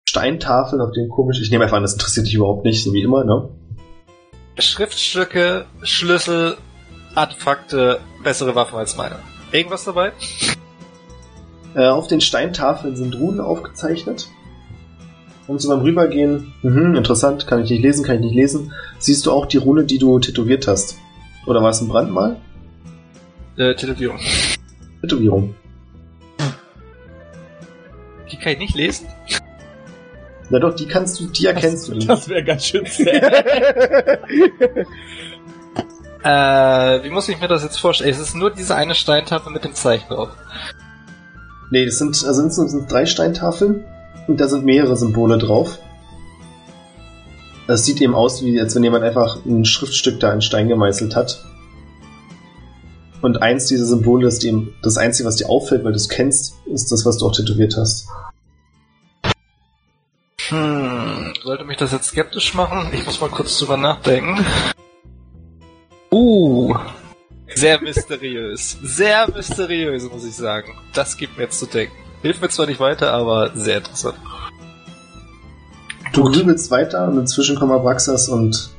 [0.09, 1.39] Steintafeln, auf denen komisch.
[1.39, 3.49] Ich nehme einfach an, das interessiert dich überhaupt nicht, so wie immer, ne?
[4.57, 6.57] Schriftstücke, Schlüssel,
[7.13, 9.17] Artefakte, bessere Waffen als meine.
[9.51, 10.11] Irgendwas dabei?
[11.75, 14.27] Äh, auf den Steintafeln sind Runen aufgezeichnet.
[15.45, 19.27] Und so beim Rübergehen, mhm, interessant, kann ich nicht lesen, kann ich nicht lesen, siehst
[19.27, 20.97] du auch die Rune, die du tätowiert hast.
[21.45, 22.37] Oder war es ein Brandmal?
[23.57, 24.19] Äh, Tätowierung.
[25.01, 25.53] Tätowierung.
[28.31, 29.07] Die kann ich nicht lesen?
[30.49, 31.93] Na doch, die kannst du, die erkennst du.
[31.99, 33.23] Das wäre ganz schön sad.
[36.23, 38.09] Äh, wie muss ich mir das jetzt vorstellen?
[38.09, 40.29] Es ist nur diese eine Steintafel mit dem Zeichen drauf.
[41.71, 43.85] Nee, das sind, also insgesamt sind es drei Steintafeln
[44.27, 45.79] und da sind mehrere Symbole drauf.
[47.67, 51.15] Es sieht eben aus, wie als wenn jemand einfach ein Schriftstück da in Stein gemeißelt
[51.15, 51.45] hat.
[53.21, 56.55] Und eins dieser Symbole ist eben das Einzige, was dir auffällt, weil du es kennst,
[56.65, 58.07] ist das, was du auch tätowiert hast.
[60.49, 62.89] Hm, sollte mich das jetzt skeptisch machen?
[62.93, 64.43] Ich muss mal kurz drüber nachdenken.
[66.11, 66.75] Uh,
[67.53, 68.77] sehr mysteriös.
[68.81, 70.75] Sehr mysteriös, muss ich sagen.
[70.93, 71.95] Das gibt mir jetzt zu denken.
[72.21, 74.17] Hilft mir zwar nicht weiter, aber sehr interessant.
[76.13, 78.71] Du grübelst weiter und inzwischen kommen Abraxas und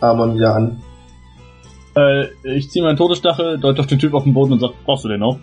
[0.00, 0.82] Amon wieder an.
[1.96, 5.04] äh, ich ziehe meinen Todesstachel, deute auf den Typ auf den Boden und sag, brauchst
[5.04, 5.38] du den noch?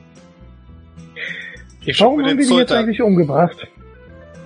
[1.86, 3.68] Ich Warum haben wir die jetzt eigentlich umgebracht?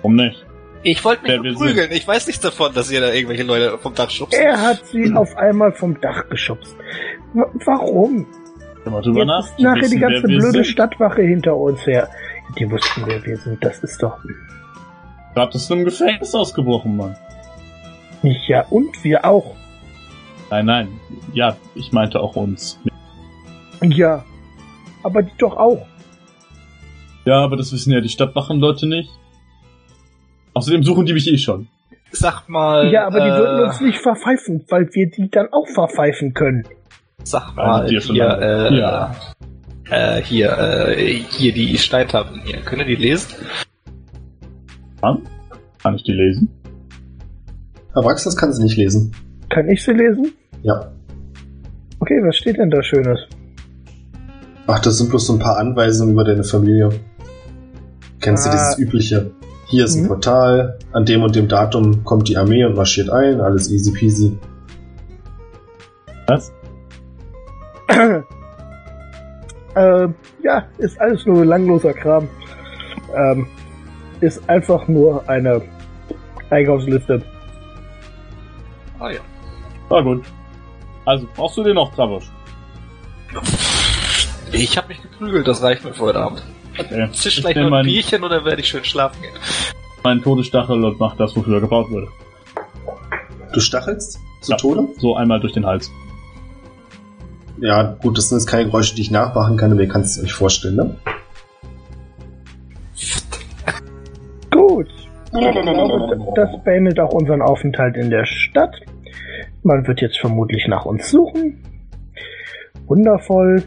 [0.02, 0.44] Warum nicht?
[0.82, 1.90] Ich wollte mich wir prügeln.
[1.92, 4.38] Ich weiß nichts davon, dass ihr da irgendwelche Leute vom Dach schubst.
[4.38, 6.74] Er hat sie auf einmal vom Dach geschubst.
[7.34, 8.26] W warum?
[8.84, 9.44] Wenn mal drüber Jetzt nach.
[9.46, 10.66] ist nachher die ganze blöde sind.
[10.66, 12.08] Stadtwache hinter uns her.
[12.58, 13.62] Die wussten, wer wir sind.
[13.64, 14.18] Das ist doch.
[15.34, 17.16] Gerade ist im Gefängnis ausgebrochen, Mann.
[18.22, 19.54] Ja, und wir auch.
[20.50, 20.88] Nein, nein.
[21.32, 22.78] Ja, ich meinte auch uns.
[23.82, 24.24] Ja.
[25.02, 25.86] Aber die doch auch.
[27.24, 29.10] Ja, aber das wissen ja die Stadtwachenleute nicht.
[30.54, 31.68] Außerdem suchen die mich eh schon.
[32.10, 32.90] Sag mal.
[32.92, 36.64] Ja, aber die äh, würden uns nicht verpfeifen, weil wir die dann auch verpfeifen können.
[37.24, 39.14] Sag Ja, mal, die schon hier, äh, Ja.
[39.90, 40.94] äh, hier, äh,
[41.30, 42.58] hier die Steintafeln hier.
[42.60, 43.32] Könnt ihr die lesen?
[45.00, 45.22] Kann?
[45.82, 46.48] Kann ich die lesen?
[47.94, 49.12] Abraxas kann sie nicht lesen.
[49.48, 50.32] Kann ich sie lesen?
[50.62, 50.92] Ja.
[52.00, 53.20] Okay, was steht denn da Schönes?
[54.66, 56.88] Ach, das sind bloß so ein paar Anweisungen über deine Familie.
[58.20, 58.52] Kennst du Ah.
[58.52, 59.30] dieses übliche?
[59.72, 60.08] Hier ist ein Mhm.
[60.08, 64.38] Portal, an dem und dem Datum kommt die Armee und marschiert ein, alles easy peasy.
[66.26, 66.52] Was?
[69.74, 70.08] äh,
[70.42, 72.28] ja, ist alles nur langloser Kram.
[73.16, 73.46] Ähm,
[74.20, 75.62] ist einfach nur eine
[76.50, 77.22] Einkaufsliste.
[78.98, 79.20] Ah ja.
[79.88, 80.22] War gut.
[81.06, 82.30] Also, brauchst du den noch, Trabosch?
[84.52, 86.42] Ich habe mich geprügelt, das reicht mir für heute Abend.
[86.78, 87.08] Okay.
[87.12, 89.32] Zisch Ich gleich noch ein Bierchen oder werde ich schön schlafen gehen?
[90.04, 92.08] meinen Todesstachel und mach das, wofür er gebaut wurde.
[93.52, 94.56] Du stachelst zu Ja.
[94.56, 94.88] Tode?
[94.98, 95.90] So einmal durch den Hals.
[97.58, 100.20] Ja, gut, das sind jetzt keine Geräusche, die ich nachmachen kann, aber ihr könnt es
[100.22, 100.96] euch vorstellen, ne?
[104.50, 104.88] Gut.
[105.24, 108.74] Ich glaube, das beendet auch unseren Aufenthalt in der Stadt.
[109.62, 111.62] Man wird jetzt vermutlich nach uns suchen.
[112.86, 113.62] Wundervoll.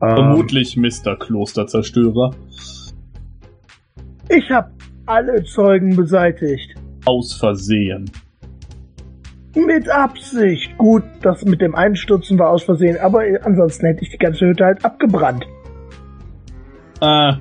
[0.00, 1.16] Ähm, Vermutlich Mr.
[1.16, 2.34] Klosterzerstörer.
[4.28, 4.70] ich habe
[5.06, 6.74] alle Zeugen beseitigt.
[7.04, 8.10] Aus Versehen.
[9.54, 10.76] Mit Absicht.
[10.78, 14.64] Gut, das mit dem Einstürzen war aus Versehen, aber ansonsten hätte ich die ganze Hütte
[14.64, 15.46] halt abgebrannt.
[17.00, 17.32] Äh.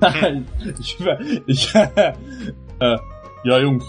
[0.80, 0.98] ich,
[1.46, 2.12] ich, äh,
[3.44, 3.84] ja, Jungs.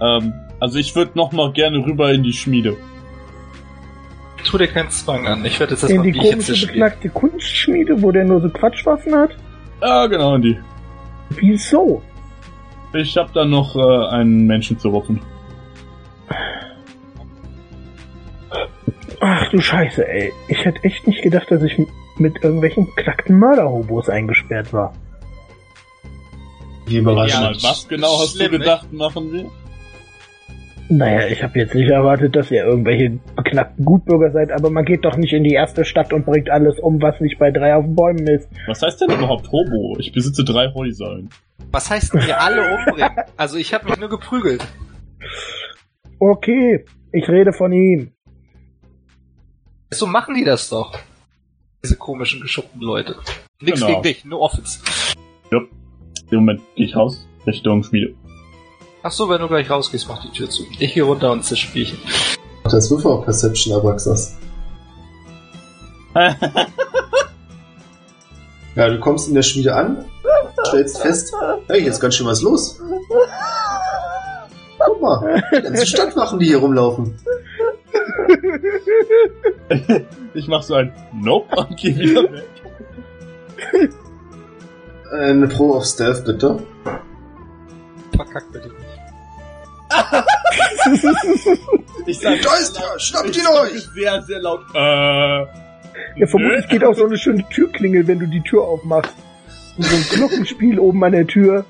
[0.00, 2.76] Ähm, also ich würde noch mal gerne rüber in die Schmiede.
[4.48, 5.44] Tu dir keinen Zwang an.
[5.44, 9.14] Ich werde jetzt In erstmal die Bierchen komische, beknackte Kunstschmiede, wo der nur so Quatschwaffen
[9.14, 9.30] hat?
[9.82, 10.58] Ja, genau, in die.
[11.30, 12.00] Wieso?
[12.94, 15.20] Ich habe da noch äh, einen Menschen zu rufen.
[19.20, 20.32] Ach du Scheiße, ey.
[20.48, 21.76] Ich hätte echt nicht gedacht, dass ich
[22.16, 24.94] mit irgendwelchen knackten Mörderhobos eingesperrt war.
[26.86, 27.62] Wie Ja, überraschend.
[27.62, 29.50] was genau hast Schlimm, du gedacht, machen wir?
[30.90, 35.04] Naja, ich habe jetzt nicht erwartet, dass ihr irgendwelche beknackten Gutbürger seid, aber man geht
[35.04, 37.84] doch nicht in die erste Stadt und bringt alles um, was nicht bei drei auf
[37.84, 38.48] den Bäumen ist.
[38.66, 39.96] Was heißt denn überhaupt Hobo?
[39.98, 41.20] Ich besitze drei Häuser.
[41.72, 43.10] Was heißt denn hier alle umbringen?
[43.36, 44.66] Also ich habe mich nur geprügelt.
[46.18, 48.12] Okay, ich rede von ihm.
[49.90, 50.98] So machen die das doch.
[51.84, 53.16] Diese komischen, geschuppten Leute.
[53.60, 53.92] Nix Genau.
[53.92, 54.82] gegen dich, nur Office.
[56.30, 58.14] Im Moment gehe ich raus, Richtung Schmiede.
[59.02, 60.64] Ach so, wenn du gleich rausgehst, mach die Tür zu.
[60.78, 61.98] Ich gehe runter und zisch Bierchen.
[62.64, 64.36] Das Würfel auf Perception, Abraxas.
[68.78, 70.04] Ja, du kommst in der Schmiede an,
[70.68, 71.34] stellst fest,
[71.66, 72.80] hey, hier ist ganz schön was los.
[74.78, 77.18] Guck mal, die ganze Stadt machen, die hier rumlaufen.
[80.34, 82.48] ich mach so ein Nope und gehe wieder weg.
[85.10, 86.62] Eine Pro auf Stealth, bitte.
[88.18, 88.98] Verkackt bitte nicht.
[92.06, 93.88] Ich sag, Da ist er, schnappt ich ihn euch!
[93.94, 94.60] sehr, sehr laut.
[94.74, 95.46] Äh.
[96.16, 99.12] Ja, vermutlich geht auch so eine schöne Türklingel, wenn du die Tür aufmachst.
[99.76, 101.64] Und so ein Glockenspiel oben an der Tür.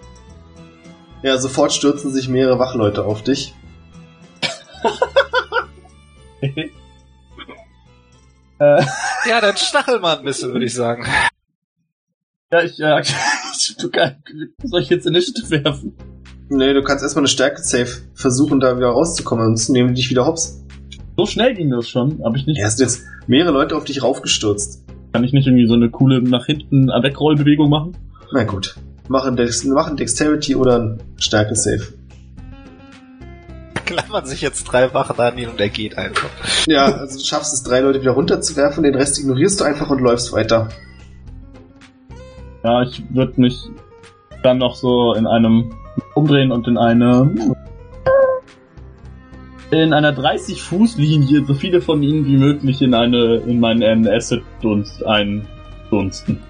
[1.22, 3.54] Ja, sofort stürzen sich mehrere Wachleute auf dich.
[8.58, 8.82] äh.
[9.28, 11.04] Ja, dann stachel mal ein bisschen, würde ich sagen.
[12.50, 13.02] Ja, ich, äh,
[13.80, 14.22] du kann,
[14.62, 15.96] soll ich jetzt Initiative werfen?
[16.50, 20.26] Nee, du kannst erstmal eine Stärke-Safe versuchen, da wieder rauszukommen, sonst nehmen die dich wieder
[20.26, 20.64] hops.
[21.16, 22.58] So schnell ging das schon, hab ich nicht.
[22.58, 24.84] Ja, es sind jetzt mehrere Leute auf dich raufgestürzt.
[25.12, 27.96] Kann ich nicht irgendwie so eine coole nach hinten Wegrollbewegung machen?
[28.32, 28.76] Na gut.
[29.08, 31.92] Mach ein, Dex mach ein Dexterity oder ein Stärke-Safe.
[33.84, 36.28] Klammern sich jetzt drei Wachen an ihn und er geht einfach.
[36.66, 40.00] Ja, also du schaffst es, drei Leute wieder runterzuwerfen, den Rest ignorierst du einfach und
[40.00, 40.68] läufst weiter.
[42.62, 43.58] Ja, ich würde mich
[44.48, 45.70] dann noch so in einem
[46.14, 47.54] umdrehen und in eine
[49.70, 54.08] in einer 30 Fuß Linie so viele von ihnen wie möglich in eine in meinen
[54.08, 56.40] Asset Dunst eindunsten.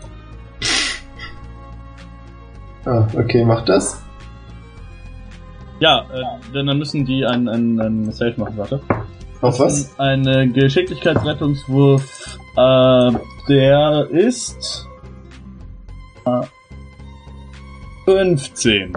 [2.84, 4.00] Ah, okay, mach das.
[5.80, 8.80] Ja, äh, denn dann müssen die ein ein, ein Safe machen, warte.
[9.40, 9.98] Auf was?
[9.98, 13.12] Ein Geschicklichkeitsrettungswurf, äh,
[13.48, 14.86] der ist
[16.24, 16.46] äh,
[18.08, 18.94] 15.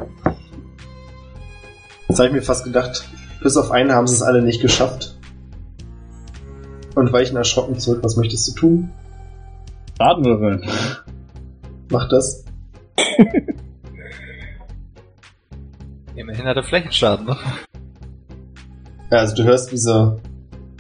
[2.08, 3.10] Jetzt habe ich mir fast gedacht,
[3.44, 5.18] bis auf einen haben sie es alle nicht geschafft.
[6.96, 8.00] Und weichen erschrocken zurück.
[8.04, 8.90] Was möchtest du tun?
[9.98, 10.66] Schadenwürfeln.
[11.90, 12.46] Mach das.
[16.16, 17.36] Immerhin hat er Flächenschaden, ne?
[19.12, 20.22] Ja, also du hörst diese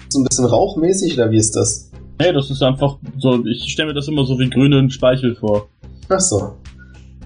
[0.08, 1.92] so ein bisschen rauchmäßig oder wie ist das?
[2.18, 5.68] Nee, das ist einfach so, ich stelle mir das immer so wie grünen Speichel vor.
[6.08, 6.61] Ach so.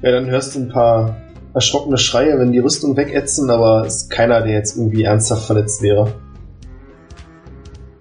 [0.05, 1.17] Ja, dann hörst du ein paar
[1.55, 5.81] erschrockene Schreie, wenn die Rüstung wegätzen, aber es ist keiner, der jetzt irgendwie ernsthaft verletzt
[5.81, 6.13] wäre.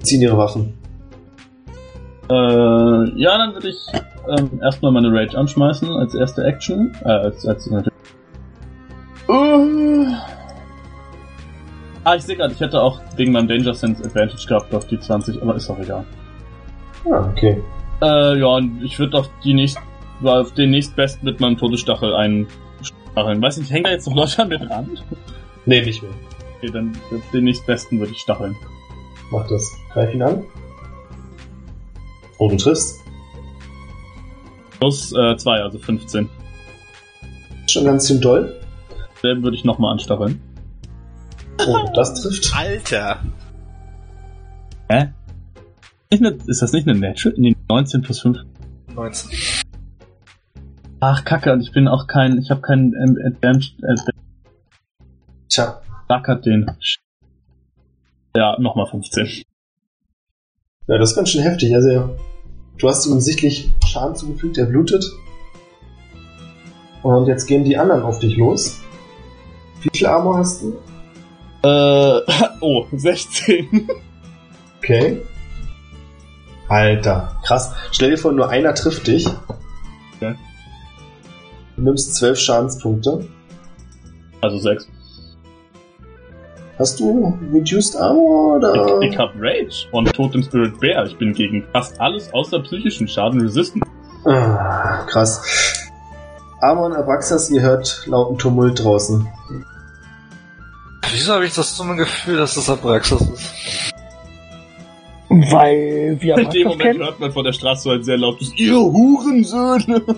[0.02, 0.74] Ziehen ihre Waffen.
[2.28, 2.34] Äh,
[3.18, 3.78] ja, dann würde ich
[4.28, 6.94] ähm, erstmal meine Rage anschmeißen als erste Action.
[7.06, 7.94] Äh, als, als natürlich.
[9.26, 10.06] Uh.
[12.04, 15.00] Ah, ich sehe gerade, ich hätte auch wegen meinem Danger Sense Advantage gehabt auf die
[15.00, 16.04] 20, aber ist auch egal.
[17.10, 17.62] Ah, okay.
[18.02, 19.78] Äh, ja, und ich würde auf die nächst,
[20.22, 23.42] auf den nächstbesten mit meinem Todesstachel einstacheln.
[23.42, 24.98] Weiß nicht, hängt da jetzt noch Leute an mir dran?
[25.66, 26.12] Nee, nicht mehr.
[26.58, 26.96] Okay, dann
[27.32, 28.56] den nächstbesten würde ich stacheln.
[29.30, 29.70] Mach das.
[29.92, 30.44] Greif ihn an.
[32.38, 33.00] Oh, du triffst.
[34.78, 36.28] Plus äh, zwei, also 15.
[37.70, 38.60] Schon ganz schön doll.
[39.22, 40.40] Den würde ich nochmal anstacheln.
[41.66, 42.52] Oh, das trifft.
[42.54, 43.20] Alter!
[44.90, 45.08] Hä?
[46.10, 47.34] Ist das nicht eine Natural?
[47.38, 48.38] Nee, 19 plus 5.
[48.94, 49.30] 19.
[51.06, 53.94] Ach, kacke, und ich bin auch kein, ich habe keinen ähm, Advanced, äh,
[55.50, 55.82] Tja.
[56.08, 56.70] Dackert den.
[58.34, 59.42] Ja, nochmal 15.
[60.86, 61.74] Ja, das ist ganz schön heftig.
[61.74, 62.08] Also, ja,
[62.78, 65.04] du hast ihm sichtlich Schaden zugefügt, er blutet.
[67.02, 68.80] Und jetzt gehen die anderen auf dich los.
[69.82, 70.78] Wie viel Armor hast du?
[71.68, 72.20] Äh,
[72.62, 73.88] oh, 16.
[74.78, 75.20] Okay.
[76.66, 77.74] Alter, krass.
[77.92, 79.28] Stell dir vor, nur einer trifft dich.
[80.16, 80.34] Okay.
[81.76, 83.26] Du nimmst zwölf Schadenspunkte.
[84.40, 84.88] Also 6.
[86.78, 88.98] Hast du Reduced Armor oder?
[89.02, 91.06] Ich, ich hab Rage und Totem Spirit Bear.
[91.06, 93.84] Ich bin gegen fast alles außer psychischen Schaden resistant.
[94.24, 95.40] Ah, krass.
[96.60, 99.26] Amon Abraxas, ihr hört lauten Tumult draußen.
[101.12, 103.54] Wieso habe ich das dumme Gefühl, dass das Abraxas ist?
[105.28, 107.00] Weil wir In dem Abraxas Moment kennen.
[107.00, 110.02] hört man von der Straße so ein sehr lautes Ihr Hurensöhne!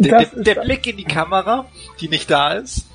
[0.04, 1.66] Der, der, der Blick in die Kamera,
[2.00, 2.88] die nicht da ist.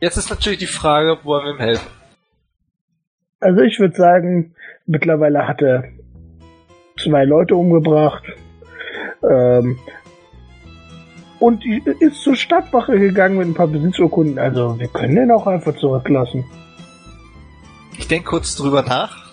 [0.00, 1.86] Jetzt ist natürlich die Frage, wollen wir ihm helfen?
[3.38, 4.54] Also ich würde sagen,
[4.86, 5.84] mittlerweile hat er
[6.98, 8.24] zwei Leute umgebracht.
[9.28, 9.78] Ähm,
[11.38, 14.38] und ist zur Stadtwache gegangen mit ein paar Besitzurkunden.
[14.38, 16.46] Also wir können den auch einfach zurücklassen.
[17.98, 19.30] Ich denke kurz drüber nach.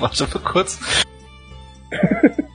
[0.00, 0.80] Warte mal kurz.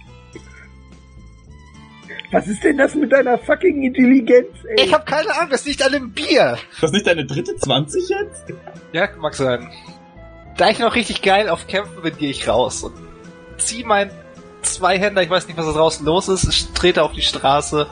[2.31, 4.47] Was ist denn das mit deiner fucking Intelligenz,
[4.77, 4.85] ey?
[4.85, 6.57] Ich habe keine Ahnung, das liegt an dem Bier.
[6.71, 8.45] Ist das nicht deine dritte 20 jetzt?
[8.93, 9.69] Ja, mag sein.
[10.57, 12.93] Da ich noch richtig geil auf Kämpfen bin, gehe ich raus und
[13.57, 14.11] zieh meinen
[14.61, 17.87] Zweihänder, ich weiß nicht, was da draußen los ist, ich trete auf die Straße,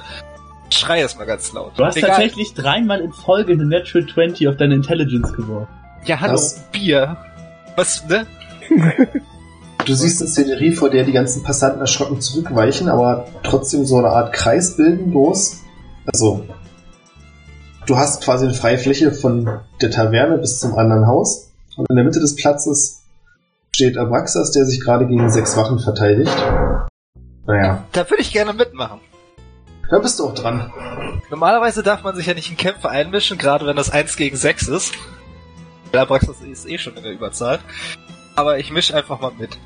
[0.70, 1.78] schrei erstmal ganz laut.
[1.78, 2.12] Du hast Egal.
[2.12, 5.74] tatsächlich dreimal in Folge eine Natural 20 auf deine Intelligence geworfen.
[6.06, 6.60] Ja, hallo, Was?
[6.72, 7.18] Bier.
[7.76, 8.26] Was, ne?
[9.90, 14.10] Du siehst eine Szenerie, vor der die ganzen Passanten erschrocken zurückweichen, aber trotzdem so eine
[14.10, 15.64] Art Kreis bilden bloß.
[16.06, 16.46] Also,
[17.88, 21.50] du hast quasi eine freie Fläche von der Taverne bis zum anderen Haus.
[21.76, 23.02] Und in der Mitte des Platzes
[23.74, 26.38] steht Abraxas, der sich gerade gegen sechs Wachen verteidigt.
[27.48, 29.00] Naja, Da würde ich gerne mitmachen.
[29.90, 30.72] da bist du auch dran.
[31.32, 34.68] Normalerweise darf man sich ja nicht in Kämpfe einmischen, gerade wenn das 1 gegen 6
[34.68, 34.94] ist.
[35.94, 37.58] Abraxas ist eh schon in der Überzahl.
[38.36, 39.58] Aber ich mische einfach mal mit.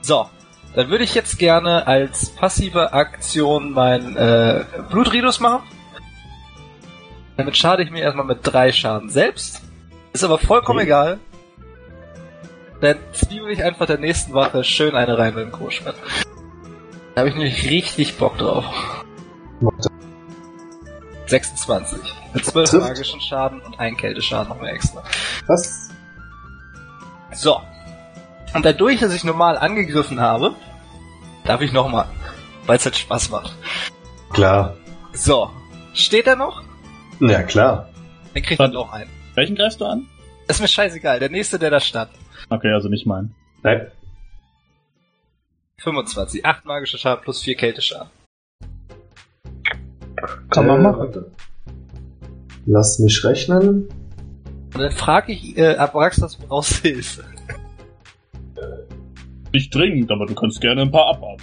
[0.00, 0.28] So,
[0.74, 5.62] dann würde ich jetzt gerne als passive Aktion mein äh, Blutridus machen.
[7.36, 9.62] Damit schade ich mir erstmal mit drei Schaden selbst.
[10.12, 10.86] Ist aber vollkommen Okay.
[10.86, 11.18] egal.
[12.80, 15.96] Dann zwiebel ich einfach der nächsten Wache schön eine rein mit dem Großschwert.
[17.14, 18.64] Da habe ich nämlich richtig Bock drauf.
[21.26, 21.98] 26.
[22.34, 22.88] Mit 12 Trifft.
[22.88, 25.02] magischen Schaden und ein Kälteschaden noch mehr extra.
[25.46, 25.90] Was?
[27.34, 27.60] So.
[28.54, 30.54] Und dadurch, dass ich normal angegriffen habe,
[31.44, 32.06] darf ich nochmal.
[32.66, 33.54] Weil es halt Spaß macht.
[34.30, 34.76] Klar.
[35.12, 35.50] So.
[35.94, 36.62] Steht er noch?
[37.20, 37.88] Ja, klar.
[38.34, 39.10] Dann kriegt er noch einen.
[39.34, 40.06] Welchen greifst du an?
[40.48, 41.18] Ist mir scheißegal.
[41.20, 42.10] Der nächste, der da stand.
[42.50, 43.34] Okay, also nicht meinen.
[43.62, 43.86] Nein.
[45.78, 46.44] 25.
[46.44, 48.08] 8 magische Schaden plus 4 Kälteschaden.
[50.50, 50.98] Kann man Äh, machen.
[50.98, 51.30] warte.
[52.66, 53.88] Lass mich rechnen.
[54.74, 57.24] Und dann frage ich äh, Abraxas, brauchst du Hilfe?
[59.56, 61.42] Nicht dringend, aber du kannst gerne ein paar abhaben.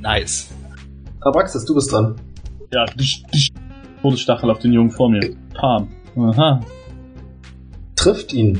[0.00, 0.50] Nice.
[1.20, 2.18] Abraxas, du bist dran.
[2.72, 3.50] Ja, disch, disch.
[4.00, 5.36] Todesstachel auf den Jungen vor mir.
[5.52, 5.88] Pam.
[6.16, 6.62] Aha.
[7.94, 8.58] Trifft ihn.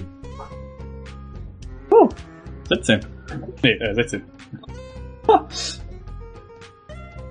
[2.68, 3.00] 17.
[3.62, 4.22] Nee, äh, 16.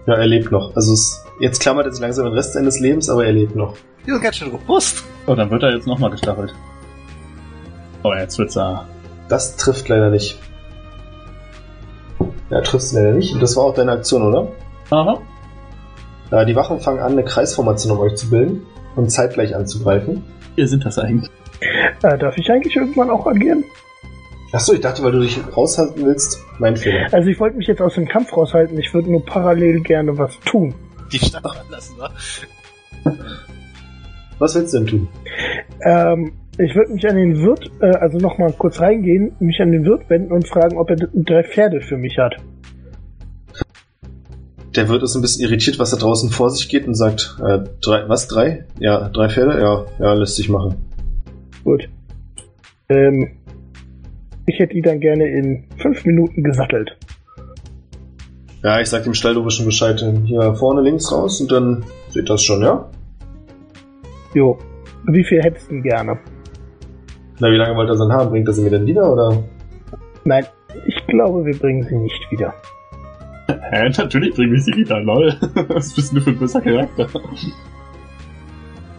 [0.07, 0.75] Ja, er lebt noch.
[0.75, 3.77] Also es, jetzt klammert er sich langsam den Rest seines Lebens, aber er lebt noch.
[4.03, 5.03] Die sind ganz schön robust.
[5.27, 6.55] Oh, dann wird er jetzt nochmal gestachelt.
[8.01, 8.87] Oh, jetzt wird's ah.
[9.29, 10.39] Das trifft leider nicht.
[12.51, 13.33] Ja, trifft leider nicht.
[13.33, 14.51] Und das war auch deine Aktion, oder?
[14.89, 15.21] Aha.
[16.31, 18.65] Ja, die Wachen fangen an, eine Kreisformation um euch zu bilden
[18.95, 20.23] und zeitgleich anzugreifen.
[20.55, 21.31] Wir sind das eigentlich.
[22.03, 23.63] Äh, darf ich eigentlich irgendwann auch agieren?
[24.51, 26.39] Achso, ich dachte, weil du dich raushalten willst.
[26.59, 27.07] Mein Fehler.
[27.13, 28.77] Also ich wollte mich jetzt aus dem Kampf raushalten.
[28.77, 30.73] Ich würde nur parallel gerne was tun.
[31.11, 32.11] Die Stadt verlassen, wa?
[34.39, 35.07] Was willst du denn tun?
[35.85, 39.83] Ähm, ich würde mich an den Wirt, äh, also nochmal kurz reingehen, mich an den
[39.85, 42.35] Wirt wenden und fragen, ob er drei Pferde für mich hat.
[44.75, 47.59] Der Wirt ist ein bisschen irritiert, was da draußen vor sich geht und sagt, äh,
[47.81, 48.65] drei, was, drei?
[48.79, 49.59] Ja, drei Pferde?
[49.59, 50.75] Ja, ja, lässt sich machen.
[51.63, 51.89] Gut.
[52.89, 53.31] Ähm,
[54.45, 56.97] ich hätte die dann gerne in fünf Minuten gesattelt.
[58.63, 60.03] Ja, ich sag dem Stallobischen Bescheid.
[60.25, 62.89] Hier vorne links raus und dann seht das schon, ja?
[64.33, 64.57] Jo.
[65.07, 66.19] Wie viel hättest du denn gerne?
[67.41, 68.29] Na, wie lange wollt ihr sein haben?
[68.29, 69.43] Bringt er sie mir denn wieder, oder?
[70.25, 70.45] Nein,
[70.85, 72.53] ich glaube, wir bringen sie nicht wieder.
[73.47, 75.35] Hä, natürlich bringen wir sie wieder, lol.
[75.69, 77.07] Was bist denn du für ein böser Charakter?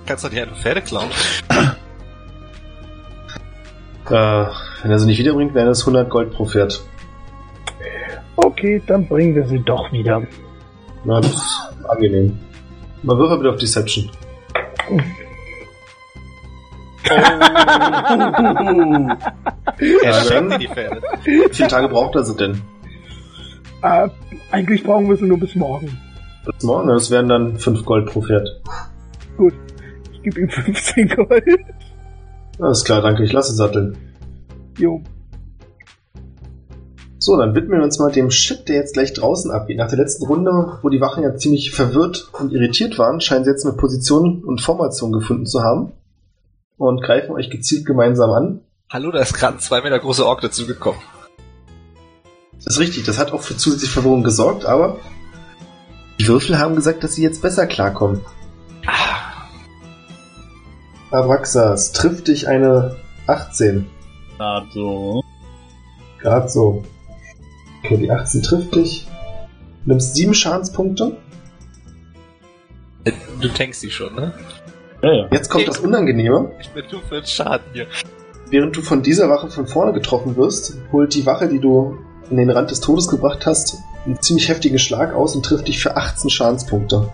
[0.06, 1.09] Kannst du die einfach Pferde klauen?
[4.10, 4.47] Äh,
[4.82, 6.82] wenn er sie nicht wiederbringt, wären das 100 Gold pro Pferd.
[8.35, 10.27] Okay, dann bringen wir sie doch wieder.
[11.05, 12.40] Na, das ist angenehm.
[13.05, 14.10] Mal würfel bitte auf Deception.
[17.05, 17.19] Er
[20.03, 21.01] Ja, schenkt dann- dir die Pferde.
[21.24, 22.61] Wie viele Tage braucht er sie denn?
[23.83, 24.09] äh,
[24.51, 25.99] eigentlich brauchen wir sie nur bis morgen.
[26.47, 26.89] Bis morgen?
[26.89, 28.49] Das wären dann 5 Gold pro Pferd.
[29.37, 29.55] Gut.
[30.12, 31.45] Ich gebe ihm 15 Gold.
[32.61, 33.24] Alles klar, danke.
[33.24, 33.97] Ich lasse satteln.
[34.79, 35.03] Jo.
[37.19, 39.77] So, dann widmen wir uns mal dem Shit, der jetzt gleich draußen abgeht.
[39.79, 43.51] Nach der letzten Runde, wo die Wachen ja ziemlich verwirrt und irritiert waren, scheinen sie
[43.51, 45.93] jetzt eine Position und Formation gefunden zu haben
[46.77, 48.61] und greifen euch gezielt gemeinsam an.
[48.90, 51.01] Hallo, da ist gerade ein zwei Meter großer Ork dazugekommen.
[52.55, 54.99] Das ist richtig, das hat auch für zusätzliche Verwirrung gesorgt, aber
[56.20, 58.20] die Würfel haben gesagt, dass sie jetzt besser klarkommen.
[61.11, 62.97] Abraxas, trifft dich eine
[63.27, 63.86] 18.
[64.39, 65.23] Also.
[66.19, 66.85] Gerade so.
[67.82, 69.07] Okay, die 18 trifft dich.
[69.85, 71.16] Du nimmst 7 Schadenspunkte.
[73.05, 74.32] Äh, Du tankst sie schon, ne?
[75.03, 75.29] Ja, ja.
[75.33, 76.53] Jetzt kommt das Unangenehme.
[76.61, 77.87] Ich bin du für den Schaden hier.
[78.51, 81.99] Während du von dieser Wache von vorne getroffen wirst, holt die Wache, die du
[82.31, 85.81] in den Rand des Todes gebracht hast, einen ziemlich heftigen Schlag aus und trifft dich
[85.81, 87.09] für 18 Schadenspunkte.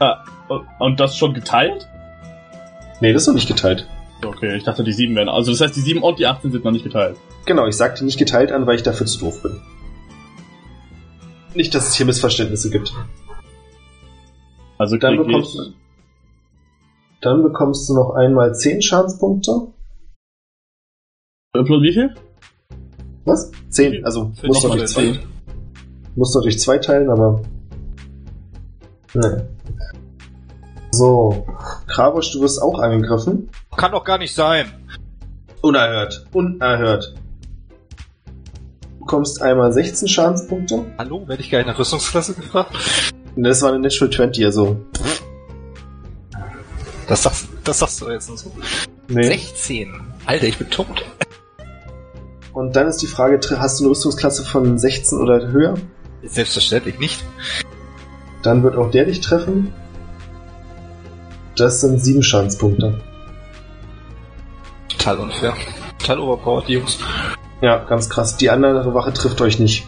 [0.00, 0.24] Ah,
[0.78, 1.88] und das schon geteilt?
[3.00, 3.86] Nee, das ist noch nicht geteilt.
[4.24, 5.28] Okay, ich dachte, die 7 wären.
[5.28, 7.16] Also das heißt, die 7 und die 18 sind noch nicht geteilt.
[7.46, 9.60] Genau, ich sagte nicht geteilt an, weil ich dafür zu doof bin.
[11.54, 12.92] Nicht, dass es hier Missverständnisse gibt.
[14.78, 15.60] Also Dann bekommst, ich.
[15.60, 15.72] du,
[17.24, 19.68] dann bekommst du noch einmal 10 Schadenspunkte.
[21.54, 22.14] Äh, Plus wie viel?
[23.24, 23.50] Was?
[23.70, 25.18] 10, also musst du durch zwei,
[26.14, 27.40] musst du durch zwei teilen, aber.
[29.14, 29.42] Nee.
[30.90, 31.46] So,
[31.86, 33.48] Krabosch, du wirst auch angegriffen.
[33.76, 34.66] Kann doch gar nicht sein.
[35.62, 36.26] Unerhört.
[36.32, 37.14] Unerhört.
[38.82, 40.84] Du bekommst einmal 16 Schadenspunkte.
[40.98, 42.76] Hallo, werde ich gar nicht nach Rüstungsklasse gefragt?
[43.36, 44.76] Das war eine Natural 20, also.
[47.06, 48.52] Das sagst, das sagst du jetzt nur so.
[49.08, 49.24] Nee.
[49.24, 49.92] 16.
[50.26, 51.04] Alter, ich bin tot.
[52.52, 55.74] Und dann ist die Frage, hast du eine Rüstungsklasse von 16 oder höher?
[56.22, 57.24] Selbstverständlich nicht.
[58.42, 59.72] Dann wird auch der dich treffen.
[61.56, 63.00] Das sind 7 Schadenspunkte.
[64.88, 65.54] Total unfair.
[65.98, 66.98] Total overpowered, die Jungs.
[67.60, 68.36] Ja, ganz krass.
[68.36, 69.86] Die andere Wache trifft euch nicht.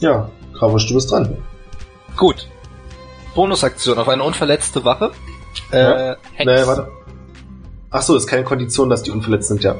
[0.00, 1.36] Ja, Krabosch, du bist dran.
[2.16, 2.48] Gut.
[3.34, 5.12] Bonusaktion auf eine unverletzte Wache.
[5.72, 6.16] Äh, Ja.
[6.34, 6.46] Hex.
[6.46, 6.88] Nee, warte.
[7.90, 9.74] Ach so, ist keine Kondition, dass die unverletzt sind, ja.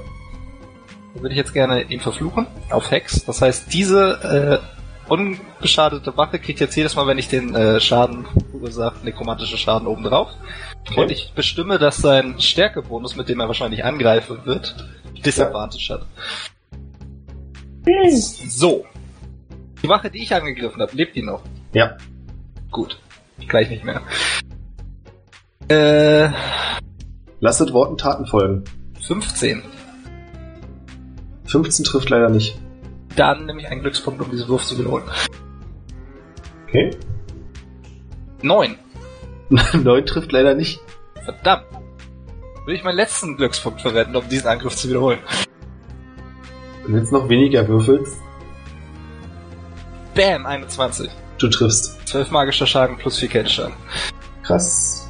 [1.14, 3.24] Da würde ich jetzt gerne ihn verfluchen auf Hex.
[3.24, 8.27] Das heißt, diese äh, unbeschadete Wache kriegt jetzt jedes Mal, wenn ich den äh, Schaden
[8.51, 10.28] verursache, nekromantische Schaden obendrauf.
[10.89, 11.01] Okay.
[11.01, 14.74] Und ich bestimme, dass sein Stärkebonus, mit dem er wahrscheinlich angreifen wird,
[15.24, 16.06] Disadvantage hat.
[18.48, 18.85] So.
[19.82, 21.43] Die Wache, die ich angegriffen habe, lebt die noch?
[21.72, 21.97] Ja.
[22.70, 22.98] Gut.
[23.48, 24.02] Gleich nicht mehr.
[25.68, 26.30] Äh,
[27.40, 28.64] Lasset Worten Taten folgen.
[29.02, 29.62] 15.
[31.46, 32.58] 15 trifft leider nicht.
[33.16, 35.04] Dann nehme ich einen Glückspunkt, um diesen Wurf zu wiederholen.
[36.68, 36.90] Okay.
[38.42, 38.76] 9.
[39.48, 40.80] 9 trifft leider nicht.
[41.24, 41.66] Verdammt.
[42.66, 45.18] Will ich meinen letzten Glückspunkt verwenden, um diesen Angriff zu wiederholen.
[46.86, 48.16] Und jetzt noch weniger würfelst.
[50.14, 51.10] Bam, 21.
[51.40, 52.06] Du triffst.
[52.06, 53.74] 12 magischer Schaden plus 4 Kälteschaden.
[54.42, 55.08] Krass.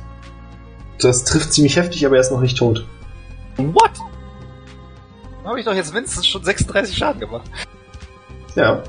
[1.01, 2.87] Das trifft ziemlich heftig, aber er ist noch nicht tot.
[3.57, 3.91] What?
[5.45, 7.51] Habe ich doch jetzt mindestens schon 36 Schaden gemacht.
[8.55, 8.83] Ja.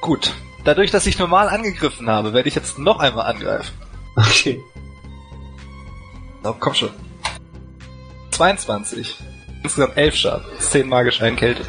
[0.00, 0.34] Gut.
[0.64, 3.72] Dadurch, dass ich normal angegriffen habe, werde ich jetzt noch einmal angreifen.
[4.16, 4.60] Okay.
[6.42, 6.90] Na, komm schon.
[8.32, 9.16] 22.
[9.62, 10.46] Insgesamt 11 Schaden.
[10.58, 11.64] 10 magisch, ein Kälte.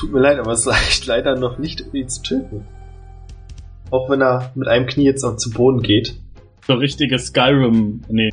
[0.00, 2.66] Tut mir leid, aber es reicht leider noch nicht, um ihn zu töten.
[3.90, 6.14] Auch wenn er mit einem Knie jetzt auch zu Boden geht.
[6.66, 8.32] So richtige Skyrim, nee,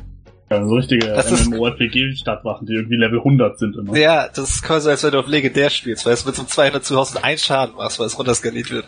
[0.50, 3.94] ja, so richtige MMORPG-Stadtwachen, die irgendwie Level 100 sind immer.
[3.96, 6.48] Ja, das ist quasi, als wenn du auf Legendär spielst, weil es mit so einem
[6.48, 8.86] 200 zu Hause ein Schaden machst, weil es runterskaliert wird.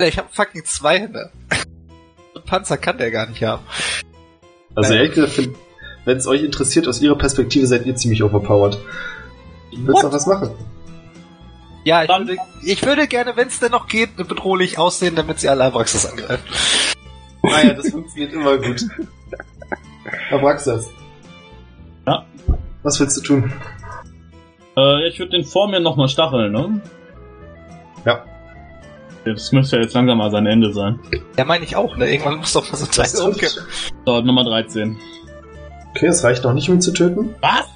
[0.00, 1.30] Ich habe fucking zwei Hände.
[2.34, 3.64] Und Panzer kann der gar nicht haben.
[4.76, 5.50] Also ehrlich gesagt,
[6.04, 8.78] wenn es euch interessiert, aus ihrer Perspektive seid ihr ziemlich overpowered.
[9.72, 10.50] Willst du noch was machen?
[11.84, 15.40] Ja, ich Dann- würde, ich würde gerne, wenn es denn noch geht, bedrohlich aussehen, damit
[15.40, 16.44] sie alle Abraxas angreifen.
[17.42, 18.84] Ah ja, das funktioniert immer gut.
[20.30, 20.88] Abraxas.
[22.06, 22.24] Ja.
[22.82, 23.52] Was willst du tun?
[24.76, 26.80] Äh, ich würde den vor mir nochmal stacheln, ne?
[28.04, 28.24] Ja.
[29.24, 30.98] Das müsste ja jetzt langsam mal sein Ende sein.
[31.36, 32.10] Ja, meine ich auch, ne?
[32.12, 33.48] Irgendwann muss doch mal so umkippen.
[33.48, 33.94] trifft.
[34.04, 34.98] So, Nummer 13.
[35.90, 37.34] Okay, es reicht noch nicht, um ihn zu töten.
[37.40, 37.66] Was?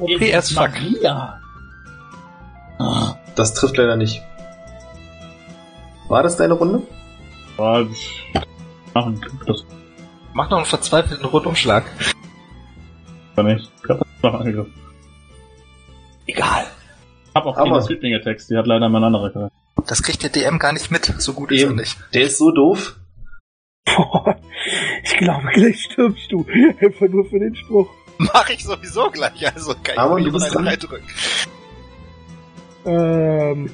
[0.00, 0.70] Okay, as fuck.
[0.70, 1.41] Maria.
[2.78, 4.22] Ah, Das trifft leider nicht.
[6.08, 6.82] War das deine Runde?
[7.58, 7.84] ja,
[8.94, 9.20] machen.
[9.46, 9.64] Das
[10.34, 11.84] Mach noch einen verzweifelten Rundumschlag.
[13.36, 13.62] kann ich.
[13.82, 14.72] Ich hab das angegriffen.
[16.26, 16.64] Egal.
[17.28, 19.56] Ich hab auch Aber- keine Sweepling-Attacks, die hat leider mein anderer Charakter.
[19.86, 21.04] Das kriegt der DM gar nicht mit.
[21.18, 21.76] So gut ist er Eben.
[21.76, 21.98] nicht.
[22.14, 22.96] Der ist so doof.
[23.84, 24.36] Boah,
[25.02, 26.46] ich glaube, gleich stirbst du.
[26.80, 27.88] Einfach nur für den Spruch.
[28.18, 30.66] Mach ich sowieso gleich, also kann Aber ich du bist dran.
[30.68, 31.06] reindrücken.
[32.84, 33.70] Ähm,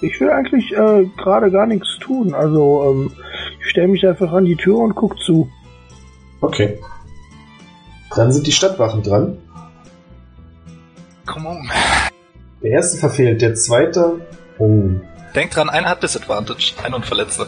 [0.00, 2.34] ich will eigentlich äh, gerade gar nichts tun.
[2.34, 3.12] Also, ähm,
[3.60, 5.48] ich stelle mich einfach an die Tür und guck zu.
[6.40, 6.78] Okay.
[8.14, 9.38] Dann sind die Stadtwachen dran.
[11.26, 11.70] Come on.
[12.62, 14.20] Der erste verfehlt, der zweite.
[14.58, 14.90] Oh.
[15.34, 16.74] Denk dran, einer hat Disadvantage.
[16.82, 17.46] Ein Unverletzter.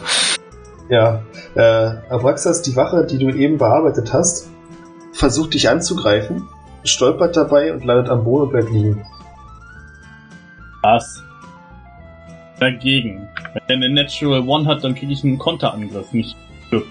[0.89, 1.23] Ja.
[1.55, 1.61] Äh,
[2.09, 4.49] Abraxas, die Wache, die du eben bearbeitet hast,
[5.13, 6.47] versucht dich anzugreifen,
[6.83, 9.05] stolpert dabei und landet am Boden und bleibt liegen.
[10.81, 11.23] Was?
[12.59, 13.27] Dagegen.
[13.67, 16.35] Wenn er eine Natural One hat, dann kriege ich einen Konterangriff, nicht
[16.69, 16.85] Glück.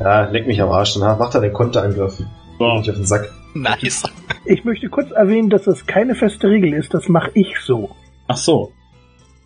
[0.00, 2.22] Ja, leck mich am Arsch, danach macht er den Konterangriff.
[2.58, 2.74] So.
[2.74, 3.32] mich auf den Sack.
[3.54, 4.04] Nice.
[4.44, 6.94] Ich möchte kurz erwähnen, dass das keine feste Regel ist.
[6.94, 7.90] Das mache ich so.
[8.26, 8.72] Ach so.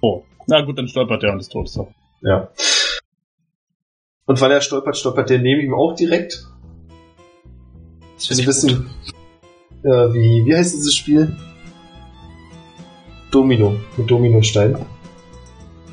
[0.00, 0.22] Oh.
[0.46, 1.68] Na gut, dann stolpert er und ist tot.
[1.68, 1.88] So.
[2.22, 2.48] Ja.
[4.26, 6.46] Und weil er stolpert, stolpert der neben ihm auch direkt.
[8.14, 8.90] Das finde ich ein bisschen,
[9.82, 11.36] äh, wie, wie heißt dieses Spiel?
[13.30, 14.76] Domino, mit Dominostein.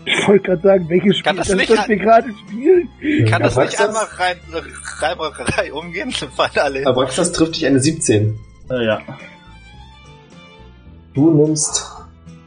[0.06, 2.90] Ich wollte gerade sagen, welches Spiel Kann das das, nicht das wir gerade spielen.
[3.30, 4.38] Kann das nicht Abraxas- einmal rein,
[5.00, 6.14] Reimerei umgehen?
[6.36, 6.86] Weil alle.
[6.86, 8.38] Abraxas trifft dich eine 17.
[8.70, 9.00] Äh, ja.
[11.14, 11.90] Du nimmst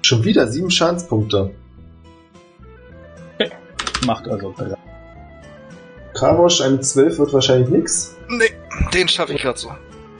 [0.03, 1.53] schon wieder sieben Schadenspunkte.
[4.07, 4.75] Macht also drei.
[6.15, 8.17] Karosch, eine 12 wird wahrscheinlich nix.
[8.29, 8.45] Nee,
[8.95, 9.71] den schaffe ich gerade so.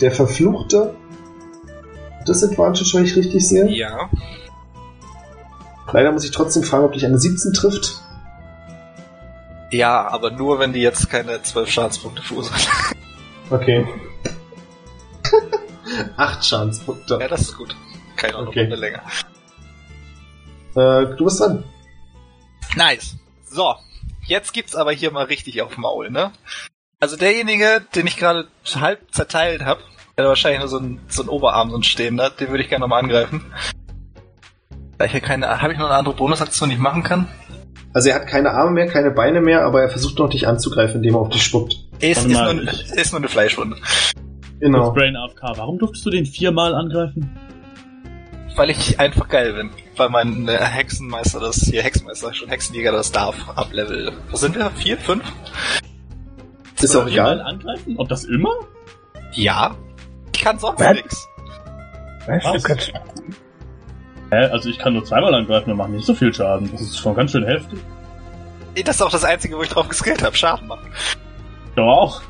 [0.01, 0.95] Der Verfluchte.
[2.27, 3.69] Disadvantage, wenn ich richtig sehe.
[3.71, 4.11] Ja.
[5.93, 8.03] Leider muss ich trotzdem fragen, ob dich eine 17 trifft.
[9.71, 12.97] Ja, aber nur wenn die jetzt keine 12 Schadenspunkte verursachen.
[13.51, 13.87] Okay.
[16.17, 17.19] Acht Schadenspunkte.
[17.21, 17.77] Ja, das ist gut.
[18.17, 18.63] Keine Ahnung, Okay.
[18.63, 19.03] Runde länger.
[20.75, 21.65] Äh, du bist dran.
[22.77, 23.17] Nice.
[23.49, 23.75] So,
[24.27, 26.33] jetzt gibt's aber hier mal richtig auf Maul, ne?
[27.01, 29.81] Also derjenige, den ich gerade halb zerteilt habe,
[30.17, 32.83] der hat wahrscheinlich nur so ein, so Oberarm, so ein stehender, den würde ich gerne
[32.83, 33.45] nochmal angreifen.
[34.99, 37.29] Da ich hier keine, habe ich noch eine andere Bonusaktion, die ich machen kann?
[37.93, 40.97] Also er hat keine Arme mehr, keine Beine mehr, aber er versucht noch dich anzugreifen,
[40.97, 41.75] indem er auf dich spuckt.
[42.01, 43.77] Ist, Warte ist, mal, nur, ich- ist nur eine Fleischwunde.
[44.61, 44.87] Genau.
[44.87, 45.43] Das Brain AFK.
[45.57, 47.31] Warum durftest du den viermal angreifen?
[48.55, 49.71] Weil ich einfach geil bin.
[49.99, 54.57] Weil mein äh, Hexenmeister das, hier Hexenmeister, schon Hexenjäger das darf, ab Level, was sind
[54.57, 54.71] wir?
[54.71, 55.25] Vier, fünf?
[56.81, 57.41] Ist auch Viermal egal.
[57.43, 57.95] angreifen?
[57.99, 58.51] Ob das immer?
[59.33, 59.75] Ja.
[60.35, 60.95] Ich kann sonst Was?
[60.95, 61.29] nix.
[62.27, 62.63] Weißt Was?
[62.63, 62.93] du, kannst,
[64.31, 64.47] Hä?
[64.51, 66.71] Also ich kann nur zweimal angreifen und mache nicht so viel Schaden.
[66.73, 67.79] Das ist schon ganz schön heftig.
[68.85, 70.93] Das ist auch das Einzige, wo ich drauf geskillt habe, Schaden machen.
[71.77, 72.21] Ja auch.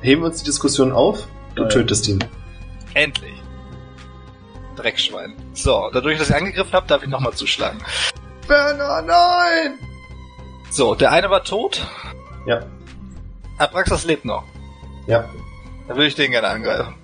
[0.00, 1.26] Heben wir uns die Diskussion auf.
[1.54, 1.68] Du Ja.
[1.68, 2.24] tötest ihn.
[2.94, 3.34] Endlich.
[4.76, 5.34] Dreckschwein.
[5.54, 7.78] So, dadurch, dass ich angegriffen habe, darf ich nochmal zuschlagen.
[8.46, 9.78] Berner, nein!
[10.70, 11.86] So, der eine war tot.
[12.46, 12.60] Ja.
[13.58, 14.44] Abraxas lebt noch.
[15.06, 15.24] Ja.
[15.88, 16.94] Dann würde ich den gerne angreifen.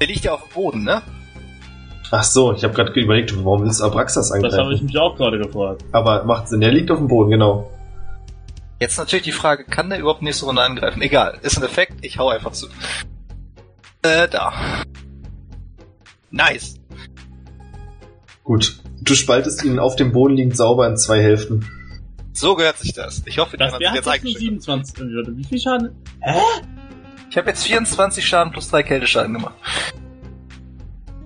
[0.00, 1.02] Der liegt ja auf dem Boden, ne?
[2.10, 4.86] Ach so, ich habe gerade überlegt, warum willst du Abraxas Das habe ich angreifen?
[4.86, 5.84] mich auch gerade gefragt.
[5.92, 7.70] Aber macht Sinn, der liegt auf dem Boden, genau.
[8.80, 11.00] Jetzt natürlich die Frage, kann der überhaupt nächste Runde angreifen?
[11.02, 12.66] Egal, ist ein Effekt, ich hau einfach zu.
[14.02, 14.52] Äh, da.
[16.30, 16.78] Nice.
[18.44, 18.78] Gut.
[19.00, 21.66] Du spaltest ihn auf dem Boden liegend sauber in zwei Hälften.
[22.32, 23.22] So gehört sich das.
[23.24, 24.40] Ich hoffe, Das, der hat jetzt jetzt nur eingeschickt.
[24.62, 24.98] 27.
[25.00, 25.90] äh, Wie viel Schaden?
[27.30, 29.54] Ich habe jetzt 24 Schaden plus 3 Kälteschaden gemacht.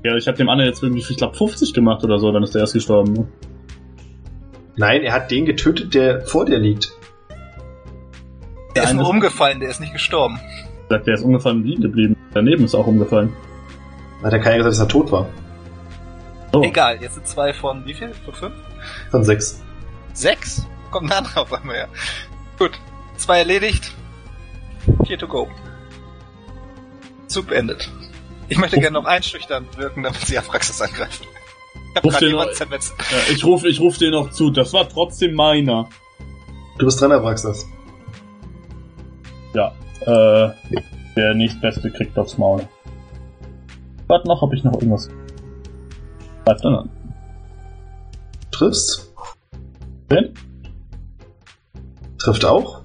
[0.03, 2.55] Ja, ich habe dem anderen jetzt irgendwie, ich glaube, 50 gemacht oder so, dann ist
[2.55, 3.13] der erst gestorben.
[3.13, 3.29] ne?
[4.77, 6.93] Nein, er hat den getötet, der vor dir liegt.
[8.75, 10.41] Der Der ist nur umgefallen, der ist nicht gestorben.
[10.89, 12.17] Sagt, der ist umgefallen liegen geblieben.
[12.33, 13.33] Daneben ist auch umgefallen.
[14.23, 15.29] Hat er keiner gesagt, dass er tot war.
[16.53, 16.63] Oh.
[16.63, 18.11] Egal, jetzt sind zwei von wie viel?
[18.25, 18.55] Von fünf?
[19.11, 19.63] Von sechs.
[20.15, 20.67] Sechs?
[20.91, 21.89] Kommt ein anderer auf einmal her.
[22.59, 22.73] Gut,
[23.17, 23.93] zwei erledigt.
[25.07, 25.49] Vier to go.
[27.27, 27.91] Zug beendet.
[28.51, 31.25] Ich möchte Ruf- gerne noch einschüchtern wirken, damit sie Apraxis angreifen.
[31.91, 32.59] Ich hab Ruf gerade den jemanden noch-.
[33.11, 35.89] Ja, ich rufe ich ruf dir noch zu, das war trotzdem meiner.
[36.79, 37.67] Du bist dran, Abraxas.
[39.55, 39.73] Ja,
[40.03, 40.51] äh,
[41.17, 42.67] der nächstbeste kriegt aufs Maul.
[44.07, 45.09] Warte noch, ob ich noch irgendwas.
[46.45, 46.91] Bleibt dann an.
[48.51, 49.13] Triffst.
[50.09, 50.35] Wen?
[52.19, 52.83] Trifft auch.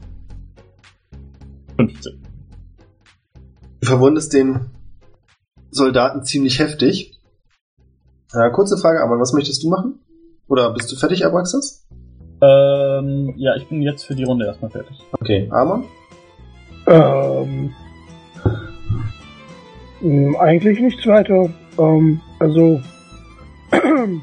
[1.77, 2.21] 15.
[3.81, 4.69] Du verwundest den
[5.75, 7.19] Soldaten ziemlich heftig.
[8.33, 9.99] Äh, kurze Frage, Amon, was möchtest du machen?
[10.47, 11.85] Oder bist du fertig, Abraxas?
[12.41, 14.97] Ähm, ja, ich bin jetzt für die Runde erstmal fertig.
[15.19, 15.85] Okay, Amon?
[16.87, 17.73] Ähm,
[20.01, 21.49] mh, eigentlich nichts weiter.
[21.77, 22.81] Ähm, also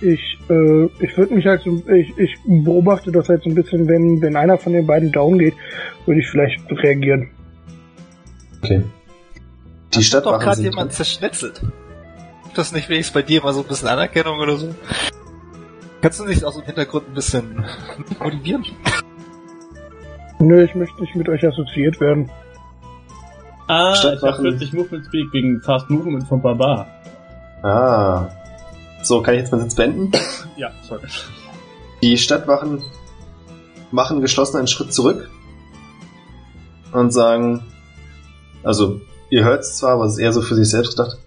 [0.00, 3.88] ich, äh, ich würde mich halt so, ich, ich beobachte das halt so ein bisschen,
[3.88, 5.54] wenn, wenn einer von den beiden down geht,
[6.04, 7.30] würde ich vielleicht reagieren.
[8.62, 8.84] Okay.
[9.96, 11.62] Die Hat doch Stadtwachen gerade jemand zerschnetzelt.
[12.46, 14.74] Ist das nicht wenigstens bei dir mal so ein bisschen Anerkennung oder so?
[16.02, 17.64] Kannst du nicht aus dem Hintergrund ein bisschen
[18.20, 18.64] motivieren?
[20.38, 22.30] Nö, ich möchte nicht mit euch assoziiert werden.
[23.68, 24.58] Ah, ich habe Stadtwachen.
[24.58, 26.86] 40 Movement Speed wegen Fast Movement von Barbar.
[27.62, 28.28] Ah.
[29.02, 30.12] So, kann ich jetzt meinen Sitz beenden?
[30.56, 31.06] Ja, sorry.
[32.02, 32.82] Die Stadtwachen
[33.90, 35.30] machen geschlossen einen Schritt zurück
[36.92, 37.62] und sagen,
[38.62, 39.00] also
[39.30, 41.18] ihr hört es zwar, aber es ist eher so für sich selbst gedacht.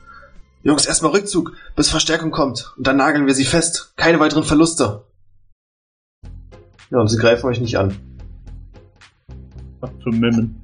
[0.63, 3.93] Jungs, erstmal Rückzug, bis Verstärkung kommt und dann nageln wir sie fest.
[3.95, 5.03] Keine weiteren Verluste.
[6.91, 7.95] Ja, und sie greifen euch nicht an.
[9.79, 10.61] Was für Memmen.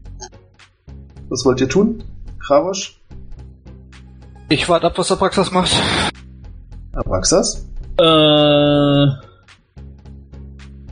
[1.30, 2.03] Was wollt ihr tun?
[2.40, 2.99] Kravosch?
[4.49, 5.72] Ich warte ab, was der Praxis macht.
[6.94, 7.68] Abraxas?
[7.99, 9.06] Äh,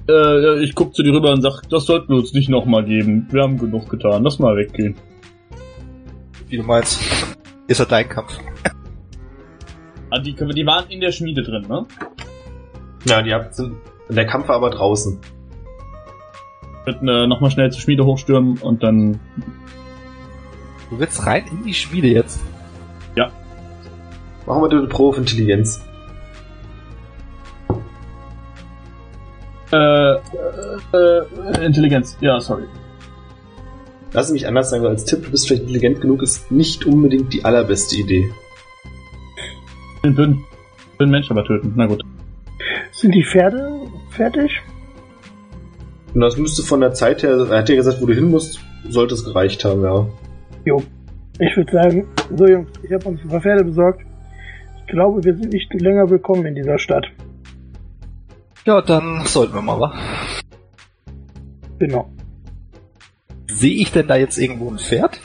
[0.09, 3.27] äh, ich guck zu dir rüber und sag, das sollten wir uns nicht nochmal geben.
[3.31, 4.23] Wir haben genug getan.
[4.23, 4.95] Lass mal weggehen.
[6.53, 7.01] Wie du meinst.
[7.65, 8.37] Ist ja dein Kampf.
[10.11, 11.87] Ah, die, die waren in der Schmiede drin, ne?
[13.05, 13.77] Ja, die habt, sind,
[14.07, 15.19] der Kampf war aber draußen.
[16.85, 19.19] Wir würden äh, nochmal schnell zur Schmiede hochstürmen und dann.
[20.91, 22.39] Du willst rein in die Schmiede jetzt.
[24.45, 25.83] Machen wir eine Probe auf Intelligenz.
[29.71, 30.19] Äh, äh,
[30.93, 32.15] äh, Intelligenz.
[32.21, 32.65] Ja, sorry.
[34.13, 37.43] Lass mich anders sagen, als Tipp, du bist vielleicht intelligent genug, ist nicht unbedingt die
[37.43, 38.31] allerbeste Idee.
[40.03, 40.43] Ich bin,
[40.99, 41.73] bin Mensch aber töten.
[41.75, 42.03] Na gut.
[42.91, 44.61] Sind die Pferde fertig?
[46.13, 48.59] Und das müsste von der Zeit her, er hat ja gesagt, wo du hin musst,
[48.87, 50.07] sollte es gereicht haben, ja.
[50.65, 50.83] Jo.
[51.39, 54.01] Ich würde sagen, so Jungs, ich habe uns ein paar Pferde besorgt.
[54.85, 57.07] Ich glaube, wir sind nicht länger willkommen in dieser Stadt.
[58.65, 59.93] Ja, dann sollten wir mal, wa?
[61.79, 62.11] Genau.
[63.53, 65.19] Sehe ich denn da jetzt irgendwo ein Pferd?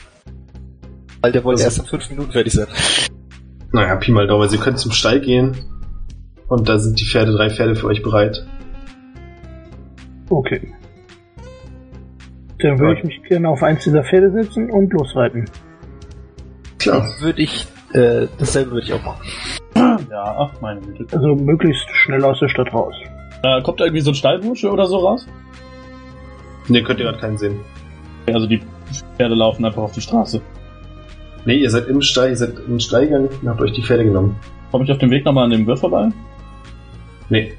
[1.21, 2.67] Weil der wollte Also- erst in fünf Minuten fertig sein.
[3.73, 5.57] Naja, Pi mal Daumen, sie können zum Stall gehen
[6.49, 8.47] und da sind die Pferde, drei Pferde für euch bereit.
[10.31, 10.73] Okay.
[12.61, 15.45] Dann würde ich mich gerne auf eins dieser Pferde setzen und losreiten.
[16.79, 17.07] Klar.
[17.21, 19.27] Würde ich, äh, dasselbe würde ich auch machen.
[20.11, 21.07] Ja, ach meine Güte.
[21.17, 22.95] Also möglichst schnell aus der Stadt raus.
[23.43, 25.27] Äh, kommt da irgendwie so ein Stallbursche oder so raus?
[26.69, 27.61] Ne, könnt ihr gerade keinen sehen.
[28.35, 28.61] Also die
[29.17, 30.41] Pferde laufen einfach auf die Straße.
[31.45, 34.37] Ne, ihr seid im Stall, ihr seid im Stallgang und habt euch die Pferde genommen.
[34.71, 36.09] Komme ich auf dem Weg nochmal an dem Wirt vorbei?
[37.31, 37.53] Nee.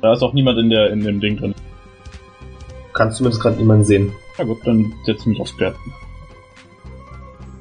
[0.00, 1.54] Da ist auch niemand in der in dem Ding drin.
[2.92, 4.12] Kannst zumindest gerade niemanden sehen.
[4.38, 5.76] Na gut, dann setze ich mich aufs Pferd.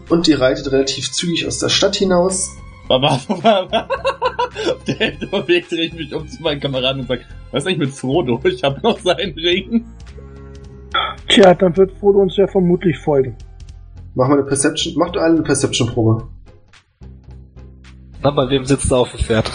[0.10, 2.49] Und ihr reitet relativ zügig aus der Stadt hinaus.
[2.88, 7.26] Aber auf der Hälfte vom Weg drehe ich mich um zu meinen Kameraden und sage,
[7.52, 8.40] was ist eigentlich mit Frodo?
[8.45, 9.86] Ich habe noch seinen Ring.
[11.30, 13.38] Tja, dann wird Frodo uns ja vermutlich folgen.
[14.15, 16.27] Machen wir eine Perception, macht alle eine Perception-Probe.
[18.23, 19.49] Na, bei wem sitzt er auf dem Pferd?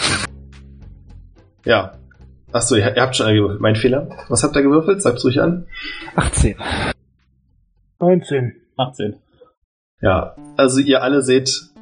[1.65, 1.97] Ja.
[2.53, 3.61] Achso, ihr, ihr habt schon alle gewürfelt.
[3.61, 4.07] Mein Fehler.
[4.29, 5.01] Was habt ihr gewürfelt?
[5.01, 5.67] Sagt's ruhig an.
[6.15, 6.55] 18.
[7.99, 8.53] 19.
[8.77, 9.15] 18.
[10.01, 11.73] Ja, also ihr alle seht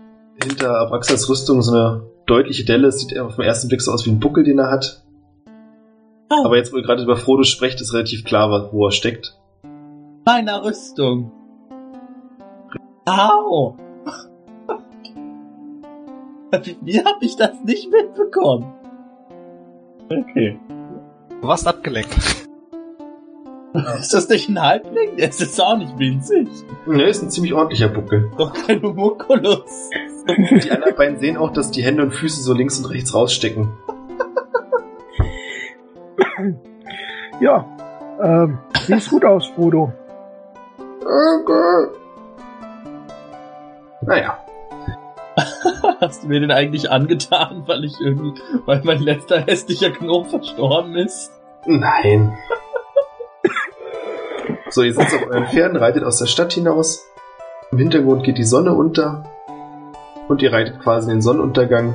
[0.41, 2.87] hinter Abraxas Rüstung so eine deutliche Delle.
[2.87, 5.03] Es sieht auf den ersten Blick so aus wie ein Buckel, den er hat.
[6.31, 6.45] Oh.
[6.45, 9.37] Aber jetzt, wo ihr gerade über Frodo sprecht, ist relativ klar, wo er steckt.
[10.25, 11.31] Meiner Rüstung.
[13.05, 13.75] Au!
[16.81, 18.73] Wie hab ich das nicht mitbekommen?
[20.05, 20.59] Okay.
[21.41, 22.15] Du warst abgelenkt.
[23.99, 25.17] Ist das nicht ein Halbling?
[25.17, 26.47] Es ist auch nicht winzig.
[26.85, 28.29] Ne, ist ein ziemlich ordentlicher Buckel.
[28.37, 29.89] Doch kein Homunculus.
[30.27, 33.71] Die anderen beiden sehen auch, dass die Hände und Füße so links und rechts rausstecken.
[37.41, 37.65] Ja,
[38.21, 39.91] ähm, sieht gut aus, Frodo.
[44.01, 44.43] Naja,
[46.01, 50.95] Hast du mir den eigentlich angetan, weil ich irgendwie, weil mein letzter hässlicher Knochen verstorben
[50.95, 51.31] ist?
[51.65, 52.37] nein.
[54.69, 57.05] So, ihr sitzt auf euren Pferden, reitet aus der Stadt hinaus.
[57.71, 59.23] Im Hintergrund geht die Sonne unter.
[60.27, 61.93] Und ihr reitet quasi in den Sonnenuntergang.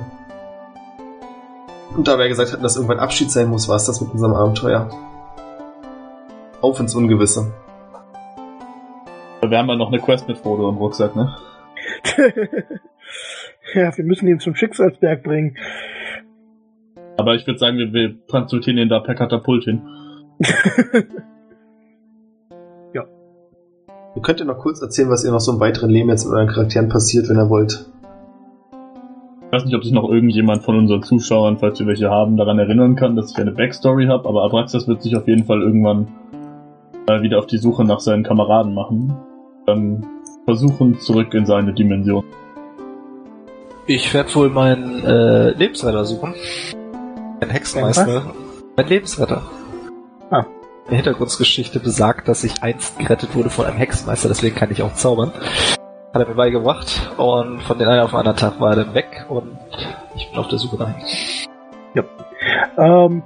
[1.97, 4.35] Und da wir gesagt hatten, dass irgendwann Abschied sein muss, war es das mit unserem
[4.35, 4.89] Abenteuer.
[6.61, 7.53] Auf ins Ungewisse.
[9.41, 11.37] Wir haben ja noch eine Quest mit Frodo im Rucksack, ne?
[13.75, 15.57] ja, wir müssen ihn zum Schicksalsberg bringen.
[17.17, 19.83] Aber ich würde sagen, wir, wir transportieren ihn da per Katapult hin.
[24.19, 26.35] Ihr könnt ja noch kurz erzählen, was ihr noch so im weiteren Leben jetzt mit
[26.35, 27.87] euren Charakteren passiert, wenn ihr wollt.
[29.47, 32.59] Ich weiß nicht, ob sich noch irgendjemand von unseren Zuschauern, falls wir welche haben, daran
[32.59, 36.09] erinnern kann, dass ich eine Backstory habe, aber Abraxas wird sich auf jeden Fall irgendwann
[37.07, 39.17] äh, wieder auf die Suche nach seinen Kameraden machen.
[39.69, 40.03] Dann
[40.47, 42.25] versuchen, zurück in seine Dimension.
[43.87, 46.35] Ich werde wohl meinen äh, Lebensretter suchen.
[47.41, 48.35] Ein Hexenmeister.
[48.77, 49.43] Mein Lebensretter.
[50.91, 54.95] Die Hintergrundgeschichte besagt, dass ich einst gerettet wurde von einem Hexenmeister, deswegen kann ich auch
[54.95, 55.33] zaubern.
[55.35, 58.95] Hat er mir beigebracht und von den einen auf den anderen Tag war er dann
[58.95, 59.59] weg und
[60.17, 62.05] ich bin auf der Suche nach ihm.
[62.79, 63.23] Ähm,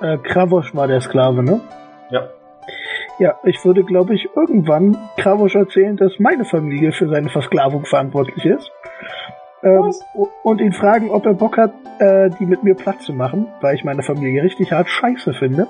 [0.00, 1.60] äh, Kravosch war der Sklave, ne?
[2.10, 2.28] Ja.
[3.18, 8.44] Ja, ich würde, glaube ich, irgendwann Kravosch erzählen, dass meine Familie für seine Versklavung verantwortlich
[8.44, 8.70] ist.
[9.62, 9.94] Ähm,
[10.42, 13.76] und ihn fragen, ob er Bock hat, äh, die mit mir platt zu machen, weil
[13.76, 15.68] ich meine Familie richtig hart scheiße finde.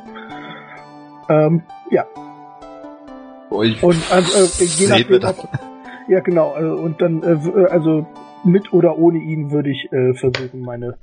[1.29, 2.05] Ähm, ja.
[3.51, 3.77] Ui.
[3.83, 5.49] Und also, äh, je nachdem, ob,
[6.09, 8.07] ja genau, also, und dann, äh, äh, also
[8.45, 10.99] mit oder ohne ihn würde ich äh, versuchen, meine,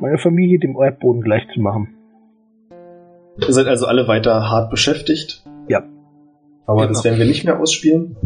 [0.00, 1.96] meine Familie dem Erdboden gleich zu machen.
[3.38, 5.44] Ihr seid also alle weiter hart beschäftigt.
[5.68, 5.82] Ja.
[6.66, 6.88] Aber Genau.
[6.92, 8.16] das werden wir nicht mehr ausspielen.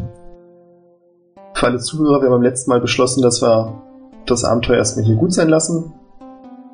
[1.54, 3.82] Für alle Zuhörer, wir haben beim letzten Mal beschlossen, dass wir
[4.26, 5.92] das Abenteuer erstmal hier gut sein lassen,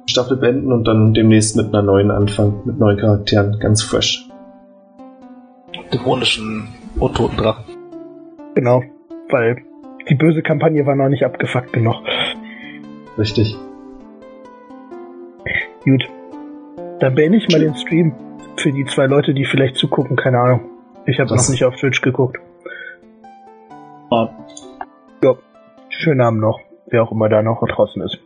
[0.07, 4.29] die Staffel beenden und dann demnächst mit einer neuen anfangen, mit neuen Charakteren, ganz fresh.
[5.93, 6.69] Dämonischen
[6.99, 7.65] untoten Drachen.
[8.55, 8.83] Genau,
[9.31, 9.63] weil
[10.09, 11.97] die böse Kampagne war noch nicht abgefuckt genug.
[13.17, 13.57] Richtig.
[15.85, 16.03] Gut.
[17.01, 18.13] Dann beende ich mal den Stream
[18.61, 20.61] für die zwei Leute, die vielleicht zugucken, keine Ahnung.
[21.07, 22.39] Ich habe noch nicht auf Twitch geguckt.
[24.11, 24.29] Ah,
[26.05, 28.19] Schönen Abend noch, wer auch immer da noch draußen ist.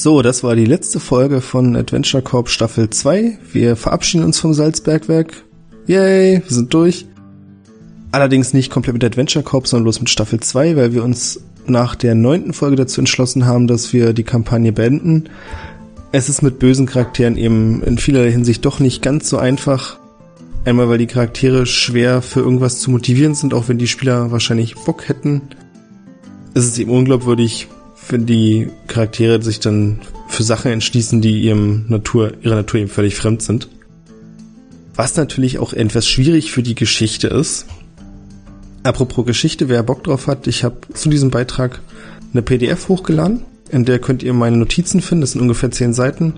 [0.00, 3.36] So, das war die letzte Folge von Adventure Corp Staffel 2.
[3.52, 5.42] Wir verabschieden uns vom Salzbergwerk.
[5.88, 7.06] Yay, wir sind durch.
[8.12, 11.96] Allerdings nicht komplett mit Adventure Corp, sondern bloß mit Staffel 2, weil wir uns nach
[11.96, 15.30] der neunten Folge dazu entschlossen haben, dass wir die Kampagne beenden.
[16.12, 19.98] Es ist mit bösen Charakteren eben in vielerlei Hinsicht doch nicht ganz so einfach.
[20.64, 24.76] Einmal, weil die Charaktere schwer für irgendwas zu motivieren sind, auch wenn die Spieler wahrscheinlich
[24.76, 25.42] Bock hätten.
[26.54, 27.66] Es ist eben unglaubwürdig,
[28.08, 33.14] wenn die Charaktere sich dann für Sachen entschließen, die ihrem Natur, ihrer Natur eben völlig
[33.14, 33.68] fremd sind.
[34.94, 37.66] Was natürlich auch etwas schwierig für die Geschichte ist.
[38.82, 41.80] Apropos Geschichte, wer Bock drauf hat, ich habe zu diesem Beitrag
[42.32, 46.34] eine PDF hochgeladen, in der könnt ihr meine Notizen finden, das sind ungefähr zehn Seiten,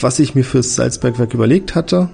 [0.00, 2.08] was ich mir fürs Salzbergwerk überlegt hatte.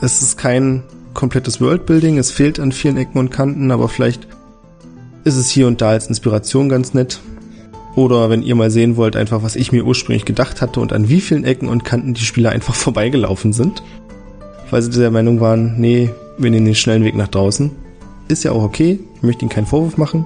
[0.00, 0.82] Es ist kein
[1.14, 4.26] komplettes Worldbuilding, es fehlt an vielen Ecken und Kanten, aber vielleicht
[5.24, 7.20] ist es hier und da als Inspiration ganz nett.
[7.96, 11.08] Oder wenn ihr mal sehen wollt, einfach was ich mir ursprünglich gedacht hatte und an
[11.08, 13.82] wie vielen Ecken und Kanten die Spieler einfach vorbeigelaufen sind.
[14.70, 17.70] Weil sie der Meinung waren, nee, wir nehmen den schnellen Weg nach draußen.
[18.28, 20.24] Ist ja auch okay, ich möchte ihnen keinen Vorwurf machen.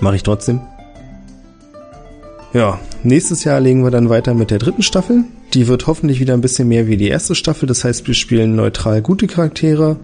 [0.00, 0.60] Mache ich trotzdem.
[2.52, 5.24] Ja, nächstes Jahr legen wir dann weiter mit der dritten Staffel.
[5.54, 7.66] Die wird hoffentlich wieder ein bisschen mehr wie die erste Staffel.
[7.66, 9.96] Das heißt, wir spielen neutral gute Charaktere.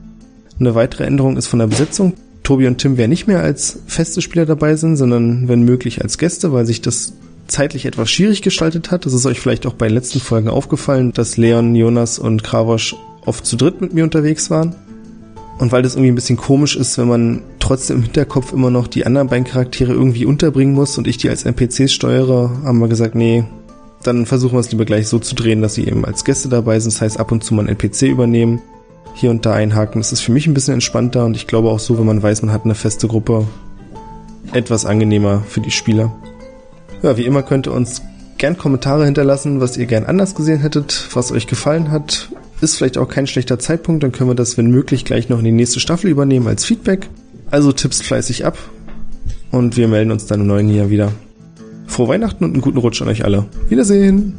[0.59, 2.15] Eine weitere Änderung ist von der Besetzung.
[2.43, 6.19] Tobi und Tim werden nicht mehr als feste Spieler dabei sind, sondern wenn möglich als
[6.19, 7.13] Gäste, weil sich das
[7.47, 9.07] zeitlich etwas schwierig gestaltet hat.
[9.07, 12.97] Das ist euch vielleicht auch bei den letzten Folgen aufgefallen, dass Leon, Jonas und Kravosch
[13.27, 14.75] oft zu dritt mit mir unterwegs waren.
[15.59, 18.87] Und weil das irgendwie ein bisschen komisch ist, wenn man trotzdem im Hinterkopf immer noch
[18.87, 22.89] die anderen beiden Charaktere irgendwie unterbringen muss und ich die als NPCs steuere, haben wir
[22.89, 23.45] gesagt, nee,
[24.03, 26.81] dann versuchen wir es lieber gleich so zu drehen, dass sie eben als Gäste dabei
[26.81, 26.95] sind.
[26.95, 28.63] Das heißt, ab und zu mal einen NPC übernehmen,
[29.15, 30.01] hier und da einhaken.
[30.01, 32.43] Das ist für mich ein bisschen entspannter und ich glaube auch so, wenn man weiß,
[32.43, 33.47] man hat eine feste Gruppe,
[34.53, 36.13] etwas angenehmer für die Spieler.
[37.03, 38.03] Ja, wie immer könnt ihr uns
[38.39, 42.31] gern Kommentare hinterlassen, was ihr gern anders gesehen hättet, was euch gefallen hat.
[42.61, 45.45] Ist vielleicht auch kein schlechter Zeitpunkt, dann können wir das, wenn möglich, gleich noch in
[45.45, 47.09] die nächste Staffel übernehmen als Feedback.
[47.51, 48.59] Also tippst fleißig ab
[49.51, 51.13] und wir melden uns dann im neuen Jahr wieder.
[51.87, 53.47] Frohe Weihnachten und einen guten Rutsch an euch alle.
[53.69, 54.35] Wiedersehen!